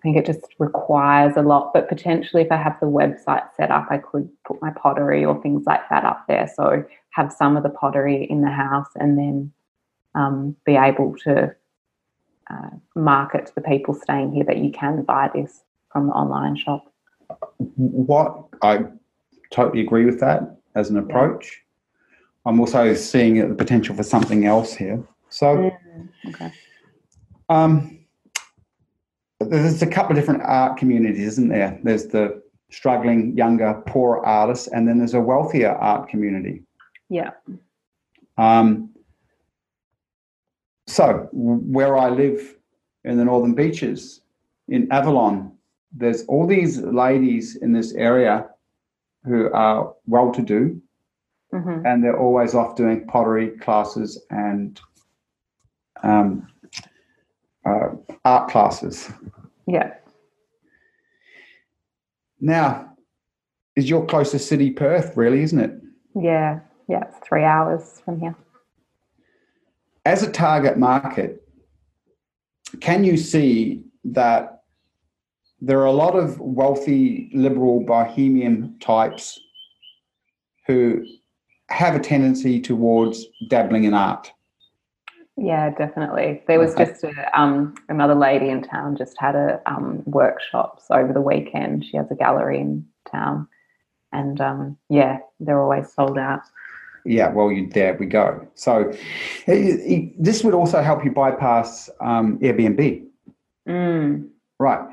I 0.01 0.03
think 0.03 0.17
it 0.17 0.25
just 0.25 0.55
requires 0.57 1.37
a 1.37 1.43
lot, 1.43 1.73
but 1.75 1.87
potentially 1.87 2.41
if 2.41 2.51
I 2.51 2.57
have 2.57 2.75
the 2.79 2.87
website 2.87 3.43
set 3.55 3.69
up, 3.69 3.85
I 3.91 3.99
could 3.99 4.27
put 4.47 4.59
my 4.59 4.71
pottery 4.71 5.23
or 5.23 5.39
things 5.43 5.63
like 5.67 5.87
that 5.91 6.05
up 6.05 6.25
there. 6.27 6.51
So 6.55 6.83
have 7.11 7.31
some 7.31 7.55
of 7.55 7.61
the 7.61 7.69
pottery 7.69 8.25
in 8.27 8.41
the 8.41 8.49
house 8.49 8.87
and 8.95 9.15
then 9.15 9.51
um, 10.15 10.55
be 10.65 10.75
able 10.75 11.15
to 11.23 11.55
uh, 12.49 12.69
market 12.95 13.45
to 13.45 13.53
the 13.53 13.61
people 13.61 13.93
staying 13.93 14.33
here 14.33 14.43
that 14.45 14.57
you 14.57 14.71
can 14.71 15.03
buy 15.03 15.29
this 15.35 15.61
from 15.91 16.07
the 16.07 16.13
online 16.13 16.55
shop. 16.55 16.91
what 17.75 18.47
I 18.63 18.85
totally 19.51 19.81
agree 19.81 20.05
with 20.05 20.19
that 20.21 20.57
as 20.73 20.89
an 20.89 20.97
approach. 20.97 21.61
I'm 22.47 22.59
also 22.59 22.95
seeing 22.95 23.47
the 23.47 23.53
potential 23.53 23.95
for 23.95 24.03
something 24.03 24.47
else 24.47 24.73
here. 24.73 25.03
So, 25.29 25.71
Okay. 26.27 26.51
um, 27.49 28.00
there's 29.45 29.81
a 29.81 29.87
couple 29.87 30.11
of 30.11 30.17
different 30.17 30.43
art 30.43 30.77
communities, 30.77 31.27
isn't 31.27 31.49
there? 31.49 31.79
There's 31.83 32.07
the 32.07 32.41
struggling, 32.69 33.35
younger, 33.37 33.81
poorer 33.85 34.25
artists, 34.25 34.67
and 34.67 34.87
then 34.87 34.97
there's 34.97 35.13
a 35.13 35.21
wealthier 35.21 35.71
art 35.71 36.09
community. 36.09 36.63
Yeah. 37.09 37.31
Um, 38.37 38.89
so, 40.87 41.29
where 41.31 41.97
I 41.97 42.09
live 42.09 42.55
in 43.03 43.17
the 43.17 43.25
Northern 43.25 43.53
Beaches, 43.53 44.21
in 44.67 44.91
Avalon, 44.91 45.51
there's 45.91 46.23
all 46.25 46.47
these 46.47 46.79
ladies 46.79 47.57
in 47.57 47.73
this 47.73 47.93
area 47.93 48.47
who 49.25 49.51
are 49.51 49.93
well 50.07 50.31
to 50.33 50.41
do, 50.41 50.81
hmm 51.51 51.85
and 51.85 52.01
they're 52.03 52.17
always 52.17 52.55
off 52.55 52.75
doing 52.77 53.05
pottery 53.07 53.49
classes 53.59 54.23
and 54.29 54.79
um, 56.03 56.47
uh, 57.71 57.89
art 58.25 58.49
classes. 58.49 59.09
Yeah. 59.67 59.93
Now, 62.39 62.95
is 63.75 63.89
your 63.89 64.05
closest 64.05 64.47
city 64.49 64.71
Perth, 64.71 65.15
really, 65.15 65.41
isn't 65.43 65.59
it? 65.59 65.71
Yeah. 66.15 66.59
Yeah. 66.89 67.03
It's 67.07 67.17
three 67.27 67.43
hours 67.43 68.01
from 68.03 68.19
here. 68.19 68.35
as 70.05 70.23
a 70.23 70.31
target 70.31 70.77
market, 70.77 71.47
can 72.79 73.03
you 73.03 73.17
see 73.17 73.83
that 74.03 74.63
there 75.59 75.79
are 75.79 75.85
a 75.85 75.91
lot 75.91 76.15
of 76.15 76.39
wealthy, 76.39 77.29
liberal, 77.33 77.81
bohemian 77.85 78.77
types 78.79 79.39
who 80.65 81.05
have 81.69 81.95
a 81.95 81.99
tendency 81.99 82.59
towards 82.59 83.25
dabbling 83.47 83.83
in 83.83 83.93
art? 83.93 84.31
Yeah, 85.41 85.71
definitely. 85.71 86.43
There 86.47 86.59
was 86.59 86.75
just 86.75 87.03
a, 87.03 87.39
um, 87.39 87.73
another 87.89 88.13
lady 88.13 88.49
in 88.49 88.61
town 88.61 88.95
just 88.95 89.15
had 89.17 89.35
a 89.35 89.59
um, 89.65 90.03
workshops 90.05 90.85
over 90.91 91.11
the 91.13 91.21
weekend. 91.21 91.83
She 91.83 91.97
has 91.97 92.11
a 92.11 92.15
gallery 92.15 92.59
in 92.59 92.85
town, 93.11 93.47
and 94.11 94.39
um, 94.39 94.77
yeah, 94.89 95.17
they're 95.39 95.59
always 95.59 95.91
sold 95.91 96.19
out. 96.19 96.41
Yeah, 97.05 97.29
well, 97.31 97.51
you, 97.51 97.67
there 97.67 97.95
we 97.99 98.05
go. 98.05 98.47
So 98.53 98.89
it, 99.47 99.53
it- 99.55 100.23
this 100.23 100.43
would 100.43 100.53
also 100.53 100.83
help 100.83 101.03
you 101.03 101.11
bypass 101.11 101.89
um, 102.01 102.37
Airbnb. 102.39 103.03
Mm. 103.67 104.29
Right. 104.59 104.87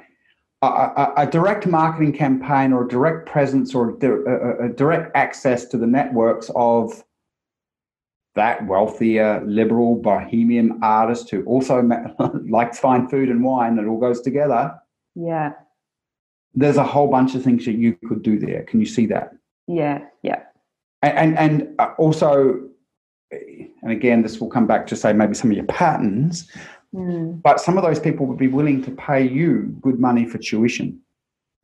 A, 0.62 0.66
a, 0.66 1.12
a 1.18 1.26
direct 1.26 1.66
marketing 1.66 2.14
campaign 2.14 2.72
or 2.72 2.84
a 2.84 2.88
direct 2.88 3.28
presence 3.28 3.74
or 3.74 3.90
a, 3.90 4.06
a, 4.06 4.66
a 4.66 4.68
direct 4.70 5.14
access 5.14 5.66
to 5.66 5.76
the 5.76 5.86
networks 5.86 6.50
of 6.56 7.04
that 8.38 8.64
wealthier, 8.66 9.42
liberal, 9.44 9.96
bohemian 9.96 10.78
artist 10.80 11.28
who 11.28 11.42
also 11.44 11.82
likes 12.48 12.78
fine 12.78 13.08
food 13.08 13.28
and 13.28 13.42
wine, 13.42 13.78
it 13.78 13.86
all 13.86 13.98
goes 13.98 14.20
together. 14.20 14.74
Yeah, 15.16 15.54
There's 16.54 16.76
a 16.76 16.84
whole 16.84 17.08
bunch 17.08 17.34
of 17.34 17.42
things 17.42 17.64
that 17.64 17.72
you 17.72 17.98
could 18.08 18.22
do 18.22 18.38
there. 18.38 18.62
Can 18.62 18.78
you 18.80 18.86
see 18.86 19.06
that? 19.06 19.32
yeah, 19.66 20.04
yeah, 20.22 20.42
And, 21.02 21.18
and, 21.18 21.38
and 21.38 21.74
uh, 21.78 21.92
also, 21.98 22.60
and 23.30 23.92
again, 23.92 24.22
this 24.22 24.40
will 24.40 24.48
come 24.48 24.66
back 24.66 24.86
to 24.86 24.96
say 24.96 25.12
maybe 25.12 25.34
some 25.34 25.50
of 25.50 25.56
your 25.56 25.66
patterns, 25.66 26.50
mm. 26.94 27.42
but 27.42 27.60
some 27.60 27.76
of 27.76 27.84
those 27.84 28.00
people 28.00 28.24
would 28.26 28.38
be 28.38 28.48
willing 28.48 28.82
to 28.84 28.90
pay 28.92 29.22
you 29.26 29.76
good 29.82 29.98
money 29.98 30.24
for 30.26 30.38
tuition, 30.38 30.98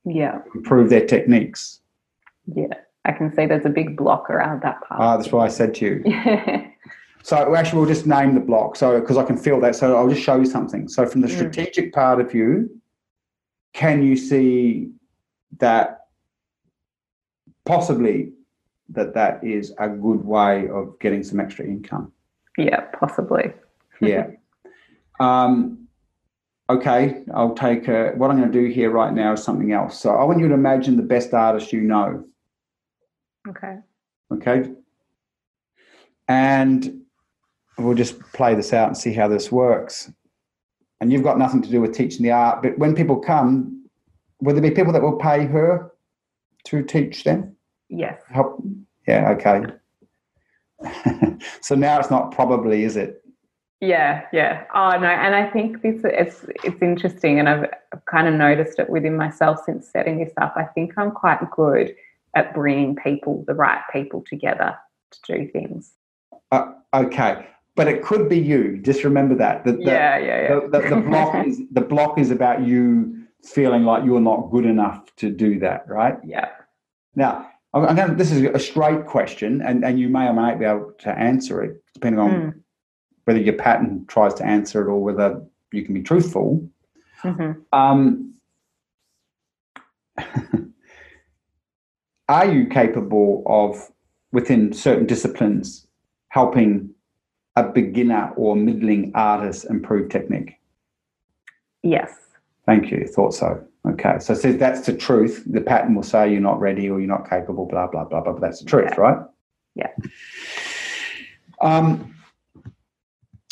yeah, 0.05 0.41
improve 0.55 0.91
their 0.91 1.07
techniques. 1.07 1.81
yeah. 2.53 2.75
I 3.05 3.13
can 3.13 3.35
see 3.35 3.47
there's 3.47 3.67
a 3.67 3.71
big 3.71 3.97
block 3.97 4.31
around 4.31 4.63
that 4.63 4.81
part. 4.83 5.01
Ah, 5.01 5.17
that's 5.17 5.31
why 5.31 5.45
I 5.45 5.49
said 5.49 5.75
to 5.77 5.85
you. 5.87 6.03
yeah, 6.07 6.67
So 7.23 7.55
actually, 7.55 7.79
we'll 7.81 7.89
just 7.89 8.07
name 8.07 8.35
the 8.35 8.41
block. 8.41 8.77
So 8.77 9.01
because 9.01 9.17
I 9.17 9.25
can 9.25 9.37
feel 9.37 9.59
that. 9.61 9.75
So 9.77 9.97
I'll 9.97 10.09
just 10.09 10.23
show 10.23 10.37
you 10.39 10.45
something. 10.47 10.89
So 10.89 11.07
from 11.07 11.21
the 11.23 11.29
Mm. 11.29 11.35
strategic 11.37 11.93
part 11.95 12.21
of 12.21 12.35
you, 12.35 12.69
can 13.73 14.03
you 14.03 14.17
see 14.17 14.91
that 15.59 16.01
possibly 17.65 18.33
that 18.91 19.15
that 19.15 19.43
is 19.43 19.73
a 19.79 19.89
good 19.89 20.25
way 20.25 20.69
of 20.69 20.99
getting 21.01 21.23
some 21.23 21.41
extra 21.41 21.65
income? 21.67 22.13
yeah, 22.59 22.81
possibly. 23.01 23.53
Yeah. 24.01 24.27
um, 25.21 25.89
okay, 26.69 27.25
I'll 27.33 27.55
take 27.55 27.89
a, 27.89 28.11
what 28.17 28.31
I'm 28.31 28.39
going 28.39 28.51
to 28.53 28.61
do 28.61 28.67
here 28.73 28.91
right 28.91 29.13
now 29.13 29.33
is 29.33 29.43
something 29.43 29.73
else. 29.73 29.99
So 29.99 30.15
I 30.15 30.25
want 30.25 30.41
you 30.41 30.49
to 30.49 30.55
imagine 30.55 30.97
the 30.97 31.03
best 31.03 31.33
artist 31.33 31.73
you 31.73 31.81
know. 31.81 32.25
Okay. 33.49 33.79
Okay. 34.33 34.71
And 36.29 37.03
we'll 37.79 37.95
just 37.95 38.19
play 38.33 38.55
this 38.55 38.73
out 38.73 38.89
and 38.89 38.97
see 38.97 39.13
how 39.13 39.29
this 39.29 39.53
works. 39.53 40.11
And 41.01 41.13
you've 41.13 41.23
got 41.23 41.39
nothing 41.39 41.61
to 41.63 41.71
do 41.71 41.81
with 41.81 41.95
teaching 41.95 42.23
the 42.23 42.31
art, 42.31 42.63
but 42.63 42.79
when 42.79 42.95
people 42.95 43.19
come, 43.19 43.85
will 44.41 44.55
there 44.55 44.63
be 44.63 44.71
people 44.71 44.93
that 44.93 45.03
will 45.03 45.17
pay 45.17 45.45
her 45.45 45.93
to 46.65 46.83
teach 46.83 47.25
them? 47.25 47.57
Yes. 47.89 48.23
Help? 48.31 48.63
Yeah, 49.07 49.31
okay. 49.31 49.65
so 51.61 51.75
now 51.75 51.99
it's 51.99 52.11
not 52.11 52.33
probably, 52.33 52.85
is 52.85 52.97
it? 52.97 53.23
Yeah, 53.81 54.23
yeah. 54.33 54.65
Oh 54.75 54.93
no, 54.99 55.09
and 55.09 55.35
I 55.35 55.51
think 55.51 55.83
this 55.83 56.01
it's 56.05 56.47
it's 56.65 56.81
interesting, 56.81 57.39
and 57.39 57.49
I've, 57.51 57.69
I've 57.93 58.05
kind 58.07 58.27
of 58.27 58.33
noticed 58.33 58.79
it 58.79 58.89
within 58.89 59.15
myself 59.15 59.59
since 59.67 59.91
setting 59.91 60.25
this 60.25 60.33
up. 60.41 60.55
I 60.57 60.65
think 60.65 60.95
I'm 60.97 61.11
quite 61.11 61.41
good 61.51 61.95
at 62.35 62.55
bringing 62.55 62.97
people, 62.97 63.45
the 63.47 63.55
right 63.55 63.83
people, 63.93 64.25
together 64.29 64.77
to 65.13 65.37
do 65.37 65.49
things. 65.51 65.93
Uh, 66.51 66.73
okay, 66.93 67.47
but 67.77 67.89
it 67.89 68.03
could 68.03 68.29
be 68.29 68.39
you. 68.39 68.79
Just 68.79 69.05
remember 69.05 69.35
that. 69.37 69.65
The, 69.65 69.73
the, 69.73 69.83
yeah, 69.83 70.19
yeah, 70.19 70.43
yeah. 70.43 70.61
The, 70.61 70.81
the, 70.81 70.89
the 70.95 71.01
block 71.01 71.47
is 71.47 71.61
the 71.73 71.81
block 71.81 72.19
is 72.19 72.31
about 72.31 72.63
you 72.67 73.25
feeling 73.43 73.85
like 73.85 74.05
you're 74.05 74.21
not 74.21 74.51
good 74.51 74.65
enough 74.65 75.15
to 75.17 75.31
do 75.31 75.59
that, 75.61 75.87
right? 75.89 76.17
Yeah. 76.25 76.49
Now, 77.15 77.51
I'm 77.73 77.97
going. 77.97 78.17
This 78.17 78.31
is 78.31 78.43
a 78.43 78.59
straight 78.59 79.07
question, 79.07 79.61
and 79.63 79.85
and 79.85 79.99
you 79.99 80.09
may 80.09 80.29
or 80.29 80.33
may 80.33 80.43
not 80.43 80.59
be 80.59 80.65
able 80.65 80.93
to 81.01 81.11
answer 81.11 81.63
it, 81.63 81.83
depending 81.95 82.21
on 82.21 82.31
mm. 82.31 82.55
whether 83.25 83.41
your 83.41 83.55
pattern 83.55 84.05
tries 84.07 84.35
to 84.35 84.45
answer 84.45 84.83
it 84.83 84.91
or 84.91 85.03
whether 85.03 85.43
you 85.73 85.85
can 85.85 85.95
be 85.95 86.03
truthful. 86.03 86.69
Mm-hmm. 87.23 87.53
Um, 87.73 88.35
are 92.29 92.47
you 92.47 92.67
capable 92.67 93.43
of, 93.47 93.91
within 94.33 94.73
certain 94.73 95.07
disciplines, 95.07 95.87
helping 96.29 96.91
a 97.57 97.63
beginner 97.63 98.33
or 98.37 98.57
middling 98.57 99.13
artist 99.15 99.67
improve 99.67 100.09
technique? 100.09 100.55
Yes. 101.83 102.13
Thank 102.67 102.91
you. 102.91 103.07
Thought 103.07 103.35
so. 103.35 103.63
Okay. 103.87 104.19
So 104.19 104.35
says 104.35 104.57
that's 104.57 104.87
the 104.87 104.97
truth. 104.97 105.45
The 105.47 105.61
pattern 105.61 105.95
will 105.95 106.03
say 106.03 106.33
you're 106.33 106.41
not 106.41 106.59
ready 106.59 106.89
or 106.89 106.99
you're 106.99 107.09
not 107.09 107.29
capable, 107.29 107.67
blah, 107.67 107.87
blah, 107.87 108.05
blah, 108.05 108.23
blah. 108.23 108.33
But 108.33 108.41
that's 108.41 108.61
the 108.61 108.65
truth, 108.65 108.91
yeah. 108.93 109.01
right? 109.01 109.19
Yeah. 109.75 109.91
Um, 111.61 112.15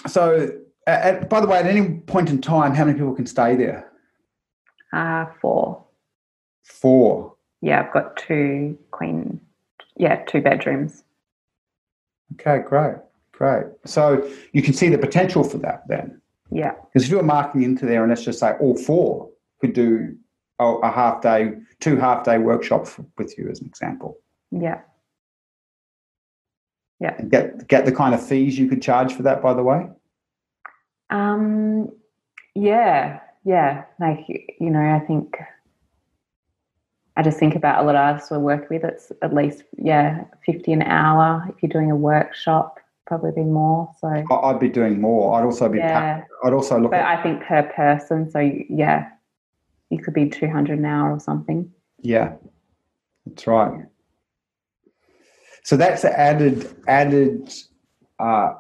so, 0.06 0.50
at, 0.86 1.28
by 1.28 1.40
the 1.40 1.46
way, 1.46 1.58
at 1.58 1.66
any 1.66 2.00
point 2.00 2.30
in 2.30 2.40
time, 2.40 2.74
how 2.74 2.84
many 2.84 2.98
people 2.98 3.14
can 3.14 3.26
stay 3.26 3.54
there? 3.54 3.90
Uh, 4.92 5.26
four. 5.40 5.84
Four. 6.64 7.34
Yeah, 7.62 7.80
I've 7.80 7.92
got 7.92 8.16
two 8.16 8.76
queen, 8.90 9.40
yeah, 9.96 10.24
two 10.26 10.42
bedrooms. 10.42 11.04
Okay, 12.34 12.62
great. 12.66 12.96
Great. 13.32 13.66
So 13.86 14.28
you 14.52 14.62
can 14.62 14.74
see 14.74 14.88
the 14.88 14.98
potential 14.98 15.42
for 15.44 15.58
that 15.58 15.86
then. 15.88 16.20
Yeah. 16.50 16.72
Because 16.92 17.04
if 17.04 17.10
you're 17.10 17.22
marking 17.22 17.62
into 17.62 17.86
there 17.86 18.02
and 18.02 18.10
let's 18.10 18.24
just 18.24 18.40
say 18.40 18.52
all 18.60 18.76
four 18.76 19.30
could 19.60 19.72
do 19.72 20.16
a, 20.58 20.64
a 20.64 20.90
half 20.90 21.22
day, 21.22 21.54
two 21.80 21.96
half 21.96 22.24
day 22.24 22.38
workshops 22.38 22.98
with 23.16 23.36
you 23.38 23.48
as 23.48 23.60
an 23.60 23.66
example. 23.66 24.18
Yeah. 24.50 24.80
Yeah. 27.00 27.14
And 27.18 27.30
get 27.30 27.66
get 27.68 27.84
the 27.84 27.92
kind 27.92 28.14
of 28.14 28.24
fees 28.24 28.58
you 28.58 28.68
could 28.68 28.82
charge 28.82 29.12
for 29.12 29.22
that, 29.22 29.42
by 29.42 29.54
the 29.54 29.62
way. 29.62 29.88
Um. 31.10 31.90
Yeah. 32.54 33.20
Yeah. 33.44 33.84
Like 33.98 34.20
you 34.28 34.70
know, 34.70 34.80
I 34.80 35.00
think 35.00 35.36
I 37.22 37.24
just 37.24 37.38
think 37.38 37.54
about 37.54 37.80
a 37.80 37.86
lot 37.86 37.94
of 37.94 38.00
artists 38.00 38.32
I 38.32 38.36
work 38.36 38.68
with. 38.68 38.82
It's 38.82 39.12
at 39.22 39.32
least 39.32 39.62
yeah, 39.78 40.24
fifty 40.44 40.72
an 40.72 40.82
hour 40.82 41.46
if 41.48 41.62
you're 41.62 41.70
doing 41.70 41.92
a 41.92 41.94
workshop 41.94 42.80
probably 43.06 43.30
be 43.30 43.44
more. 43.44 43.88
So 44.00 44.08
I'd 44.08 44.58
be 44.58 44.68
doing 44.68 45.00
more. 45.00 45.38
I'd 45.38 45.44
also 45.44 45.68
be. 45.68 45.78
Yeah. 45.78 46.24
I'd 46.42 46.52
also 46.52 46.80
look. 46.80 46.90
But 46.90 47.00
at, 47.00 47.18
I 47.18 47.22
think 47.22 47.44
per 47.44 47.62
person. 47.62 48.28
So 48.28 48.40
yeah, 48.40 49.08
you 49.90 49.98
could 49.98 50.14
be 50.14 50.28
two 50.28 50.48
hundred 50.48 50.80
an 50.80 50.84
hour 50.84 51.12
or 51.12 51.20
something. 51.20 51.70
Yeah, 52.00 52.32
that's 53.24 53.46
right. 53.46 53.84
So 55.62 55.76
that's 55.76 56.02
the 56.02 56.18
added 56.18 56.74
added 56.88 57.52
uh, 58.18 58.54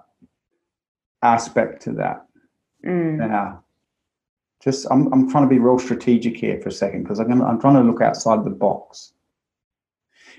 aspect 1.20 1.82
to 1.82 1.92
that. 1.94 2.26
Mm. 2.86 3.16
Now, 3.16 3.61
just 4.62 4.86
I'm 4.90 5.12
I'm 5.12 5.30
trying 5.30 5.44
to 5.44 5.48
be 5.48 5.58
real 5.58 5.78
strategic 5.78 6.36
here 6.36 6.60
for 6.60 6.68
a 6.68 6.72
second 6.72 7.02
because 7.02 7.18
I'm 7.18 7.42
I'm 7.42 7.60
trying 7.60 7.74
to 7.74 7.82
look 7.82 8.00
outside 8.00 8.44
the 8.44 8.50
box. 8.50 9.12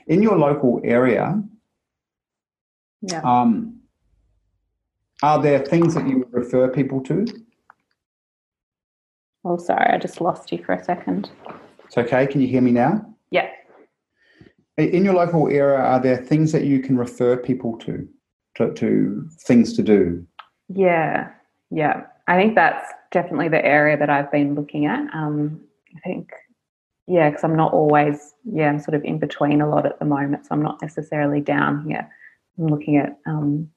In 0.07 0.21
your 0.21 0.37
local 0.37 0.81
area, 0.83 1.41
yeah. 3.03 3.21
Um, 3.21 3.81
are 5.21 5.41
there 5.41 5.59
things 5.59 5.93
that 5.93 6.07
you 6.07 6.19
would 6.19 6.33
refer 6.33 6.69
people 6.69 7.01
to? 7.01 7.25
Oh, 9.45 9.57
sorry, 9.57 9.89
I 9.93 9.97
just 9.97 10.21
lost 10.21 10.51
you 10.51 10.63
for 10.63 10.73
a 10.73 10.83
second. 10.83 11.29
It's 11.85 11.97
okay. 11.97 12.25
Can 12.25 12.41
you 12.41 12.47
hear 12.47 12.61
me 12.61 12.71
now? 12.71 13.05
Yeah. 13.29 13.49
In 14.77 15.03
your 15.03 15.13
local 15.13 15.49
area, 15.49 15.79
are 15.79 15.99
there 15.99 16.17
things 16.17 16.51
that 16.53 16.63
you 16.63 16.79
can 16.79 16.97
refer 16.97 17.37
people 17.37 17.77
to, 17.79 18.07
to, 18.55 18.73
to 18.73 19.29
things 19.41 19.73
to 19.73 19.83
do? 19.83 20.25
Yeah, 20.69 21.29
yeah. 21.69 22.05
I 22.27 22.37
think 22.37 22.55
that's 22.55 22.89
definitely 23.11 23.49
the 23.49 23.63
area 23.63 23.97
that 23.97 24.09
I've 24.09 24.31
been 24.31 24.55
looking 24.55 24.85
at. 24.85 25.01
Um, 25.13 25.61
I 25.95 25.99
think, 25.99 26.31
yeah, 27.07 27.29
because 27.29 27.43
I'm 27.43 27.55
not 27.55 27.73
always, 27.73 28.33
yeah, 28.45 28.69
I'm 28.69 28.79
sort 28.79 28.95
of 28.95 29.03
in 29.03 29.19
between 29.19 29.61
a 29.61 29.69
lot 29.69 29.85
at 29.85 29.99
the 29.99 30.05
moment, 30.05 30.45
so 30.45 30.49
I'm 30.51 30.63
not 30.63 30.81
necessarily 30.81 31.41
down 31.41 31.85
here. 31.87 32.09
I'm 32.57 32.67
looking 32.67 32.97
at 32.97 33.17
um, 33.25 33.69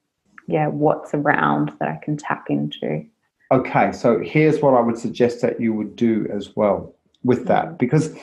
yeah, 0.47 0.67
what's 0.67 1.13
around 1.13 1.73
that 1.79 1.89
I 1.89 1.99
can 2.03 2.17
tap 2.17 2.45
into. 2.49 3.05
Okay, 3.51 3.91
so 3.91 4.19
here's 4.19 4.61
what 4.61 4.73
I 4.73 4.81
would 4.81 4.97
suggest 4.97 5.41
that 5.41 5.61
you 5.61 5.73
would 5.73 5.95
do 5.95 6.27
as 6.33 6.55
well 6.55 6.95
with 7.23 7.45
that, 7.47 7.65
mm-hmm. 7.65 7.77
because 7.77 8.15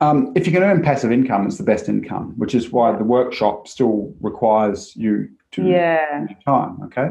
um, 0.00 0.32
if 0.34 0.46
you 0.46 0.52
can 0.52 0.62
earn 0.62 0.82
passive 0.82 1.10
income, 1.12 1.46
it's 1.46 1.58
the 1.58 1.64
best 1.64 1.88
income, 1.88 2.34
which 2.36 2.54
is 2.54 2.70
why 2.70 2.96
the 2.96 3.04
workshop 3.04 3.66
still 3.68 4.14
requires 4.20 4.94
you 4.96 5.28
to 5.52 5.66
yeah 5.66 6.26
time. 6.44 6.78
Okay, 6.84 7.10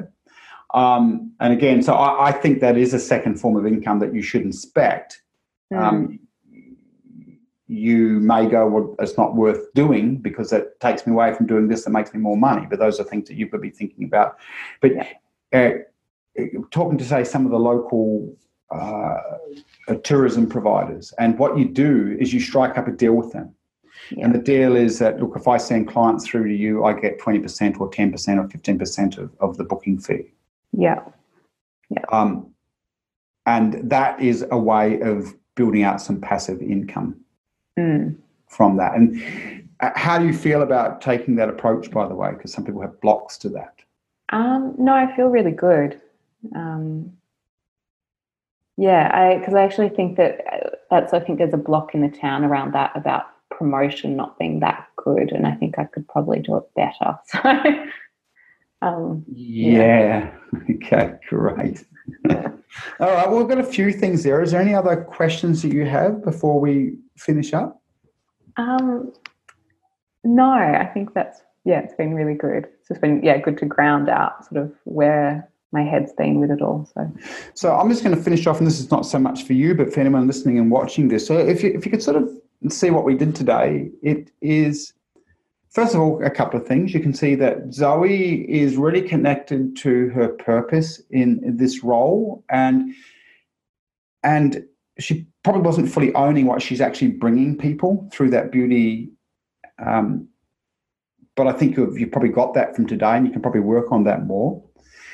um, 0.73 1.31
and 1.39 1.53
again, 1.53 1.81
so 1.83 1.93
I, 1.93 2.29
I, 2.29 2.31
think 2.31 2.59
that 2.61 2.77
is 2.77 2.93
a 2.93 2.99
second 2.99 3.39
form 3.39 3.55
of 3.55 3.67
income 3.67 3.99
that 3.99 4.13
you 4.13 4.21
should 4.23 4.41
inspect. 4.41 5.21
Mm. 5.71 5.81
Um, 5.81 6.19
you 7.67 8.19
may 8.19 8.47
go, 8.47 8.67
well, 8.67 8.95
it's 8.99 9.17
not 9.17 9.35
worth 9.35 9.73
doing 9.73 10.17
because 10.17 10.51
it 10.51 10.79
takes 10.79 11.05
me 11.07 11.13
away 11.13 11.33
from 11.33 11.47
doing 11.47 11.67
this 11.67 11.83
that 11.85 11.91
makes 11.91 12.13
me 12.13 12.19
more 12.19 12.37
money. 12.37 12.67
But 12.69 12.79
those 12.79 12.99
are 12.99 13.03
things 13.03 13.27
that 13.27 13.35
you 13.35 13.47
could 13.47 13.61
be 13.61 13.69
thinking 13.69 14.05
about. 14.05 14.37
But 14.81 14.91
uh, 15.53 15.71
talking 16.71 16.97
to, 16.97 17.05
say, 17.05 17.23
some 17.23 17.45
of 17.45 17.51
the 17.51 17.59
local 17.59 18.35
uh, 18.71 19.17
uh, 19.87 19.95
tourism 20.03 20.47
providers, 20.47 21.13
and 21.19 21.37
what 21.37 21.57
you 21.57 21.65
do 21.65 22.17
is 22.19 22.33
you 22.33 22.39
strike 22.39 22.77
up 22.77 22.87
a 22.87 22.91
deal 22.91 23.13
with 23.13 23.31
them. 23.31 23.53
Yeah. 24.11 24.25
And 24.25 24.35
the 24.35 24.39
deal 24.39 24.75
is 24.75 24.99
that, 24.99 25.19
look, 25.19 25.33
if 25.35 25.47
I 25.47 25.57
send 25.57 25.87
clients 25.87 26.27
through 26.27 26.47
to 26.47 26.55
you, 26.55 26.83
I 26.83 26.93
get 26.93 27.19
20% 27.19 27.79
or 27.79 27.89
10% 27.89 28.37
or 28.37 28.47
15% 28.47 29.17
of, 29.17 29.31
of 29.39 29.57
the 29.57 29.63
booking 29.63 29.99
fee. 29.99 30.33
Yeah. 30.77 30.99
Yeah. 31.89 32.03
Um, 32.11 32.53
and 33.45 33.89
that 33.89 34.19
is 34.21 34.45
a 34.51 34.57
way 34.57 34.99
of 35.01 35.33
building 35.55 35.83
out 35.83 36.01
some 36.01 36.19
passive 36.19 36.61
income 36.61 37.15
mm. 37.77 38.15
from 38.47 38.77
that. 38.77 38.95
And 38.95 39.21
uh, 39.79 39.91
how 39.95 40.17
do 40.17 40.25
you 40.25 40.33
feel 40.33 40.61
about 40.61 41.01
taking 41.01 41.35
that 41.35 41.49
approach, 41.49 41.91
by 41.91 42.07
the 42.07 42.15
way? 42.15 42.31
Because 42.31 42.51
some 42.53 42.65
people 42.65 42.81
have 42.81 42.99
blocks 43.01 43.37
to 43.39 43.49
that. 43.49 43.75
Um, 44.29 44.73
no, 44.77 44.93
I 44.93 45.13
feel 45.15 45.27
really 45.27 45.51
good. 45.51 46.01
Um, 46.55 47.11
yeah, 48.77 49.11
I 49.13 49.37
because 49.37 49.53
I 49.53 49.63
actually 49.63 49.89
think 49.89 50.17
that 50.17 50.39
uh, 50.51 50.69
that's 50.89 51.13
I 51.13 51.19
think 51.19 51.37
there's 51.37 51.53
a 51.53 51.57
block 51.57 51.93
in 51.93 52.01
the 52.01 52.09
town 52.09 52.43
around 52.43 52.73
that 52.73 52.91
about 52.95 53.27
promotion 53.51 54.15
not 54.15 54.39
being 54.39 54.59
that 54.61 54.87
good, 54.95 55.31
and 55.31 55.45
I 55.45 55.53
think 55.53 55.77
I 55.77 55.83
could 55.85 56.07
probably 56.07 56.39
do 56.39 56.57
it 56.57 56.63
better. 56.75 57.19
So, 57.27 57.39
um, 58.83 59.25
yeah. 59.33 59.89
yeah. 59.97 60.31
Okay. 60.69 61.13
Great. 61.29 61.83
All 62.29 62.35
right. 62.99 63.27
Well, 63.27 63.37
we've 63.37 63.47
got 63.47 63.57
a 63.57 63.63
few 63.63 63.91
things 63.91 64.23
there. 64.23 64.41
Is 64.41 64.51
there 64.51 64.61
any 64.61 64.75
other 64.75 64.97
questions 64.97 65.61
that 65.61 65.73
you 65.73 65.85
have 65.85 66.23
before 66.23 66.59
we 66.59 66.97
finish 67.17 67.53
up? 67.53 67.81
Um, 68.57 69.11
no, 70.23 70.51
I 70.51 70.85
think 70.93 71.13
that's 71.13 71.41
yeah, 71.65 71.79
it's 71.79 71.95
been 71.95 72.13
really 72.13 72.35
good. 72.35 72.65
It's 72.65 72.87
just 72.87 73.01
been 73.01 73.23
yeah, 73.23 73.37
good 73.37 73.57
to 73.59 73.65
ground 73.65 74.09
out 74.09 74.45
sort 74.45 74.63
of 74.63 74.73
where 74.83 75.49
my 75.71 75.81
head's 75.81 76.13
been 76.13 76.39
with 76.39 76.51
it 76.51 76.61
all. 76.61 76.87
So, 76.93 77.11
so 77.55 77.75
I'm 77.75 77.89
just 77.89 78.03
going 78.03 78.15
to 78.15 78.21
finish 78.21 78.45
off, 78.45 78.59
and 78.59 78.67
this 78.67 78.79
is 78.79 78.91
not 78.91 79.05
so 79.05 79.17
much 79.17 79.43
for 79.43 79.53
you, 79.53 79.73
but 79.73 79.91
for 79.91 79.99
anyone 80.01 80.27
listening 80.27 80.59
and 80.59 80.69
watching 80.69 81.07
this. 81.07 81.25
So, 81.25 81.37
if 81.37 81.63
you 81.63 81.71
if 81.73 81.85
you 81.85 81.91
could 81.91 82.03
sort 82.03 82.17
of 82.17 82.29
see 82.69 82.91
what 82.91 83.05
we 83.05 83.15
did 83.15 83.35
today, 83.35 83.89
it 84.01 84.29
is 84.41 84.93
first 85.73 85.93
of 85.93 86.01
all 86.01 86.23
a 86.23 86.29
couple 86.29 86.59
of 86.59 86.65
things. 86.65 86.93
You 86.93 86.99
can 86.99 87.13
see 87.13 87.35
that 87.35 87.73
Zoe 87.73 88.49
is 88.49 88.77
really 88.77 89.01
connected 89.01 89.75
to 89.77 90.09
her 90.09 90.29
purpose 90.29 91.01
in 91.09 91.41
this 91.57 91.83
role, 91.83 92.43
and 92.49 92.93
and 94.23 94.63
she 94.99 95.27
probably 95.43 95.61
wasn't 95.61 95.91
fully 95.91 96.13
owning 96.13 96.45
what 96.45 96.61
she's 96.61 96.79
actually 96.79 97.09
bringing 97.09 97.57
people 97.57 98.07
through 98.13 98.29
that 98.29 98.51
beauty. 98.51 99.09
Um, 99.83 100.27
but 101.35 101.47
I 101.47 101.51
think 101.53 101.75
you've, 101.75 101.97
you've 101.97 102.11
probably 102.11 102.29
got 102.29 102.53
that 102.53 102.75
from 102.75 102.87
today, 102.87 103.17
and 103.17 103.25
you 103.25 103.31
can 103.31 103.41
probably 103.41 103.61
work 103.61 103.91
on 103.91 104.03
that 104.03 104.25
more. 104.25 104.63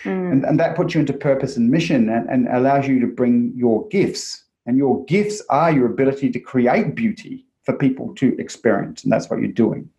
Mm. 0.03 0.31
And, 0.31 0.45
and 0.45 0.59
that 0.59 0.75
puts 0.75 0.93
you 0.93 0.99
into 0.99 1.13
purpose 1.13 1.57
and 1.57 1.69
mission 1.71 2.09
and, 2.09 2.29
and 2.29 2.47
allows 2.49 2.87
you 2.87 2.99
to 2.99 3.07
bring 3.07 3.53
your 3.55 3.87
gifts. 3.87 4.43
And 4.65 4.77
your 4.77 5.03
gifts 5.05 5.41
are 5.49 5.71
your 5.71 5.87
ability 5.87 6.29
to 6.31 6.39
create 6.39 6.93
beauty 6.93 7.45
for 7.63 7.73
people 7.73 8.13
to 8.15 8.37
experience. 8.37 9.03
And 9.03 9.11
that's 9.11 9.29
what 9.29 9.39
you're 9.39 9.47
doing. 9.47 9.89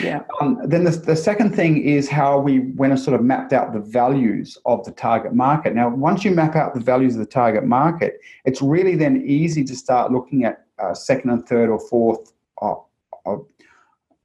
Yeah. 0.00 0.22
Um, 0.40 0.58
then 0.64 0.84
the, 0.84 0.90
the 0.90 1.16
second 1.16 1.54
thing 1.54 1.82
is 1.82 2.08
how 2.08 2.38
we 2.38 2.60
went 2.60 2.92
and 2.92 3.00
sort 3.00 3.18
of 3.18 3.24
mapped 3.24 3.52
out 3.52 3.72
the 3.72 3.80
values 3.80 4.56
of 4.66 4.84
the 4.84 4.92
target 4.92 5.34
market. 5.34 5.74
Now, 5.74 5.88
once 5.88 6.24
you 6.24 6.30
map 6.30 6.54
out 6.56 6.74
the 6.74 6.80
values 6.80 7.14
of 7.14 7.20
the 7.20 7.26
target 7.26 7.64
market, 7.64 8.20
it's 8.44 8.62
really 8.62 8.94
then 8.96 9.22
easy 9.26 9.64
to 9.64 9.74
start 9.74 10.12
looking 10.12 10.44
at 10.44 10.64
uh, 10.78 10.94
second 10.94 11.30
and 11.30 11.46
third 11.46 11.70
or 11.70 11.80
fourth 11.80 12.32
uh, 12.62 12.74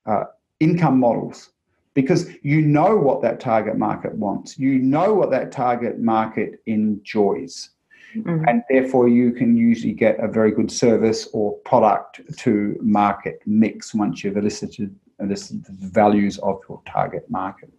uh, 0.06 0.24
income 0.60 1.00
models 1.00 1.52
because 1.94 2.30
you 2.44 2.62
know 2.62 2.96
what 2.96 3.22
that 3.22 3.40
target 3.40 3.78
market 3.78 4.14
wants. 4.14 4.58
You 4.58 4.80
know 4.80 5.14
what 5.14 5.32
that 5.32 5.52
target 5.52 6.00
market 6.00 6.62
enjoys. 6.66 7.72
Mm-hmm. 8.16 8.46
And 8.48 8.64
therefore, 8.70 9.08
you 9.08 9.32
can 9.32 9.56
usually 9.56 9.94
get 9.94 10.20
a 10.20 10.28
very 10.28 10.52
good 10.52 10.72
service 10.72 11.28
or 11.34 11.58
product 11.60 12.22
to 12.40 12.76
market 12.82 13.42
mix 13.46 13.94
once 13.94 14.24
you've 14.24 14.38
elicited 14.38 14.96
and 15.20 15.30
this 15.30 15.52
is 15.52 15.62
the 15.62 15.74
values 15.88 16.38
of 16.40 16.60
your 16.68 16.82
target 16.88 17.30
market. 17.30 17.72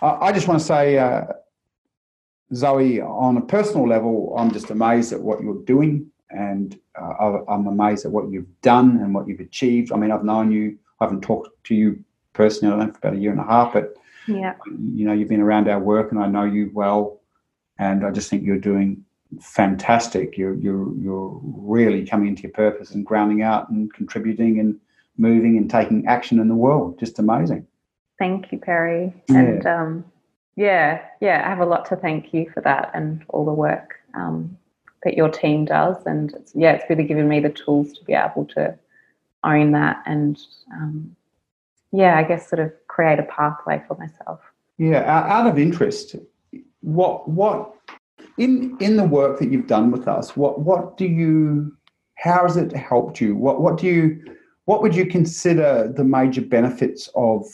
Uh, 0.00 0.18
I 0.20 0.32
just 0.32 0.48
want 0.48 0.60
to 0.60 0.66
say, 0.66 0.98
uh, 0.98 1.24
Zoe, 2.54 3.00
on 3.00 3.36
a 3.36 3.40
personal 3.42 3.86
level, 3.86 4.34
I'm 4.36 4.50
just 4.50 4.70
amazed 4.70 5.12
at 5.12 5.20
what 5.20 5.40
you're 5.42 5.62
doing, 5.64 6.10
and 6.30 6.78
uh, 7.00 7.38
I'm 7.48 7.66
amazed 7.66 8.06
at 8.06 8.12
what 8.12 8.30
you've 8.30 8.60
done 8.62 8.98
and 9.02 9.14
what 9.14 9.28
you've 9.28 9.40
achieved. 9.40 9.92
I 9.92 9.96
mean, 9.96 10.10
I've 10.10 10.24
known 10.24 10.50
you, 10.50 10.78
I 11.00 11.04
haven't 11.04 11.22
talked 11.22 11.48
to 11.64 11.74
you 11.74 12.02
personally, 12.32 12.74
I 12.74 12.78
don't 12.78 12.86
know, 12.86 12.92
for 12.92 12.98
about 12.98 13.14
a 13.14 13.20
year 13.20 13.32
and 13.32 13.40
a 13.40 13.44
half, 13.44 13.72
but 13.72 13.94
yeah, 14.26 14.54
you 14.66 15.06
know, 15.06 15.12
you've 15.12 15.28
been 15.28 15.40
around 15.40 15.68
our 15.68 15.80
work, 15.80 16.12
and 16.12 16.20
I 16.20 16.26
know 16.26 16.44
you 16.44 16.70
well, 16.72 17.20
and 17.78 18.04
I 18.04 18.10
just 18.10 18.30
think 18.30 18.44
you're 18.44 18.58
doing 18.58 19.04
fantastic. 19.40 20.36
You're 20.36 20.54
you're 20.54 20.94
you're 20.96 21.40
really 21.42 22.04
coming 22.04 22.28
into 22.28 22.42
your 22.42 22.52
purpose 22.52 22.92
and 22.92 23.06
grounding 23.06 23.42
out 23.42 23.70
and 23.70 23.92
contributing 23.92 24.60
and 24.60 24.78
moving 25.20 25.56
and 25.56 25.70
taking 25.70 26.06
action 26.06 26.40
in 26.40 26.48
the 26.48 26.54
world. 26.54 26.98
Just 26.98 27.18
amazing. 27.18 27.66
Thank 28.18 28.50
you, 28.52 28.58
Perry. 28.58 29.14
Yeah. 29.28 29.38
And 29.38 29.66
um, 29.66 30.04
yeah, 30.56 31.02
yeah, 31.20 31.42
I 31.44 31.48
have 31.48 31.60
a 31.60 31.66
lot 31.66 31.86
to 31.86 31.96
thank 31.96 32.34
you 32.34 32.50
for 32.52 32.60
that 32.62 32.90
and 32.94 33.24
all 33.28 33.44
the 33.44 33.52
work 33.52 33.94
um, 34.14 34.56
that 35.04 35.16
your 35.16 35.28
team 35.28 35.64
does. 35.64 35.96
And 36.06 36.32
it's, 36.34 36.52
yeah, 36.54 36.72
it's 36.72 36.84
really 36.90 37.04
given 37.04 37.28
me 37.28 37.40
the 37.40 37.50
tools 37.50 37.92
to 37.92 38.04
be 38.04 38.14
able 38.14 38.46
to 38.56 38.76
own 39.44 39.72
that 39.72 40.02
and 40.04 40.38
um, 40.72 41.16
yeah, 41.92 42.16
I 42.16 42.22
guess 42.22 42.48
sort 42.48 42.60
of 42.60 42.72
create 42.86 43.18
a 43.18 43.24
pathway 43.24 43.82
for 43.88 43.96
myself. 43.96 44.40
Yeah, 44.78 45.02
out 45.02 45.46
of 45.46 45.58
interest, 45.58 46.16
what 46.80 47.28
what 47.28 47.74
in 48.38 48.76
in 48.80 48.96
the 48.96 49.04
work 49.04 49.38
that 49.40 49.50
you've 49.50 49.66
done 49.66 49.90
with 49.90 50.08
us, 50.08 50.36
what 50.36 50.60
what 50.60 50.96
do 50.96 51.06
you 51.06 51.76
how 52.14 52.42
has 52.42 52.56
it 52.56 52.72
helped 52.72 53.20
you? 53.20 53.34
What 53.34 53.60
what 53.60 53.76
do 53.76 53.86
you 53.86 54.36
what 54.64 54.82
would 54.82 54.94
you 54.94 55.06
consider 55.06 55.92
the 55.96 56.04
major 56.04 56.42
benefits 56.42 57.08
of 57.14 57.44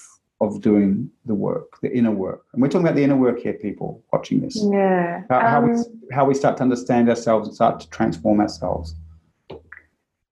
of 0.42 0.60
doing 0.60 1.10
the 1.24 1.34
work, 1.34 1.80
the 1.80 1.90
inner 1.96 2.10
work? 2.10 2.42
And 2.52 2.60
we're 2.60 2.68
talking 2.68 2.86
about 2.86 2.96
the 2.96 3.04
inner 3.04 3.16
work 3.16 3.40
here, 3.40 3.54
people 3.54 4.02
watching 4.12 4.40
this. 4.40 4.56
Yeah. 4.70 5.22
How, 5.30 5.40
how, 5.40 5.58
um, 5.58 5.72
we, 5.72 6.14
how 6.14 6.24
we 6.26 6.34
start 6.34 6.58
to 6.58 6.62
understand 6.62 7.08
ourselves 7.08 7.48
and 7.48 7.54
start 7.54 7.80
to 7.80 7.88
transform 7.88 8.40
ourselves. 8.40 8.94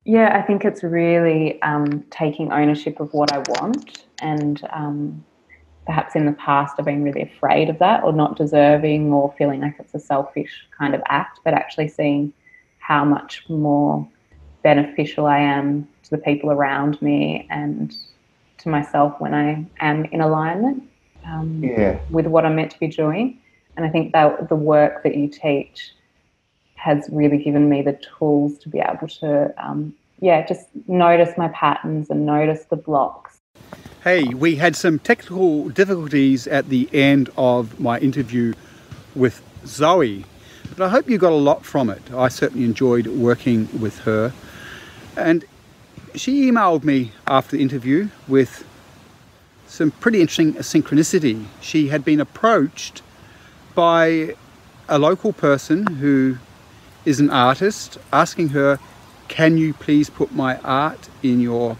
Yeah, 0.04 0.36
I 0.38 0.42
think 0.42 0.66
it's 0.66 0.82
really 0.82 1.60
um, 1.62 2.04
taking 2.10 2.52
ownership 2.52 3.00
of 3.00 3.14
what 3.14 3.32
I 3.32 3.38
want. 3.48 4.04
And 4.18 4.60
um, 4.74 5.24
perhaps 5.86 6.14
in 6.14 6.26
the 6.26 6.32
past, 6.32 6.74
I've 6.78 6.84
been 6.84 7.02
really 7.02 7.22
afraid 7.22 7.70
of 7.70 7.78
that 7.78 8.04
or 8.04 8.12
not 8.12 8.36
deserving 8.36 9.10
or 9.10 9.34
feeling 9.38 9.62
like 9.62 9.76
it's 9.78 9.94
a 9.94 9.98
selfish 10.00 10.66
kind 10.78 10.94
of 10.94 11.00
act, 11.08 11.40
but 11.44 11.54
actually 11.54 11.88
seeing 11.88 12.34
how 12.78 13.06
much 13.06 13.44
more 13.48 14.06
beneficial 14.62 15.24
I 15.24 15.38
am 15.38 15.88
to 16.04 16.10
the 16.10 16.18
people 16.18 16.50
around 16.50 17.00
me 17.02 17.46
and 17.50 17.96
to 18.58 18.68
myself 18.68 19.20
when 19.20 19.34
I 19.34 19.64
am 19.80 20.04
in 20.06 20.20
alignment 20.20 20.82
um, 21.26 21.62
yeah. 21.62 21.98
with 22.10 22.26
what 22.26 22.44
I'm 22.44 22.56
meant 22.56 22.70
to 22.72 22.80
be 22.80 22.88
doing. 22.88 23.38
And 23.76 23.84
I 23.84 23.88
think 23.88 24.12
that 24.12 24.48
the 24.48 24.56
work 24.56 25.02
that 25.02 25.16
you 25.16 25.28
teach 25.28 25.92
has 26.76 27.08
really 27.10 27.38
given 27.38 27.68
me 27.68 27.82
the 27.82 27.98
tools 28.18 28.58
to 28.58 28.68
be 28.68 28.78
able 28.78 29.08
to, 29.08 29.52
um, 29.56 29.94
yeah, 30.20 30.46
just 30.46 30.66
notice 30.86 31.36
my 31.36 31.48
patterns 31.48 32.10
and 32.10 32.26
notice 32.26 32.64
the 32.66 32.76
blocks. 32.76 33.38
Hey, 34.02 34.24
we 34.24 34.56
had 34.56 34.76
some 34.76 34.98
technical 34.98 35.70
difficulties 35.70 36.46
at 36.46 36.68
the 36.68 36.88
end 36.92 37.30
of 37.38 37.80
my 37.80 37.98
interview 37.98 38.52
with 39.14 39.42
Zoe, 39.66 40.26
but 40.76 40.84
I 40.84 40.88
hope 40.90 41.08
you 41.08 41.16
got 41.16 41.32
a 41.32 41.36
lot 41.36 41.64
from 41.64 41.88
it. 41.88 42.02
I 42.12 42.28
certainly 42.28 42.64
enjoyed 42.64 43.06
working 43.06 43.66
with 43.80 44.00
her. 44.00 44.32
And 45.16 45.44
she 46.14 46.50
emailed 46.50 46.84
me 46.84 47.12
after 47.26 47.56
the 47.56 47.62
interview 47.62 48.08
with 48.28 48.64
some 49.66 49.90
pretty 49.90 50.20
interesting 50.20 50.54
synchronicity. 50.54 51.46
She 51.60 51.88
had 51.88 52.04
been 52.04 52.20
approached 52.20 53.02
by 53.74 54.36
a 54.88 54.98
local 54.98 55.32
person 55.32 55.86
who 55.86 56.36
is 57.04 57.18
an 57.18 57.30
artist 57.30 57.98
asking 58.12 58.50
her, 58.50 58.78
"Can 59.28 59.58
you 59.58 59.74
please 59.74 60.08
put 60.08 60.32
my 60.32 60.58
art 60.58 61.08
in 61.22 61.40
your 61.40 61.76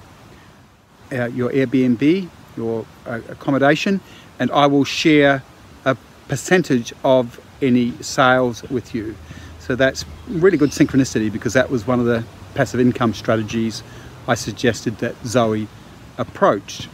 uh, 1.13 1.27
your 1.27 1.51
Airbnb, 1.51 2.29
your 2.57 2.85
uh, 3.07 3.21
accommodation, 3.29 4.01
and 4.39 4.51
I 4.51 4.67
will 4.67 4.85
share 4.85 5.43
a 5.85 5.97
percentage 6.27 6.93
of 7.05 7.41
any 7.63 7.93
sales 8.01 8.63
with 8.65 8.95
you." 8.95 9.15
So 9.61 9.77
that's 9.77 10.05
really 10.29 10.59
good 10.59 10.71
synchronicity 10.71 11.33
because 11.33 11.53
that 11.53 11.71
was 11.71 11.87
one 11.87 12.01
of 12.01 12.07
the 12.07 12.25
passive 12.55 12.81
income 12.81 13.15
strategies 13.15 13.83
I 14.27 14.35
suggested 14.35 14.99
that 14.99 15.15
Zoe 15.25 15.69
approached. 16.19 16.89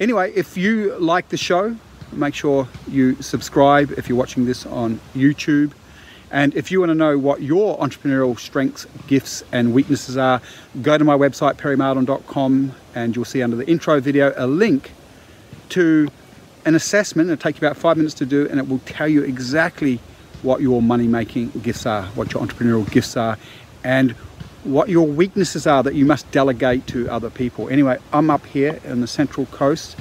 Anyway, 0.00 0.32
if 0.34 0.56
you 0.56 0.96
like 0.98 1.28
the 1.28 1.36
show, 1.36 1.76
make 2.12 2.34
sure 2.34 2.68
you 2.88 3.20
subscribe 3.22 3.92
if 3.92 4.08
you're 4.08 4.18
watching 4.18 4.44
this 4.44 4.66
on 4.66 5.00
YouTube. 5.14 5.72
And 6.30 6.54
if 6.54 6.70
you 6.70 6.80
want 6.80 6.90
to 6.90 6.94
know 6.94 7.18
what 7.18 7.42
your 7.42 7.78
entrepreneurial 7.78 8.38
strengths, 8.38 8.86
gifts, 9.06 9.44
and 9.52 9.74
weaknesses 9.74 10.16
are, 10.16 10.40
go 10.80 10.96
to 10.96 11.04
my 11.04 11.16
website, 11.16 11.54
perrymardon.com, 11.54 12.72
and 12.94 13.14
you'll 13.14 13.26
see 13.26 13.42
under 13.42 13.56
the 13.56 13.68
intro 13.68 14.00
video 14.00 14.32
a 14.36 14.46
link 14.46 14.92
to 15.70 16.08
an 16.64 16.74
assessment. 16.74 17.28
It'll 17.28 17.40
take 17.40 17.60
you 17.60 17.66
about 17.66 17.76
five 17.76 17.98
minutes 17.98 18.14
to 18.14 18.26
do, 18.26 18.48
and 18.48 18.58
it 18.58 18.66
will 18.66 18.80
tell 18.80 19.08
you 19.08 19.22
exactly 19.22 20.00
what 20.40 20.62
your 20.62 20.80
money 20.80 21.06
making 21.06 21.50
gifts 21.62 21.84
are, 21.84 22.04
what 22.06 22.32
your 22.32 22.42
entrepreneurial 22.42 22.90
gifts 22.90 23.16
are, 23.16 23.36
and 23.84 24.14
what 24.64 24.88
your 24.88 25.06
weaknesses 25.06 25.66
are 25.66 25.82
that 25.82 25.94
you 25.94 26.04
must 26.04 26.30
delegate 26.30 26.86
to 26.88 27.08
other 27.08 27.30
people. 27.30 27.68
Anyway, 27.68 27.98
I'm 28.12 28.30
up 28.30 28.46
here 28.46 28.80
in 28.84 29.00
the 29.00 29.06
Central 29.06 29.46
Coast 29.46 29.96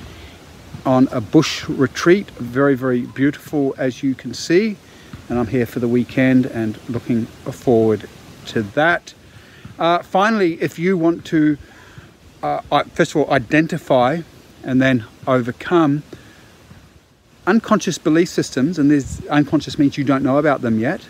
on 0.86 1.07
a 1.12 1.22
bush 1.22 1.68
retreat, 1.68 2.30
very, 2.32 2.76
very 2.76 3.01
beautiful 3.01 3.74
as 3.78 4.03
you 4.03 4.16
can 4.16 4.34
see. 4.34 4.78
And 5.30 5.39
I'm 5.39 5.47
here 5.47 5.66
for 5.66 5.80
the 5.80 5.88
weekend 5.88 6.45
and 6.45 6.78
looking 6.89 7.26
forward 7.26 8.07
to 8.47 8.62
that. 8.62 9.14
Uh, 9.80 9.99
finally, 9.99 10.62
if 10.62 10.78
you 10.78 10.97
want 10.97 11.26
to, 11.26 11.57
uh, 12.43 12.84
first 12.93 13.12
of 13.12 13.18
all, 13.18 13.32
identify 13.32 14.22
and 14.64 14.82
then 14.82 15.05
overcome 15.28 16.03
unconscious 17.47 17.97
belief 17.97 18.30
systems, 18.30 18.78
and 18.78 18.91
this 18.91 19.26
unconscious 19.28 19.80
means 19.80 19.97
you 19.97 20.03
don't 20.03 20.24
know 20.24 20.38
about 20.38 20.62
them 20.62 20.80
yet 20.80 21.01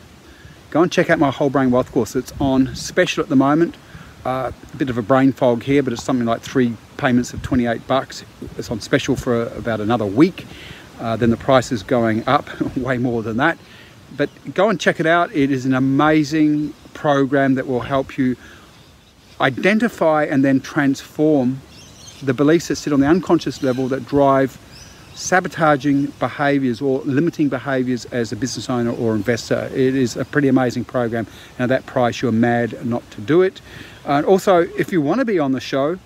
go 0.72 0.82
and 0.82 0.92
check 0.92 1.10
out 1.10 1.20
my 1.20 1.30
whole 1.30 1.50
brain 1.50 1.70
wealth 1.70 1.92
course. 1.92 2.16
It's 2.16 2.34
on 2.40 2.76
special 2.76 3.22
at 3.22 3.30
the 3.30 3.36
moment. 3.36 3.76
Uh, 4.26 4.52
a 4.74 4.78
bit 4.78 4.90
of 4.90 4.98
a 4.98 5.02
brain 5.02 5.34
fog 5.34 5.64
here, 5.64 5.84
but 5.84 5.94
it's 5.94 6.04
something 6.04 6.26
like 6.26 6.42
three 6.42 6.76
payments 6.98 7.34
of 7.34 7.42
28 7.42 7.86
bucks. 7.88 8.24
It's 8.58 8.72
on 8.72 8.80
special 8.80 9.16
for 9.16 9.44
about 9.48 9.82
another 9.82 10.06
week. 10.06 10.46
Uh, 11.00 11.16
then 11.18 11.30
the 11.30 11.38
price 11.38 11.72
is 11.72 11.84
going 11.84 12.28
up 12.28 12.48
way 12.78 12.98
more 12.98 13.22
than 13.22 13.38
that. 13.38 13.58
But 14.16 14.30
go 14.54 14.70
and 14.70 14.80
check 14.80 15.00
it 15.00 15.06
out. 15.06 15.34
It 15.36 15.52
is 15.52 15.66
an 15.66 15.74
amazing 15.74 16.74
program 16.94 17.56
that 17.56 17.68
will 17.68 17.82
help 17.82 18.18
you 18.18 18.36
identify 19.40 20.24
and 20.24 20.46
then 20.46 20.60
transform 20.60 21.62
the 22.22 22.34
beliefs 22.34 22.68
that 22.68 22.76
sit 22.76 22.94
on 22.94 23.00
the 23.00 23.08
unconscious 23.08 23.64
level 23.64 23.88
that 23.88 24.06
drive 24.06 24.58
sabotaging 25.22 26.08
behaviours 26.20 26.82
or 26.82 27.00
limiting 27.02 27.48
behaviours 27.48 28.06
as 28.06 28.32
a 28.32 28.36
business 28.36 28.70
owner 28.70 28.92
or 28.92 29.16
investor. 29.16 29.70
It 29.74 29.96
is 29.96 30.18
a 30.18 30.26
pretty 30.26 30.48
amazing 30.48 30.86
program. 30.86 31.28
And 31.58 31.72
at 31.72 31.76
that 31.76 31.86
price, 31.86 32.22
you're 32.22 32.32
mad 32.32 32.86
not 32.86 33.10
to 33.12 33.22
do 33.22 33.42
it. 33.42 33.62
And 34.04 34.26
also, 34.26 34.62
if 34.62 34.92
you 34.92 35.02
want 35.02 35.20
to 35.20 35.26
be 35.26 35.38
on 35.38 35.52
the 35.52 35.60
show, 35.60 36.00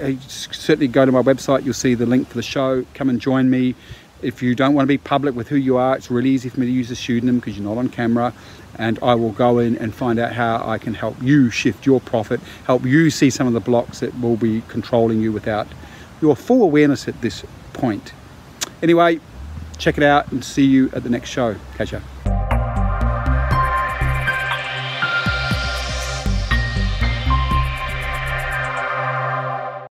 uh, 0.00 0.12
certainly 0.28 0.88
go 0.88 1.04
to 1.04 1.12
my 1.12 1.22
website. 1.22 1.64
You'll 1.64 1.74
see 1.74 1.94
the 1.94 2.06
link 2.06 2.28
for 2.28 2.34
the 2.34 2.42
show. 2.42 2.86
Come 2.94 3.08
and 3.08 3.20
join 3.20 3.50
me. 3.50 3.74
If 4.22 4.42
you 4.42 4.54
don't 4.54 4.74
want 4.74 4.84
to 4.84 4.88
be 4.88 4.98
public 4.98 5.34
with 5.34 5.48
who 5.48 5.56
you 5.56 5.76
are, 5.76 5.96
it's 5.96 6.10
really 6.10 6.30
easy 6.30 6.48
for 6.48 6.60
me 6.60 6.66
to 6.66 6.72
use 6.72 6.90
a 6.90 6.96
pseudonym 6.96 7.40
because 7.40 7.58
you're 7.58 7.68
not 7.68 7.78
on 7.78 7.88
camera. 7.88 8.32
And 8.76 8.98
I 9.02 9.14
will 9.14 9.32
go 9.32 9.58
in 9.58 9.76
and 9.78 9.92
find 9.94 10.18
out 10.18 10.32
how 10.32 10.66
I 10.66 10.78
can 10.78 10.94
help 10.94 11.20
you 11.20 11.50
shift 11.50 11.86
your 11.86 12.00
profit, 12.00 12.40
help 12.64 12.84
you 12.84 13.10
see 13.10 13.30
some 13.30 13.46
of 13.46 13.52
the 13.52 13.60
blocks 13.60 14.00
that 14.00 14.18
will 14.20 14.36
be 14.36 14.62
controlling 14.68 15.20
you 15.20 15.32
without 15.32 15.66
your 16.22 16.34
full 16.34 16.62
awareness 16.62 17.06
at 17.06 17.20
this 17.20 17.44
point. 17.72 18.12
Anyway, 18.82 19.20
check 19.78 19.96
it 19.96 20.04
out 20.04 20.30
and 20.32 20.44
see 20.44 20.64
you 20.64 20.90
at 20.92 21.02
the 21.02 21.10
next 21.10 21.30
show. 21.30 21.56
Catch 21.76 21.92
ya. 21.92 22.33